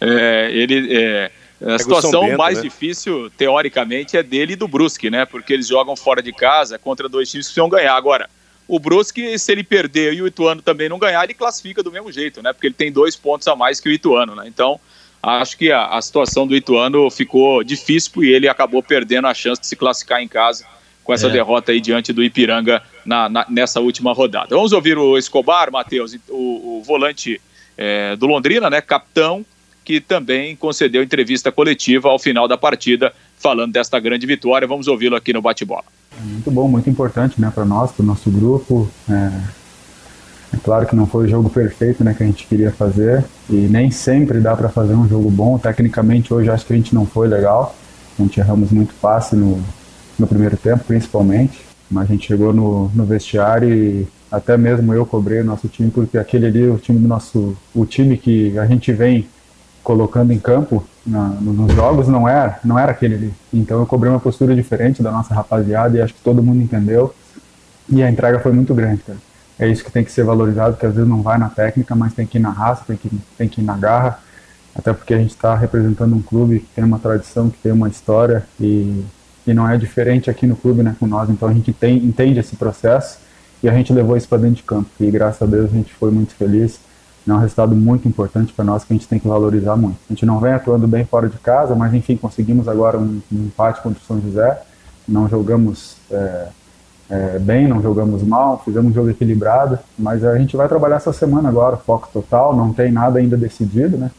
é, 0.00 0.50
ele. 0.52 0.94
É, 0.94 1.30
a 1.64 1.78
situação 1.78 2.26
Bento, 2.26 2.36
mais 2.36 2.58
né? 2.58 2.64
difícil, 2.64 3.30
teoricamente, 3.38 4.18
é 4.18 4.22
dele 4.22 4.52
e 4.52 4.56
do 4.56 4.68
Brusque, 4.68 5.08
né? 5.08 5.24
Porque 5.24 5.54
eles 5.54 5.66
jogam 5.66 5.96
fora 5.96 6.20
de 6.20 6.32
casa 6.32 6.78
contra 6.78 7.08
dois 7.08 7.30
times 7.30 7.48
que 7.48 7.58
vão 7.58 7.70
ganhar. 7.70 7.94
Agora, 7.94 8.28
o 8.66 8.78
Brusque, 8.78 9.38
se 9.38 9.52
ele 9.52 9.62
perder 9.62 10.14
e 10.14 10.22
o 10.22 10.26
Ituano 10.26 10.62
também 10.62 10.88
não 10.88 10.98
ganhar, 10.98 11.22
ele 11.24 11.34
classifica 11.34 11.82
do 11.82 11.92
mesmo 11.92 12.10
jeito, 12.10 12.42
né? 12.42 12.52
Porque 12.52 12.66
ele 12.66 12.74
tem 12.74 12.90
dois 12.90 13.14
pontos 13.14 13.46
a 13.46 13.54
mais 13.54 13.80
que 13.80 13.88
o 13.88 13.92
Ituano, 13.92 14.34
né? 14.34 14.44
Então, 14.46 14.80
acho 15.22 15.56
que 15.56 15.70
a, 15.70 15.86
a 15.86 16.00
situação 16.00 16.46
do 16.46 16.56
Ituano 16.56 17.10
ficou 17.10 17.62
difícil 17.62 18.24
e 18.24 18.32
ele 18.32 18.48
acabou 18.48 18.82
perdendo 18.82 19.26
a 19.26 19.34
chance 19.34 19.60
de 19.60 19.66
se 19.66 19.76
classificar 19.76 20.22
em 20.22 20.28
casa 20.28 20.64
com 21.02 21.12
essa 21.12 21.26
é. 21.26 21.30
derrota 21.30 21.72
aí 21.72 21.80
diante 21.80 22.12
do 22.12 22.24
Ipiranga 22.24 22.82
na, 23.04 23.28
na, 23.28 23.46
nessa 23.48 23.80
última 23.80 24.12
rodada. 24.14 24.56
Vamos 24.56 24.72
ouvir 24.72 24.96
o 24.96 25.18
Escobar, 25.18 25.70
Matheus, 25.70 26.16
o, 26.28 26.78
o 26.78 26.82
volante 26.82 27.40
é, 27.76 28.16
do 28.16 28.26
Londrina, 28.26 28.70
né? 28.70 28.80
Capitão, 28.80 29.44
que 29.84 30.00
também 30.00 30.56
concedeu 30.56 31.02
entrevista 31.02 31.52
coletiva 31.52 32.08
ao 32.08 32.18
final 32.18 32.48
da 32.48 32.56
partida, 32.56 33.14
falando 33.36 33.72
desta 33.72 34.00
grande 34.00 34.26
vitória. 34.26 34.66
Vamos 34.66 34.88
ouvi-lo 34.88 35.14
aqui 35.14 35.34
no 35.34 35.42
Bate-Bola. 35.42 35.84
Muito 36.22 36.50
bom, 36.50 36.68
muito 36.68 36.88
importante 36.88 37.40
né, 37.40 37.50
para 37.54 37.64
nós, 37.64 37.92
para 37.92 38.02
o 38.02 38.06
nosso 38.06 38.30
grupo. 38.30 38.88
É, 39.08 39.12
é, 40.52 40.56
claro 40.62 40.86
que 40.86 40.94
não 40.94 41.06
foi 41.06 41.26
o 41.26 41.28
jogo 41.28 41.50
perfeito 41.50 42.04
né, 42.04 42.14
que 42.14 42.22
a 42.22 42.26
gente 42.26 42.46
queria 42.46 42.70
fazer 42.70 43.24
e 43.48 43.54
nem 43.54 43.90
sempre 43.90 44.40
dá 44.40 44.56
para 44.56 44.68
fazer 44.68 44.94
um 44.94 45.08
jogo 45.08 45.30
bom. 45.30 45.58
Tecnicamente, 45.58 46.32
hoje 46.32 46.50
acho 46.50 46.64
que 46.66 46.72
a 46.72 46.76
gente 46.76 46.94
não 46.94 47.06
foi 47.06 47.28
legal. 47.28 47.74
A 48.18 48.22
gente 48.22 48.38
erramos 48.38 48.70
muito 48.70 48.94
passe 49.00 49.34
no, 49.34 49.60
no 50.18 50.26
primeiro 50.26 50.56
tempo, 50.56 50.84
principalmente. 50.84 51.60
Mas 51.90 52.04
a 52.04 52.12
gente 52.12 52.26
chegou 52.26 52.52
no, 52.52 52.88
no 52.94 53.04
vestiário 53.04 53.72
e 53.72 54.08
até 54.30 54.56
mesmo 54.56 54.92
eu 54.94 55.04
cobrei 55.04 55.40
o 55.40 55.44
nosso 55.44 55.68
time, 55.68 55.90
porque 55.90 56.18
aquele 56.18 56.46
ali, 56.46 56.68
o 56.68 56.78
time 56.78 56.98
do 56.98 57.06
nosso. 57.06 57.56
O 57.74 57.84
time 57.84 58.16
que 58.16 58.58
a 58.58 58.66
gente 58.66 58.92
vem 58.92 59.28
colocando 59.84 60.32
em 60.32 60.38
campo 60.40 60.82
na, 61.06 61.28
nos 61.28 61.72
jogos 61.74 62.08
não 62.08 62.26
era, 62.26 62.58
não 62.64 62.78
era 62.78 62.90
aquele 62.90 63.14
ali. 63.14 63.34
Então 63.52 63.78
eu 63.78 63.86
cobrei 63.86 64.10
uma 64.10 64.18
postura 64.18 64.54
diferente 64.54 65.02
da 65.02 65.12
nossa 65.12 65.34
rapaziada 65.34 65.96
e 65.96 66.00
acho 66.00 66.14
que 66.14 66.22
todo 66.22 66.42
mundo 66.42 66.62
entendeu. 66.62 67.14
E 67.88 68.02
a 68.02 68.10
entrega 68.10 68.40
foi 68.40 68.50
muito 68.50 68.74
grande, 68.74 69.02
cara. 69.02 69.18
É 69.58 69.68
isso 69.68 69.84
que 69.84 69.92
tem 69.92 70.02
que 70.02 70.10
ser 70.10 70.24
valorizado, 70.24 70.76
que 70.76 70.86
às 70.86 70.94
vezes 70.94 71.08
não 71.08 71.22
vai 71.22 71.38
na 71.38 71.48
técnica, 71.48 71.94
mas 71.94 72.14
tem 72.14 72.26
que 72.26 72.38
ir 72.38 72.40
na 72.40 72.50
raça, 72.50 72.82
tem 72.86 72.96
que, 72.96 73.10
tem 73.36 73.48
que 73.48 73.60
ir 73.60 73.64
na 73.64 73.76
garra. 73.76 74.18
Até 74.74 74.92
porque 74.92 75.14
a 75.14 75.18
gente 75.18 75.30
está 75.30 75.54
representando 75.54 76.16
um 76.16 76.22
clube 76.22 76.60
que 76.60 76.68
tem 76.74 76.82
uma 76.82 76.98
tradição, 76.98 77.50
que 77.50 77.58
tem 77.58 77.70
uma 77.70 77.88
história 77.88 78.44
e, 78.58 79.04
e 79.46 79.54
não 79.54 79.68
é 79.68 79.76
diferente 79.76 80.28
aqui 80.30 80.46
no 80.46 80.56
clube, 80.56 80.82
né, 80.82 80.96
com 80.98 81.06
nós. 81.06 81.28
Então 81.28 81.48
a 81.48 81.52
gente 81.52 81.72
tem, 81.72 81.98
entende 81.98 82.40
esse 82.40 82.56
processo 82.56 83.18
e 83.62 83.68
a 83.68 83.72
gente 83.72 83.92
levou 83.92 84.16
isso 84.16 84.26
para 84.26 84.38
dentro 84.38 84.56
de 84.56 84.62
campo. 84.64 84.88
E 84.98 85.08
graças 85.10 85.42
a 85.42 85.46
Deus 85.46 85.70
a 85.70 85.74
gente 85.76 85.92
foi 85.92 86.10
muito 86.10 86.34
feliz 86.34 86.80
é 87.32 87.34
um 87.34 87.38
resultado 87.38 87.74
muito 87.74 88.06
importante 88.06 88.52
para 88.52 88.64
nós 88.64 88.84
que 88.84 88.92
a 88.92 88.96
gente 88.96 89.08
tem 89.08 89.18
que 89.18 89.26
valorizar 89.26 89.76
muito. 89.76 89.96
A 90.08 90.12
gente 90.12 90.26
não 90.26 90.38
vem 90.38 90.52
atuando 90.52 90.86
bem 90.86 91.04
fora 91.04 91.28
de 91.28 91.38
casa, 91.38 91.74
mas 91.74 91.94
enfim, 91.94 92.16
conseguimos 92.16 92.68
agora 92.68 92.98
um, 92.98 93.20
um 93.32 93.44
empate 93.46 93.80
contra 93.80 93.98
o 94.02 94.06
São 94.06 94.20
José. 94.20 94.62
Não 95.08 95.26
jogamos 95.28 95.96
é, 96.10 96.48
é, 97.08 97.38
bem, 97.38 97.66
não 97.66 97.80
jogamos 97.80 98.22
mal, 98.22 98.60
fizemos 98.62 98.90
um 98.90 98.94
jogo 98.94 99.10
equilibrado, 99.10 99.78
mas 99.98 100.24
a 100.24 100.36
gente 100.38 100.56
vai 100.56 100.68
trabalhar 100.68 100.96
essa 100.96 101.12
semana 101.12 101.48
agora, 101.48 101.76
foco 101.76 102.08
total, 102.12 102.54
não 102.54 102.72
tem 102.72 102.92
nada 102.92 103.18
ainda 103.18 103.36
decidido, 103.36 103.96
né? 103.96 104.10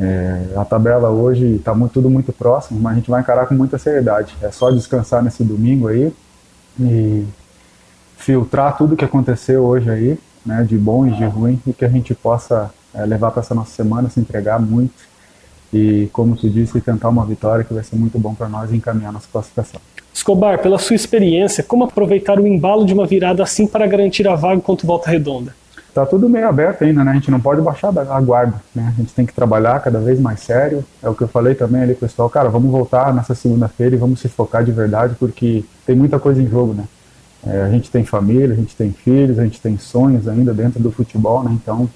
É, 0.00 0.54
a 0.56 0.64
tabela 0.64 1.10
hoje 1.10 1.56
está 1.56 1.74
tudo 1.92 2.08
muito 2.08 2.32
próximo, 2.32 2.80
mas 2.80 2.92
a 2.92 2.96
gente 2.96 3.10
vai 3.10 3.20
encarar 3.20 3.46
com 3.46 3.54
muita 3.54 3.78
seriedade. 3.78 4.36
É 4.40 4.50
só 4.50 4.70
descansar 4.70 5.22
nesse 5.22 5.44
domingo 5.44 5.88
aí 5.88 6.12
e 6.80 7.24
filtrar 8.16 8.76
tudo 8.76 8.96
que 8.96 9.04
aconteceu 9.04 9.64
hoje 9.64 9.90
aí 9.90 10.18
né, 10.44 10.64
de 10.64 10.76
bom 10.76 11.06
e 11.06 11.12
de 11.12 11.24
ruim, 11.24 11.60
e 11.66 11.72
que 11.72 11.84
a 11.84 11.88
gente 11.88 12.14
possa 12.14 12.70
é, 12.94 13.04
levar 13.04 13.30
para 13.30 13.40
essa 13.40 13.54
nossa 13.54 13.70
semana, 13.70 14.08
se 14.10 14.20
entregar 14.20 14.60
muito 14.60 15.12
e, 15.72 16.08
como 16.12 16.36
tu 16.36 16.50
disse, 16.50 16.80
tentar 16.80 17.08
uma 17.08 17.24
vitória 17.24 17.64
que 17.64 17.72
vai 17.72 17.82
ser 17.82 17.96
muito 17.96 18.18
bom 18.18 18.34
para 18.34 18.48
nós 18.48 18.70
e 18.70 18.76
encaminhar 18.76 19.12
nossa 19.12 19.28
classificação. 19.32 19.80
Escobar, 20.12 20.58
pela 20.58 20.78
sua 20.78 20.94
experiência, 20.94 21.64
como 21.64 21.84
aproveitar 21.84 22.38
o 22.38 22.46
embalo 22.46 22.84
de 22.84 22.92
uma 22.92 23.06
virada 23.06 23.42
assim 23.42 23.66
para 23.66 23.86
garantir 23.86 24.28
a 24.28 24.34
vaga 24.34 24.60
contra 24.60 24.84
o 24.84 24.86
Volta 24.86 25.10
Redonda? 25.10 25.54
Tá 25.94 26.06
tudo 26.06 26.28
meio 26.28 26.48
aberto 26.48 26.84
ainda, 26.84 27.04
né? 27.04 27.10
A 27.10 27.14
gente 27.14 27.30
não 27.30 27.40
pode 27.40 27.60
baixar 27.60 27.88
a 27.88 28.20
guarda, 28.20 28.54
né? 28.74 28.92
A 28.94 29.00
gente 29.00 29.12
tem 29.12 29.26
que 29.26 29.32
trabalhar 29.32 29.78
cada 29.80 29.98
vez 29.98 30.18
mais 30.18 30.40
sério. 30.40 30.84
É 31.02 31.08
o 31.08 31.14
que 31.14 31.22
eu 31.22 31.28
falei 31.28 31.54
também 31.54 31.82
ali, 31.82 31.94
pessoal. 31.94 32.30
Cara, 32.30 32.48
vamos 32.48 32.70
voltar 32.70 33.12
nessa 33.12 33.34
segunda-feira 33.34 33.94
e 33.94 33.98
vamos 33.98 34.20
se 34.20 34.28
focar 34.28 34.64
de 34.64 34.72
verdade, 34.72 35.14
porque 35.18 35.64
tem 35.86 35.94
muita 35.94 36.18
coisa 36.18 36.42
em 36.42 36.48
jogo, 36.48 36.72
né? 36.72 36.84
É, 37.46 37.62
a 37.62 37.70
gente 37.70 37.90
tem 37.90 38.04
família, 38.04 38.52
a 38.52 38.56
gente 38.56 38.76
tem 38.76 38.92
filhos, 38.92 39.38
a 39.38 39.44
gente 39.44 39.60
tem 39.60 39.76
sonhos 39.76 40.28
ainda 40.28 40.54
dentro 40.54 40.80
do 40.80 40.92
futebol, 40.92 41.42
né? 41.42 41.50
Então, 41.52 41.88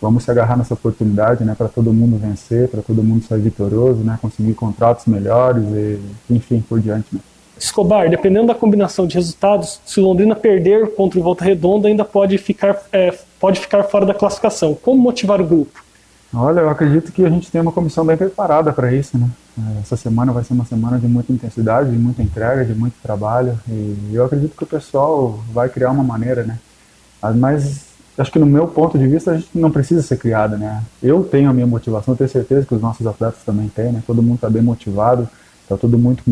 vamos 0.00 0.24
se 0.24 0.30
agarrar 0.30 0.56
nessa 0.56 0.74
oportunidade, 0.74 1.44
né? 1.44 1.54
Para 1.56 1.68
todo 1.68 1.92
mundo 1.92 2.18
vencer, 2.18 2.68
para 2.68 2.82
todo 2.82 3.02
mundo 3.02 3.24
sair 3.24 3.40
vitorioso, 3.40 4.02
né? 4.02 4.18
Conseguir 4.22 4.54
contratos 4.54 5.06
melhores 5.06 5.64
e, 5.64 6.00
enfim, 6.30 6.60
por 6.60 6.80
diante, 6.80 7.06
né? 7.12 7.20
Escobar, 7.58 8.08
dependendo 8.08 8.46
da 8.48 8.54
combinação 8.54 9.06
de 9.06 9.14
resultados, 9.14 9.80
se 9.84 10.00
o 10.00 10.04
Londrina 10.04 10.34
perder 10.34 10.94
contra 10.94 11.20
o 11.20 11.22
Volta 11.22 11.44
Redonda, 11.44 11.86
ainda 11.86 12.04
pode 12.04 12.38
ficar, 12.38 12.82
é, 12.92 13.14
pode 13.38 13.60
ficar 13.60 13.84
fora 13.84 14.06
da 14.06 14.14
classificação. 14.14 14.74
Como 14.74 15.00
motivar 15.00 15.40
o 15.40 15.46
grupo? 15.46 15.81
Olha, 16.34 16.60
eu 16.60 16.70
acredito 16.70 17.12
que 17.12 17.26
a 17.26 17.28
gente 17.28 17.50
tem 17.50 17.60
uma 17.60 17.72
comissão 17.72 18.06
bem 18.06 18.16
preparada 18.16 18.72
para 18.72 18.90
isso, 18.92 19.18
né? 19.18 19.28
É, 19.58 19.80
essa 19.80 19.96
semana 19.96 20.32
vai 20.32 20.42
ser 20.42 20.54
uma 20.54 20.64
semana 20.64 20.98
de 20.98 21.06
muita 21.06 21.30
intensidade, 21.30 21.90
de 21.90 21.98
muita 21.98 22.22
entrega, 22.22 22.64
de 22.64 22.74
muito 22.74 22.94
trabalho 23.02 23.60
e 23.68 24.12
eu 24.14 24.24
acredito 24.24 24.56
que 24.56 24.64
o 24.64 24.66
pessoal 24.66 25.38
vai 25.52 25.68
criar 25.68 25.90
uma 25.90 26.02
maneira, 26.02 26.42
né? 26.42 26.58
Mas 27.36 27.84
acho 28.16 28.32
que 28.32 28.38
no 28.38 28.46
meu 28.46 28.66
ponto 28.66 28.98
de 28.98 29.06
vista 29.06 29.32
a 29.32 29.36
gente 29.36 29.50
não 29.54 29.70
precisa 29.70 30.00
ser 30.00 30.16
criada, 30.16 30.56
né? 30.56 30.82
Eu 31.02 31.22
tenho 31.22 31.50
a 31.50 31.52
minha 31.52 31.66
motivação, 31.66 32.16
tenho 32.16 32.30
certeza 32.30 32.66
que 32.66 32.74
os 32.74 32.80
nossos 32.80 33.06
atletas 33.06 33.42
também 33.44 33.68
têm, 33.68 33.92
né? 33.92 34.02
Todo 34.06 34.22
mundo 34.22 34.36
está 34.36 34.48
bem 34.48 34.62
motivado, 34.62 35.28
está 35.62 35.76
todo 35.76 35.98
muito, 35.98 36.24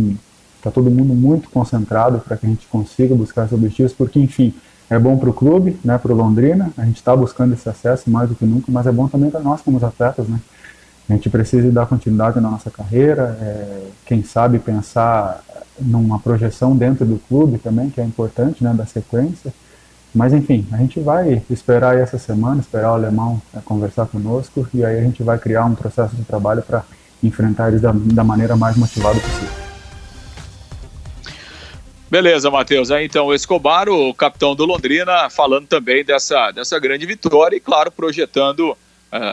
tá 0.62 0.70
todo 0.70 0.90
mundo 0.90 1.12
muito 1.12 1.50
concentrado 1.50 2.20
para 2.20 2.38
que 2.38 2.46
a 2.46 2.48
gente 2.48 2.66
consiga 2.68 3.14
buscar 3.14 3.42
esses 3.42 3.52
objetivos, 3.52 3.92
porque 3.92 4.18
enfim 4.18 4.54
é 4.90 4.98
bom 4.98 5.16
para 5.16 5.30
o 5.30 5.32
clube, 5.32 5.78
né? 5.84 5.96
Para 5.96 6.12
o 6.12 6.16
Londrina, 6.16 6.70
a 6.76 6.84
gente 6.84 6.96
está 6.96 7.14
buscando 7.14 7.54
esse 7.54 7.68
acesso 7.68 8.10
mais 8.10 8.28
do 8.28 8.34
que 8.34 8.44
nunca, 8.44 8.72
mas 8.72 8.86
é 8.86 8.92
bom 8.92 9.06
também 9.06 9.30
para 9.30 9.40
nós 9.40 9.62
como 9.62 9.82
atletas, 9.84 10.26
né? 10.26 10.40
A 11.08 11.12
gente 11.12 11.30
precisa 11.30 11.70
dar 11.70 11.86
continuidade 11.86 12.40
na 12.40 12.50
nossa 12.50 12.70
carreira, 12.70 13.36
é, 13.40 13.82
quem 14.04 14.22
sabe 14.22 14.58
pensar 14.58 15.42
numa 15.80 16.18
projeção 16.18 16.76
dentro 16.76 17.04
do 17.04 17.18
clube 17.18 17.58
também, 17.58 17.88
que 17.88 18.00
é 18.00 18.04
importante, 18.04 18.62
né, 18.62 18.72
da 18.74 18.86
sequência. 18.86 19.52
Mas 20.14 20.32
enfim, 20.32 20.66
a 20.72 20.76
gente 20.76 21.00
vai 21.00 21.42
esperar 21.48 21.96
essa 21.96 22.18
semana, 22.18 22.60
esperar 22.60 22.90
o 22.90 22.94
alemão 22.94 23.40
é, 23.54 23.60
conversar 23.64 24.06
conosco 24.06 24.68
e 24.74 24.84
aí 24.84 24.98
a 24.98 25.02
gente 25.02 25.22
vai 25.22 25.38
criar 25.38 25.64
um 25.64 25.74
processo 25.74 26.14
de 26.14 26.24
trabalho 26.24 26.62
para 26.62 26.84
enfrentar 27.22 27.68
eles 27.68 27.80
da, 27.80 27.92
da 27.92 28.24
maneira 28.24 28.56
mais 28.56 28.76
motivada 28.76 29.18
possível. 29.18 29.69
Beleza, 32.10 32.50
Matheus. 32.50 32.90
Aí 32.90 33.06
então 33.06 33.26
o 33.26 33.34
Escobar, 33.34 33.88
o 33.88 34.12
capitão 34.12 34.56
do 34.56 34.64
Londrina, 34.64 35.30
falando 35.30 35.68
também 35.68 36.04
dessa, 36.04 36.50
dessa 36.50 36.76
grande 36.80 37.06
vitória 37.06 37.56
e, 37.56 37.60
claro, 37.60 37.92
projetando 37.92 38.70
uh, 38.70 38.76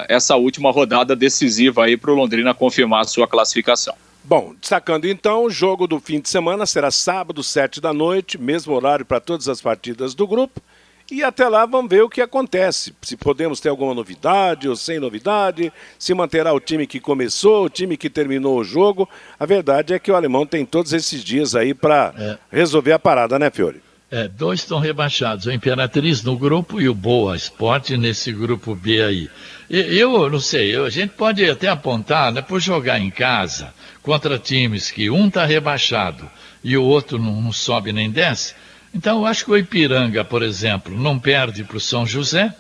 essa 0.08 0.36
última 0.36 0.72
rodada 0.72 1.16
decisiva 1.16 1.86
aí 1.86 1.98
para 1.98 2.12
o 2.12 2.16
Londrina 2.16 2.54
confirmar 2.54 3.02
a 3.02 3.06
sua 3.06 3.28
classificação. 3.28 3.96
Bom, 4.24 4.54
destacando 4.62 5.08
então, 5.08 5.46
o 5.46 5.50
jogo 5.50 5.88
do 5.88 6.00
fim 6.00 6.20
de 6.20 6.30
semana 6.30 6.68
será 6.68 6.92
sábado, 6.92 7.42
sete 7.42 7.82
da 7.82 7.92
noite, 7.94 8.38
mesmo 8.38 8.76
horário 8.76 9.06
para 9.06 9.20
todas 9.20 9.48
as 9.50 9.60
partidas 9.60 10.14
do 10.14 10.28
grupo. 10.28 10.62
E 11.10 11.24
até 11.24 11.48
lá 11.48 11.66
vamos 11.66 11.90
ver 11.90 12.04
o 12.04 12.10
que 12.10 12.22
acontece. 12.22 12.94
Se 13.02 13.16
podemos 13.16 13.62
ter 13.62 13.70
alguma 13.70 13.94
novidade 13.94 14.68
ou 14.68 14.76
sem 14.76 15.00
novidade, 15.00 15.72
se 15.98 16.14
manterá 16.14 16.54
o 16.54 16.60
time 16.60 16.86
que 16.86 17.00
começou, 17.00 17.66
o 17.66 17.70
time 17.70 17.96
que 17.96 18.10
terminou 18.10 18.60
o 18.60 18.64
jogo. 18.64 19.08
A 19.40 19.46
verdade 19.46 19.94
é 19.94 20.00
que 20.00 20.12
o 20.12 20.16
alemão 20.16 20.46
tem 20.46 20.66
todos 20.66 20.92
esses 20.92 21.24
dias 21.24 21.56
aí 21.56 21.74
para 21.74 22.14
é. 22.18 22.38
resolver 22.52 22.92
a 22.92 23.00
parada, 23.00 23.40
né, 23.40 23.50
Fiore? 23.50 23.82
É, 24.10 24.26
dois 24.28 24.62
estão 24.62 24.80
rebaixados, 24.80 25.48
o 25.48 25.52
Imperatriz 25.52 26.24
no 26.24 26.38
grupo 26.38 26.80
e 26.80 26.88
o 26.88 26.94
Boa 26.94 27.36
Esporte 27.36 27.98
nesse 27.98 28.32
grupo 28.32 28.74
B 28.74 29.02
aí. 29.02 29.30
Eu 29.70 30.30
não 30.30 30.40
sei, 30.40 30.78
a 30.78 30.90
gente 30.90 31.12
pode 31.12 31.44
até 31.50 31.68
apontar, 31.68 32.32
né, 32.32 32.42
por 32.42 32.62
jogar 32.62 33.00
em 33.00 33.10
casa 33.10 33.74
contra 34.02 34.40
times 34.40 34.90
que 34.90 35.10
um 35.10 35.28
está 35.28 35.46
rebaixado 35.46 36.30
e 36.64 36.78
o 36.78 36.84
outro 36.84 37.20
não, 37.20 37.42
não, 37.42 37.52
sobe 37.52 37.92
nem 37.92 38.10
desce. 38.10 38.56
Então 38.94 39.20
eu 39.20 39.26
acho 39.26 39.46
que 39.46 39.52
o 39.52 39.58
Ipiranga, 39.58 40.24
por 40.24 40.42
exemplo, 40.42 40.98
não 40.98 41.20
perde 41.20 41.64
para 41.64 41.78
o 41.78 41.82
São 41.82 42.06
José 42.06 42.54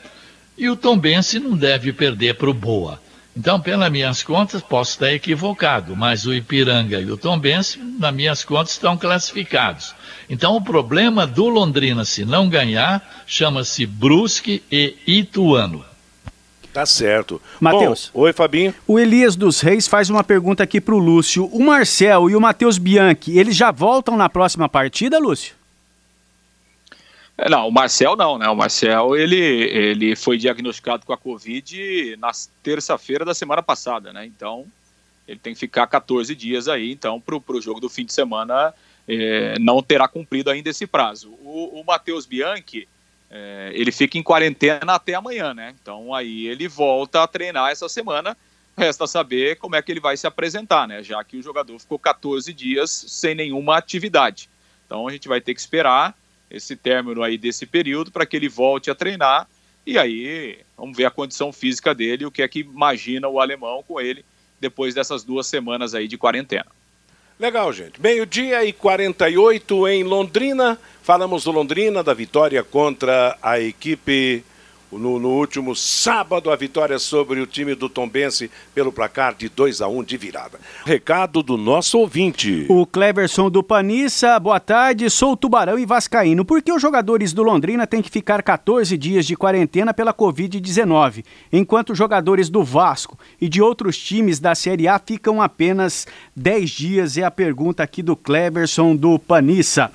e 0.57 0.69
o 0.69 0.75
Tombense 0.75 1.39
não 1.39 1.55
deve 1.55 1.93
perder 1.93 2.35
para 2.35 2.49
o 2.49 2.53
Boa. 2.53 2.99
Então, 3.37 3.59
pelas 3.59 3.91
minhas 3.91 4.23
contas, 4.23 4.63
posso 4.63 4.93
estar 4.93 5.13
equivocado, 5.13 5.95
mas 5.95 6.25
o 6.25 6.33
Ipiranga 6.33 6.99
e 6.99 7.11
o 7.11 7.15
Tombense, 7.15 7.77
nas 7.99 8.11
minhas 8.11 8.43
contas, 8.43 8.71
estão 8.71 8.97
classificados. 8.97 9.93
Então, 10.27 10.55
o 10.55 10.61
problema 10.61 11.27
do 11.27 11.47
Londrina, 11.47 12.03
se 12.03 12.25
não 12.25 12.49
ganhar, 12.49 13.23
chama-se 13.27 13.85
Brusque 13.85 14.63
e 14.71 14.95
Ituano. 15.05 15.85
Tá 16.73 16.83
certo. 16.83 17.39
Matheus. 17.59 18.09
Oi, 18.11 18.33
Fabinho. 18.33 18.73
O 18.87 18.97
Elias 18.97 19.35
dos 19.35 19.61
Reis 19.61 19.87
faz 19.87 20.09
uma 20.09 20.23
pergunta 20.23 20.63
aqui 20.63 20.81
para 20.81 20.95
o 20.95 20.99
Lúcio. 20.99 21.45
O 21.45 21.63
Marcel 21.63 22.31
e 22.31 22.35
o 22.35 22.41
Matheus 22.41 22.79
Bianchi, 22.79 23.37
eles 23.37 23.55
já 23.55 23.69
voltam 23.69 24.17
na 24.17 24.29
próxima 24.29 24.67
partida, 24.67 25.19
Lúcio? 25.19 25.56
É, 27.37 27.49
não, 27.49 27.67
o 27.67 27.71
Marcel 27.71 28.15
não, 28.15 28.37
né? 28.37 28.49
O 28.49 28.55
Marcel 28.55 29.15
ele, 29.15 29.37
ele 29.37 30.15
foi 30.15 30.37
diagnosticado 30.37 31.05
com 31.05 31.13
a 31.13 31.17
Covid 31.17 32.15
na 32.17 32.31
terça-feira 32.63 33.23
da 33.23 33.33
semana 33.33 33.61
passada, 33.61 34.11
né? 34.11 34.25
Então 34.25 34.65
ele 35.27 35.39
tem 35.39 35.53
que 35.53 35.59
ficar 35.59 35.85
14 35.85 36.33
dias 36.35 36.67
aí. 36.67 36.91
Então, 36.91 37.19
para 37.21 37.35
o 37.35 37.61
jogo 37.61 37.79
do 37.79 37.89
fim 37.89 38.05
de 38.05 38.13
semana, 38.13 38.73
é, 39.07 39.59
não 39.59 39.83
terá 39.83 40.07
cumprido 40.07 40.49
ainda 40.49 40.69
esse 40.69 40.87
prazo. 40.87 41.29
O, 41.43 41.79
o 41.79 41.83
Matheus 41.85 42.25
Bianchi 42.25 42.87
é, 43.29 43.71
ele 43.73 43.91
fica 43.91 44.17
em 44.17 44.23
quarentena 44.23 44.95
até 44.95 45.13
amanhã, 45.13 45.53
né? 45.53 45.75
Então 45.81 46.13
aí 46.13 46.47
ele 46.47 46.67
volta 46.67 47.23
a 47.23 47.27
treinar 47.27 47.71
essa 47.71 47.87
semana. 47.89 48.35
Resta 48.77 49.07
saber 49.07 49.57
como 49.57 49.75
é 49.75 49.81
que 49.81 49.91
ele 49.91 49.99
vai 49.99 50.15
se 50.15 50.27
apresentar, 50.27 50.87
né? 50.87 51.01
Já 51.03 51.23
que 51.23 51.37
o 51.37 51.41
jogador 51.41 51.77
ficou 51.79 51.97
14 51.97 52.53
dias 52.53 52.89
sem 52.89 53.35
nenhuma 53.35 53.77
atividade. 53.77 54.49
Então 54.85 55.07
a 55.07 55.11
gente 55.11 55.27
vai 55.27 55.41
ter 55.41 55.53
que 55.53 55.59
esperar 55.59 56.15
esse 56.49 56.75
término 56.75 57.23
aí 57.23 57.37
desse 57.37 57.65
período 57.65 58.11
para 58.11 58.25
que 58.25 58.35
ele 58.35 58.49
volte 58.49 58.89
a 58.89 58.95
treinar. 58.95 59.47
E 59.85 59.97
aí 59.97 60.59
vamos 60.75 60.95
ver 60.95 61.05
a 61.05 61.11
condição 61.11 61.51
física 61.51 61.93
dele, 61.95 62.25
o 62.25 62.31
que 62.31 62.41
é 62.41 62.47
que 62.47 62.59
imagina 62.59 63.27
o 63.27 63.39
alemão 63.39 63.83
com 63.87 63.99
ele 63.99 64.23
depois 64.59 64.93
dessas 64.93 65.23
duas 65.23 65.47
semanas 65.47 65.93
aí 65.93 66.07
de 66.07 66.17
quarentena. 66.17 66.65
Legal, 67.39 67.71
gente. 67.71 68.01
Meio-dia 68.01 68.65
e 68.65 68.73
48 68.73 69.87
em 69.87 70.03
Londrina. 70.03 70.79
Falamos 71.03 71.43
do 71.43 71.51
Londrina, 71.51 72.03
da 72.03 72.13
vitória 72.13 72.63
contra 72.63 73.37
a 73.41 73.59
equipe 73.59 74.43
no, 74.91 75.19
no, 75.19 75.29
último 75.29 75.75
sábado, 75.75 76.49
a 76.49 76.55
vitória 76.55 76.97
sobre 76.97 77.41
o 77.41 77.47
time 77.47 77.75
do 77.75 77.89
Tombense 77.89 78.49
pelo 78.73 78.91
placar 78.91 79.35
de 79.35 79.49
2 79.49 79.81
a 79.81 79.87
1 79.87 80.03
de 80.03 80.17
virada. 80.17 80.59
Recado 80.85 81.43
do 81.43 81.57
nosso 81.57 81.99
ouvinte. 81.99 82.65
O 82.69 82.85
Cleverson 82.85 83.49
do 83.49 83.61
Panissa, 83.61 84.39
boa 84.39 84.59
tarde, 84.59 85.09
sou 85.09 85.35
Tubarão 85.35 85.77
e 85.77 85.85
Vascaíno. 85.85 86.45
Por 86.45 86.61
que 86.61 86.71
os 86.71 86.81
jogadores 86.81 87.33
do 87.33 87.43
Londrina 87.43 87.85
têm 87.85 88.01
que 88.01 88.09
ficar 88.09 88.41
14 88.41 88.97
dias 88.97 89.25
de 89.25 89.35
quarentena 89.35 89.93
pela 89.93 90.13
Covid-19, 90.13 91.25
enquanto 91.51 91.91
os 91.91 91.97
jogadores 91.97 92.49
do 92.49 92.63
Vasco 92.63 93.19
e 93.41 93.49
de 93.49 93.61
outros 93.61 93.97
times 93.97 94.39
da 94.39 94.55
Série 94.55 94.87
A 94.87 94.97
ficam 94.99 95.41
apenas 95.41 96.07
10 96.33 96.69
dias? 96.69 97.17
É 97.17 97.23
a 97.23 97.31
pergunta 97.31 97.83
aqui 97.83 98.01
do 98.01 98.15
Cleverson 98.15 98.95
do 98.95 99.19
Panissa. 99.19 99.91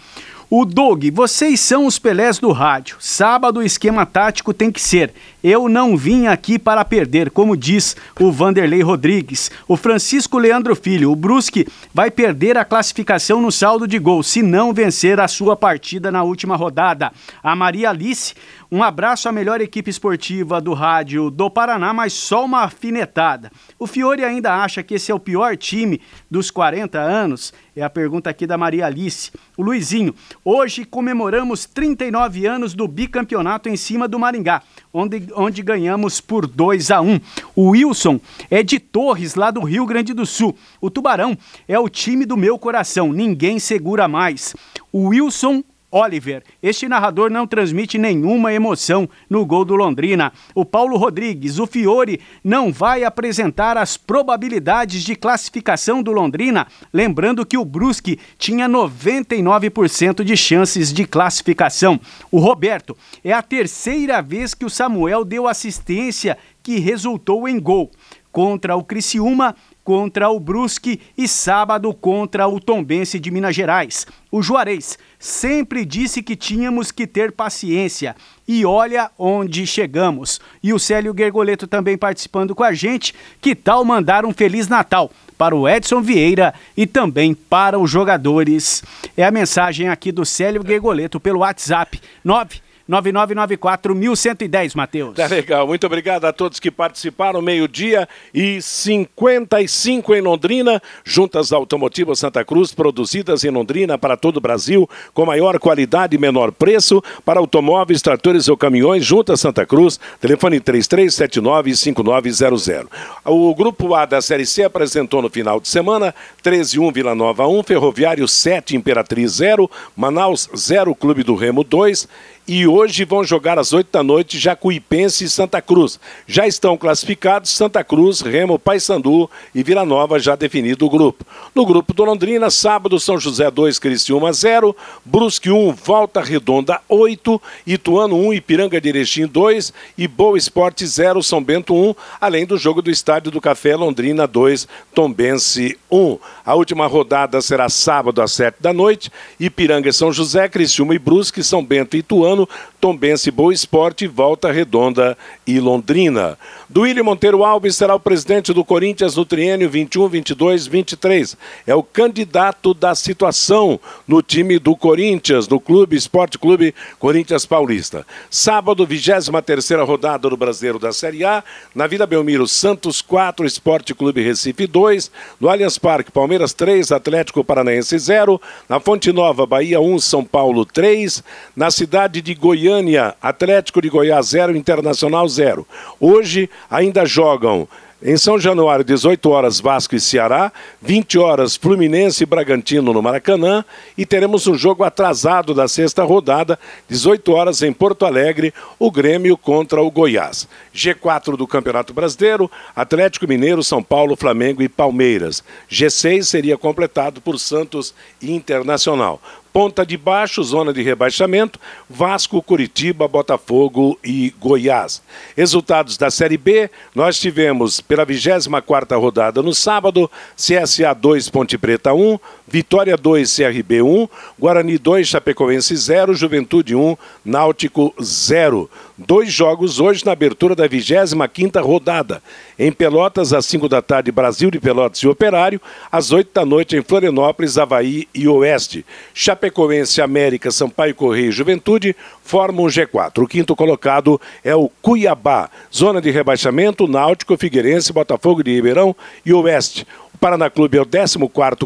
O 0.55 0.67
Doug, 0.67 1.07
vocês 1.15 1.61
são 1.61 1.87
os 1.87 1.99
Pelés 1.99 2.39
do 2.39 2.53
rádio. 2.53 2.97
Sábado 3.01 3.61
o 3.61 3.63
esquema 3.63 4.05
tático 4.05 4.53
tem 4.53 4.71
que 4.71 4.83
ser. 4.83 5.15
Eu 5.43 5.69
não 5.69 5.97
vim 5.97 6.29
aqui 6.29 6.57
para 6.57 6.85
perder, 6.85 7.29
como 7.31 7.57
diz 7.57 7.97
o 8.21 8.31
Vanderlei 8.31 8.81
Rodrigues. 8.81 9.51
O 9.67 9.77
Francisco 9.77 10.39
Leandro 10.39 10.77
Filho, 10.77 11.11
o 11.11 11.17
Brusque 11.17 11.67
vai 11.93 12.13
perder 12.13 12.57
a 12.57 12.65
classificação 12.65 13.43
no 13.43 13.51
saldo 13.51 13.89
de 13.89 13.99
gol, 13.99 14.23
se 14.23 14.41
não 14.41 14.73
vencer 14.73 15.19
a 15.19 15.27
sua 15.27 15.57
partida 15.57 16.13
na 16.13 16.23
última 16.23 16.55
rodada. 16.55 17.11
A 17.43 17.57
Maria 17.57 17.91
Alice, 17.91 18.35
um 18.71 18.83
abraço 18.83 19.29
à 19.29 19.33
melhor 19.33 19.61
equipe 19.61 19.91
esportiva 19.91 20.59
do 20.59 20.73
rádio 20.73 21.31
do 21.31 21.51
Paraná, 21.51 21.93
mas 21.93 22.15
só 22.15 22.45
uma 22.45 22.61
afinetada. 22.63 23.51
O 23.79 23.87
Fiore 23.87 24.25
ainda 24.25 24.55
acha 24.55 24.83
que 24.83 24.95
esse 24.95 25.13
é 25.13 25.15
o 25.15 25.21
pior 25.21 25.57
time 25.59 26.01
dos 26.31 26.51
40 26.51 26.99
anos? 26.99 27.53
É 27.77 27.83
a 27.83 27.91
pergunta 27.91 28.31
aqui 28.31 28.47
da 28.47 28.57
Maria 28.57 28.87
Alice. 28.87 29.31
O 29.59 29.63
Luizinho, 29.63 30.15
hoje 30.43 30.85
comemoramos 30.87 31.67
39 31.67 32.47
anos 32.47 32.73
do 32.73 32.89
bicampeonato 32.89 33.69
em 33.69 33.77
cima 33.77 34.09
do 34.09 34.19
Maringá, 34.19 34.63
onde, 34.93 35.29
onde 35.35 35.63
ganhamos 35.63 36.21
por 36.21 36.47
2 36.47 36.91
a 36.91 37.01
1. 37.01 37.21
O 37.57 37.71
Wilson 37.71 38.21
é 38.51 38.63
de 38.63 38.79
Torres, 38.79 39.35
lá 39.35 39.51
do 39.51 39.63
Rio 39.63 39.87
Grande 39.87 40.13
do 40.13 40.27
Sul. 40.27 40.57
O 40.81 40.91
Tubarão 40.91 41.37
é 41.67 41.79
o 41.79 41.89
time 41.89 42.25
do 42.25 42.37
meu 42.37 42.59
coração, 42.59 43.13
ninguém 43.13 43.59
segura 43.59 44.07
mais. 44.07 44.55
O 44.93 45.09
Wilson 45.09 45.63
Oliver. 45.93 46.43
Este 46.63 46.89
narrador 46.89 47.31
não 47.31 47.47
transmite 47.47 47.99
nenhuma 47.99 48.53
emoção 48.53 49.07
no 49.29 49.45
gol 49.45 49.63
do 49.63 49.77
Londrina. 49.77 50.33
O 50.55 50.65
Paulo 50.65 50.97
Rodrigues, 50.97 51.59
o 51.59 51.67
Fiore, 51.67 52.19
não 52.43 52.73
vai 52.73 53.05
apresentar 53.05 53.77
as 53.77 53.99
probabilidades 53.99 55.05
de 55.05 55.15
classificação 55.15 56.03
do 56.03 56.11
Londrina, 56.11 56.67
lembrando 56.93 57.45
que 57.45 57.59
o 57.59 57.65
Brusque 57.65 58.19
tinha 58.39 58.67
99% 58.67 60.25
de 60.25 60.37
chances 60.37 60.91
de 60.91 61.07
classificação. 61.07 62.01
O 62.31 62.39
Roberto, 62.39 62.97
é 63.23 63.35
a 63.35 63.43
terceira 63.43 64.23
vez 64.23 64.55
que 64.55 64.65
o 64.65 64.71
Samuel 64.71 65.25
deu 65.25 65.47
assistência 65.47 66.39
que 66.63 66.79
resultou 66.79 67.49
em 67.49 67.61
gol. 67.61 67.91
Contra 68.33 68.75
o 68.75 68.83
Criciúma, 68.83 69.55
contra 69.85 70.31
o 70.31 70.41
Brusque 70.41 71.01
e 71.17 71.29
sábado 71.29 71.93
contra 71.93 72.47
o 72.49 72.59
Tombense 72.59 73.19
de 73.21 73.31
Minas 73.31 73.55
Gerais. 73.55 74.07
O 74.31 74.43
Juarez 74.43 74.99
sempre 75.19 75.85
disse 75.85 76.23
que 76.23 76.35
tínhamos 76.35 76.91
que 76.91 77.07
ter 77.07 77.33
paciência 77.33 78.17
e 78.47 78.65
olha 78.65 79.11
onde 79.19 79.67
chegamos. 79.67 80.41
E 80.63 80.73
o 80.73 80.79
Célio 80.79 81.15
Gergoleto 81.17 81.67
também 81.67 81.99
participando 81.99 82.55
com 82.55 82.65
a 82.65 82.73
gente. 82.73 83.15
Que 83.41 83.55
tal 83.55 83.85
mandar 83.85 84.25
um 84.25 84.33
Feliz 84.33 84.69
Natal 84.69 85.11
para 85.37 85.55
o 85.55 85.69
Edson 85.69 86.01
Vieira 86.01 86.55
e 86.77 86.87
também 86.87 87.35
para 87.35 87.79
os 87.79 87.91
jogadores? 87.91 88.83
É 89.17 89.25
a 89.25 89.31
mensagem 89.31 89.89
aqui 89.89 90.11
do 90.11 90.25
Célio 90.25 90.63
Gergoleto 90.67 91.21
pelo 91.21 91.41
WhatsApp 91.41 92.01
9 92.25 92.72
9994-1110, 92.93 94.77
Matheus. 94.77 95.15
Tá 95.15 95.27
legal, 95.27 95.67
muito 95.67 95.87
obrigado 95.87 96.27
a 96.27 96.33
todos 96.33 96.61
que 96.61 96.71
participaram. 96.71 97.41
Meio-dia 97.41 98.07
e 98.35 98.61
55 98.61 100.15
em 100.15 100.21
Londrina. 100.21 100.83
Juntas 101.03 101.51
Automotivas 101.53 102.19
Santa 102.19 102.45
Cruz, 102.45 102.75
produzidas 102.75 103.45
em 103.45 103.51
Londrina 103.51 103.97
para 103.97 104.15
todo 104.17 104.37
o 104.37 104.41
Brasil, 104.41 104.91
com 105.15 105.25
maior 105.25 105.59
qualidade 105.59 106.17
e 106.17 106.19
menor 106.19 106.53
preço 106.53 107.03
para 107.25 107.41
automóveis, 107.41 108.03
tratores 108.03 108.49
ou 108.49 108.57
caminhões. 108.57 109.05
Juntas 109.05 109.41
Santa 109.41 109.65
Cruz, 109.65 110.01
telefone 110.21 110.61
3379-5900. 110.61 112.89
O 113.25 113.55
grupo 113.55 113.95
A 113.95 114.05
da 114.05 114.21
Série 114.21 114.45
C 114.45 114.65
apresentou 114.65 115.23
no 115.23 115.31
final 115.31 115.61
de 115.61 115.69
semana 115.69 116.13
13-1 116.45 116.93
Vila 116.93 117.15
Nova 117.15 117.47
1, 117.47 117.63
Ferroviário 117.63 118.29
7, 118.29 118.77
Imperatriz 118.77 119.33
0, 119.33 119.71
Manaus 119.97 120.51
0, 120.55 120.95
Clube 120.95 121.23
do 121.23 121.35
Remo 121.35 121.65
2 121.65 122.07
e 122.55 122.67
hoje 122.67 123.07
vão 123.07 123.25
jogar 123.25 123.59
às 123.59 123.73
8 123.73 123.89
da 123.91 124.03
noite 124.03 124.39
Jacuipense 124.39 125.25
e 125.25 125.29
Santa 125.31 125.63
Cruz. 125.63 125.99
Já 126.27 126.47
estão 126.47 126.77
classificados 126.77 127.51
Santa 127.51 127.83
Cruz, 127.83 128.21
Remo, 128.21 128.59
Paysandu 128.59 129.31
e 129.55 129.63
Vila 129.63 129.87
Nova 129.87 130.19
já 130.19 130.37
definido 130.37 130.85
o 130.85 130.91
grupo. 130.91 131.25
No 131.55 131.65
grupo 131.65 131.95
do 131.95 132.05
Londrina, 132.05 132.51
sábado 132.51 133.01
São 133.01 133.19
José 133.19 133.51
2, 133.51 133.79
Criciúma 133.79 134.35
0, 134.35 134.77
Brusque 135.03 135.51
1, 135.51 135.73
Volta 135.73 136.21
Redonda 136.21 136.79
8, 136.91 137.41
Ituano 137.67 138.17
1, 138.17 138.35
Ipiranga 138.35 138.79
de 138.79 138.89
Erechim 138.91 139.27
2 139.27 139.73
e 139.97 140.07
Boa 140.07 140.37
Esporte 140.37 140.87
0, 140.87 141.23
São 141.23 141.43
Bento 141.43 141.75
1, 141.75 141.95
além 142.21 142.45
do 142.45 142.59
jogo 142.59 142.83
do 142.83 142.91
Estádio 142.91 143.31
do 143.31 143.41
Café 143.41 143.75
Londrina 143.77 144.27
2, 144.27 144.69
Tombense 144.95 145.79
1. 145.91 146.19
A 146.45 146.55
última 146.55 146.87
rodada 146.87 147.41
será 147.41 147.71
sábado 147.71 148.21
às 148.21 148.33
7 148.33 148.57
da 148.61 148.75
noite, 148.75 149.11
Ipiranga 149.41 149.89
e 149.89 149.93
São 149.93 150.13
José, 150.13 150.51
Criciúma 150.51 150.95
e 150.95 150.99
Brusque, 150.99 151.43
São 151.43 151.65
Bento 151.65 151.97
e 151.97 152.01
Ituano 152.01 152.42
ano, 152.43 152.72
Tombense 152.83 153.31
Boa 153.31 153.55
Esporte, 153.55 154.09
Volta 154.09 154.51
Redonda 154.51 155.17
e 155.47 155.61
Londrina. 155.61 156.37
Duílio 156.69 157.05
Monteiro 157.05 157.45
Alves 157.45 157.77
será 157.77 157.95
o 157.95 158.01
presidente 158.01 158.53
do 158.53 158.65
Corinthians 158.65 159.15
no 159.15 159.25
triênio 159.25 159.71
21, 159.71 160.09
22, 160.09 160.67
23. 160.67 161.37
É 161.65 161.77
o 161.77 161.83
candidato 161.85 162.75
da 162.75 162.93
situação 162.97 163.79
no 164.05 164.21
time 164.21 164.59
do 164.59 164.75
Corinthians, 164.75 165.47
no 165.47 165.61
Clube 165.61 165.95
Esporte 165.95 166.37
Clube 166.37 166.75
Corinthians 166.99 167.47
Paulista. 167.47 168.05
Sábado, 168.29 168.85
23 168.85 169.31
terceira 169.47 169.85
rodada 169.85 170.29
do 170.29 170.37
Brasileiro 170.37 170.81
da 170.81 170.93
Série 170.93 171.25
A, 171.25 171.45
na 171.73 171.87
Vila 171.87 172.05
Belmiro, 172.05 172.49
Santos 172.49 173.01
4, 173.01 173.47
Esporte 173.47 173.95
Clube 173.95 174.23
Recife 174.23 174.67
2, 174.67 175.09
no 175.39 175.49
Allianz 175.49 175.79
Parque, 175.79 176.11
Palmeiras 176.11 176.53
3, 176.53 176.91
Atlético 176.91 177.45
Paranaense 177.45 177.97
0, 177.97 178.41
na 178.69 178.81
Fonte 178.81 179.13
Nova, 179.13 179.47
Bahia 179.47 179.81
1, 179.81 180.01
São 180.01 180.25
Paulo 180.25 180.65
3, 180.65 181.23
na 181.55 181.71
cidade 181.71 182.21
de 182.21 182.35
Goiânia, 182.35 182.72
Atlético 183.21 183.83
de 183.83 183.89
Goiás 183.89 184.29
0, 184.29 184.57
Internacional 184.57 185.29
0. 185.29 185.67
Hoje 186.01 186.49
ainda 186.71 187.05
jogam 187.05 187.69
em 188.05 188.17
São 188.17 188.39
Januário, 188.39 188.85
18 188.85 189.31
horas, 189.31 189.61
Vasco 189.61 189.95
e 189.95 190.01
Ceará, 190.01 190.53
20 190.81 191.19
horas, 191.19 191.55
Fluminense 191.55 192.25
e 192.25 192.27
Bragantino 192.27 192.93
no 192.93 193.01
Maracanã, 193.01 193.65
e 193.97 194.05
teremos 194.05 194.47
um 194.49 194.55
jogo 194.55 194.83
atrasado 194.83 195.55
da 195.55 195.69
sexta 195.69 196.03
rodada, 196.03 196.59
18 196.89 197.33
horas 197.33 197.63
em 197.63 197.73
Porto 197.73 198.05
Alegre, 198.05 198.53
o 198.77 198.91
Grêmio 198.91 199.37
contra 199.37 199.81
o 199.81 199.91
Goiás. 199.91 200.49
G4 200.75 201.37
do 201.37 201.47
Campeonato 201.47 201.95
Brasileiro, 201.95 202.51
Atlético 202.75 203.29
Mineiro, 203.29 203.63
São 203.63 203.83
Paulo, 203.83 204.17
Flamengo 204.17 204.63
e 204.63 204.69
Palmeiras. 204.69 205.45
G6 205.71 206.25
seria 206.25 206.59
completado 206.59 207.21
por 207.21 207.39
Santos 207.39 207.95
e 208.21 208.33
Internacional. 208.33 209.21
Ponta 209.53 209.85
de 209.85 209.97
baixo, 209.97 210.43
zona 210.43 210.73
de 210.73 210.83
rebaixamento, 210.83 211.61
Vasco, 211.89 212.43
Curitiba, 212.43 213.07
Botafogo 213.07 213.99
e 214.03 214.35
Goiás. 214.41 215.03
Resultados 215.37 215.99
da 215.99 216.11
Série 216.11 216.39
B, 216.39 216.71
nós 216.95 217.21
tivemos 217.21 217.81
pela 217.81 218.07
24ª 218.07 218.99
rodada 218.99 219.43
no 219.43 219.55
sábado, 219.55 220.11
CSA 220.37 220.95
2, 220.95 221.29
Ponte 221.29 221.59
Preta 221.59 221.93
1, 221.93 222.19
Vitória 222.53 222.99
2, 222.99 223.35
CRB 223.35 223.81
1, 223.81 224.09
Guarani 224.39 224.77
2, 224.77 225.09
Chapecoense 225.09 225.75
0, 225.75 226.13
Juventude 226.13 226.75
1, 226.75 226.99
Náutico 227.25 227.95
0. 227.99 228.69
Dois 228.99 229.33
jogos 229.33 229.81
hoje 229.81 230.05
na 230.05 230.13
abertura 230.13 230.55
da 230.55 230.69
25ª 230.69 231.63
rodada. 231.63 232.23
Em 232.59 232.71
Pelotas, 232.71 233.33
às 233.33 233.47
5 233.47 233.71
da 233.71 233.81
tarde, 233.81 234.13
Brasil 234.13 234.51
de 234.51 234.61
Pelotas 234.61 234.99
e 234.99 235.09
Operário. 235.09 235.59
Às 235.91 236.13
8 236.13 236.31
da 236.35 236.45
noite, 236.45 236.77
em 236.77 236.83
Florianópolis, 236.83 237.57
Havaí 237.57 238.07
e 238.15 238.29
Oeste. 238.29 238.85
Chapecoense, 239.15 240.03
América, 240.03 240.51
Sampaio 240.51 240.95
Correia 240.95 241.29
e 241.29 241.33
Juventude 241.33 241.97
formam 242.23 242.67
o 242.67 242.69
G4. 242.69 243.23
O 243.23 243.27
quinto 243.27 243.57
colocado 243.57 244.21
é 244.45 244.55
o 244.55 244.69
Cuiabá. 244.83 245.49
Zona 245.75 246.03
de 246.03 246.11
rebaixamento, 246.11 246.87
Náutico, 246.87 247.35
Figueirense, 247.39 247.95
Botafogo 247.95 248.43
de 248.43 248.55
Ribeirão 248.55 248.95
e 249.25 249.33
Oeste. 249.33 249.87
Paraná 250.23 250.49
Clube 250.49 250.79
é 250.79 250.81
o 250.81 250.87
14 250.87 251.19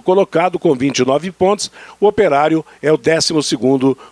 colocado 0.03 0.59
com 0.59 0.75
29 0.75 1.31
pontos. 1.31 1.71
O 2.01 2.07
Operário 2.07 2.65
é 2.81 2.91
o 2.91 2.97
12 2.97 3.55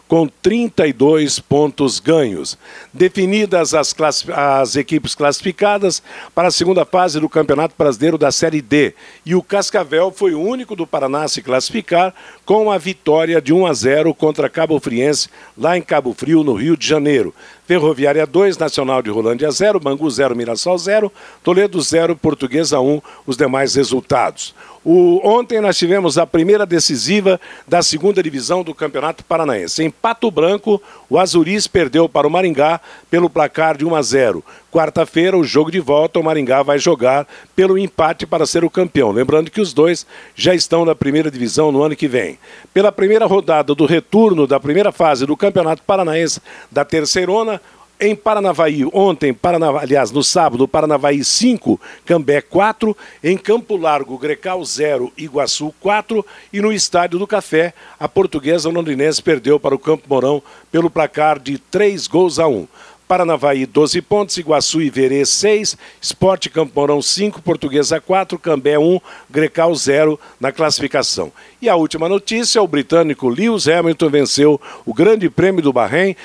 com 0.07 0.29
32 0.43 1.39
pontos 1.39 1.99
ganhos. 1.99 2.59
Definidas 2.93 3.73
as, 3.73 3.95
as 4.29 4.77
equipes 4.77 5.15
classificadas 5.15 6.03
para 6.35 6.49
a 6.49 6.51
segunda 6.51 6.85
fase 6.85 7.19
do 7.19 7.27
Campeonato 7.27 7.75
Brasileiro 7.79 8.19
da 8.19 8.31
Série 8.31 8.61
D. 8.61 8.93
E 9.25 9.35
o 9.35 9.43
Cascavel 9.43 10.11
foi 10.11 10.35
o 10.35 10.43
único 10.43 10.77
do 10.77 10.87
Paraná 10.87 11.23
a 11.23 11.29
se 11.29 11.41
classificar 11.41 12.15
com 12.45 12.71
a 12.71 12.77
vitória 12.77 13.41
de 13.41 13.55
1 13.55 13.65
a 13.65 13.73
0 13.73 14.15
contra 14.15 14.51
Cabo 14.51 14.79
Friense, 14.79 15.31
lá 15.57 15.79
em 15.79 15.81
Cabo 15.83 16.13
Frio, 16.13 16.45
no 16.45 16.53
Rio 16.53 16.77
de 16.77 16.87
Janeiro. 16.87 17.35
Ferroviária 17.67 18.27
2, 18.27 18.59
Nacional 18.59 19.03
de 19.03 19.11
Rolândia 19.11 19.51
0, 19.51 19.81
Bangu 19.81 20.09
0, 20.11 20.37
Mirassol 20.37 20.77
0, 20.77 21.11
Toledo 21.43 21.81
0, 21.81 22.15
Portuguesa 22.15 22.79
1, 22.79 23.01
os 23.27 23.37
demais 23.37 23.75
resultados. 23.75 24.55
O, 24.85 25.19
ontem 25.27 25.63
nós 25.63 25.79
tivemos 25.79 26.19
a 26.19 26.27
primeira 26.27 26.67
decisiva 26.67 27.41
da 27.67 27.83
segunda 27.83 28.23
divisão 28.23 28.63
do 28.63 28.75
Campeonato 28.75 29.25
Paranaense. 29.25 29.83
Em 29.83 29.91
Pato 29.91 30.31
Branco, 30.31 30.81
o 31.09 31.19
Azuris 31.19 31.67
perdeu 31.67 32.07
para 32.07 32.27
o 32.27 32.31
Maringá 32.31 32.79
pelo 33.11 33.31
placar 33.31 33.79
de 33.79 33.87
1 33.87 33.95
a 33.95 34.03
0. 34.03 34.45
Quarta-feira, 34.71 35.39
o 35.39 35.45
jogo 35.45 35.71
de 35.71 35.81
volta, 35.81 36.19
o 36.19 36.23
Maringá 36.23 36.63
vai 36.63 36.79
jogar 36.79 37.27
pelo 37.57 37.79
empate 37.79 38.27
para 38.27 38.45
ser 38.45 38.63
o 38.63 38.69
campeão. 38.69 39.11
Lembrando 39.11 39.51
que 39.51 39.61
os 39.61 39.73
dois 39.73 40.07
já 40.35 40.55
estão 40.55 40.85
na 40.85 40.95
primeira 40.95 41.31
divisão 41.31 41.73
no 41.73 41.83
ano 41.83 41.97
que 41.97 42.09
vem. 42.09 42.39
Pela 42.75 42.93
primeira 42.93 43.25
rodada 43.25 43.75
do 43.75 43.87
retorno 43.87 44.47
da 44.47 44.61
primeira 44.61 44.93
fase 44.93 45.25
do 45.25 45.37
Campeonato 45.37 45.83
Paranaense 45.85 46.43
da 46.71 46.85
Terceirona, 46.85 47.59
em 48.01 48.15
Paranavaí, 48.15 48.85
ontem, 48.93 49.33
Paranava, 49.33 49.81
aliás, 49.81 50.11
no 50.11 50.23
sábado, 50.23 50.67
Paranavaí 50.67 51.25
5, 51.25 51.81
Cambé 52.05 52.41
4, 52.41 52.97
em 53.23 53.37
Campo 53.37 53.77
Largo, 53.77 54.19
Grecal 54.19 54.65
0, 54.65 55.13
Iguaçu 55.17 55.73
4 55.81 56.25
e 56.53 56.61
no 56.61 56.73
Estádio 56.73 57.19
do 57.19 57.27
Café, 57.27 57.73
a 57.99 58.09
portuguesa 58.09 58.69
londrinense 58.69 59.23
perdeu 59.23 59.61
para 59.61 59.75
o 59.75 59.79
Campo 59.79 60.05
Mourão 60.09 60.43
pelo 60.73 60.91
placar 60.91 61.39
de 61.39 61.59
3 61.59 62.07
gols 62.07 62.39
a 62.39 62.49
1. 62.49 62.67
Paranavaí 63.07 63.67
12 63.67 64.01
pontos, 64.01 64.37
Iguaçu 64.39 64.81
e 64.81 64.89
Verê 64.89 65.25
6, 65.27 65.77
Esporte 66.01 66.49
Campo 66.49 66.73
Mourão 66.75 67.03
5, 67.03 67.43
Portuguesa 67.43 68.01
4, 68.01 68.39
Cambé 68.39 68.79
1, 68.79 68.99
Grecal 69.31 69.75
0 69.75 70.19
na 70.41 70.51
classificação. 70.51 71.31
E 71.61 71.69
a 71.69 71.77
última 71.77 72.09
notícia, 72.09 72.63
o 72.63 72.67
britânico 72.67 73.29
Lewis 73.29 73.69
Hamilton 73.69 74.09
venceu 74.09 74.61
o 74.87 74.95
Grande 74.95 75.29
Prêmio 75.29 75.63
do 75.63 75.73
Bahrein 75.73 76.17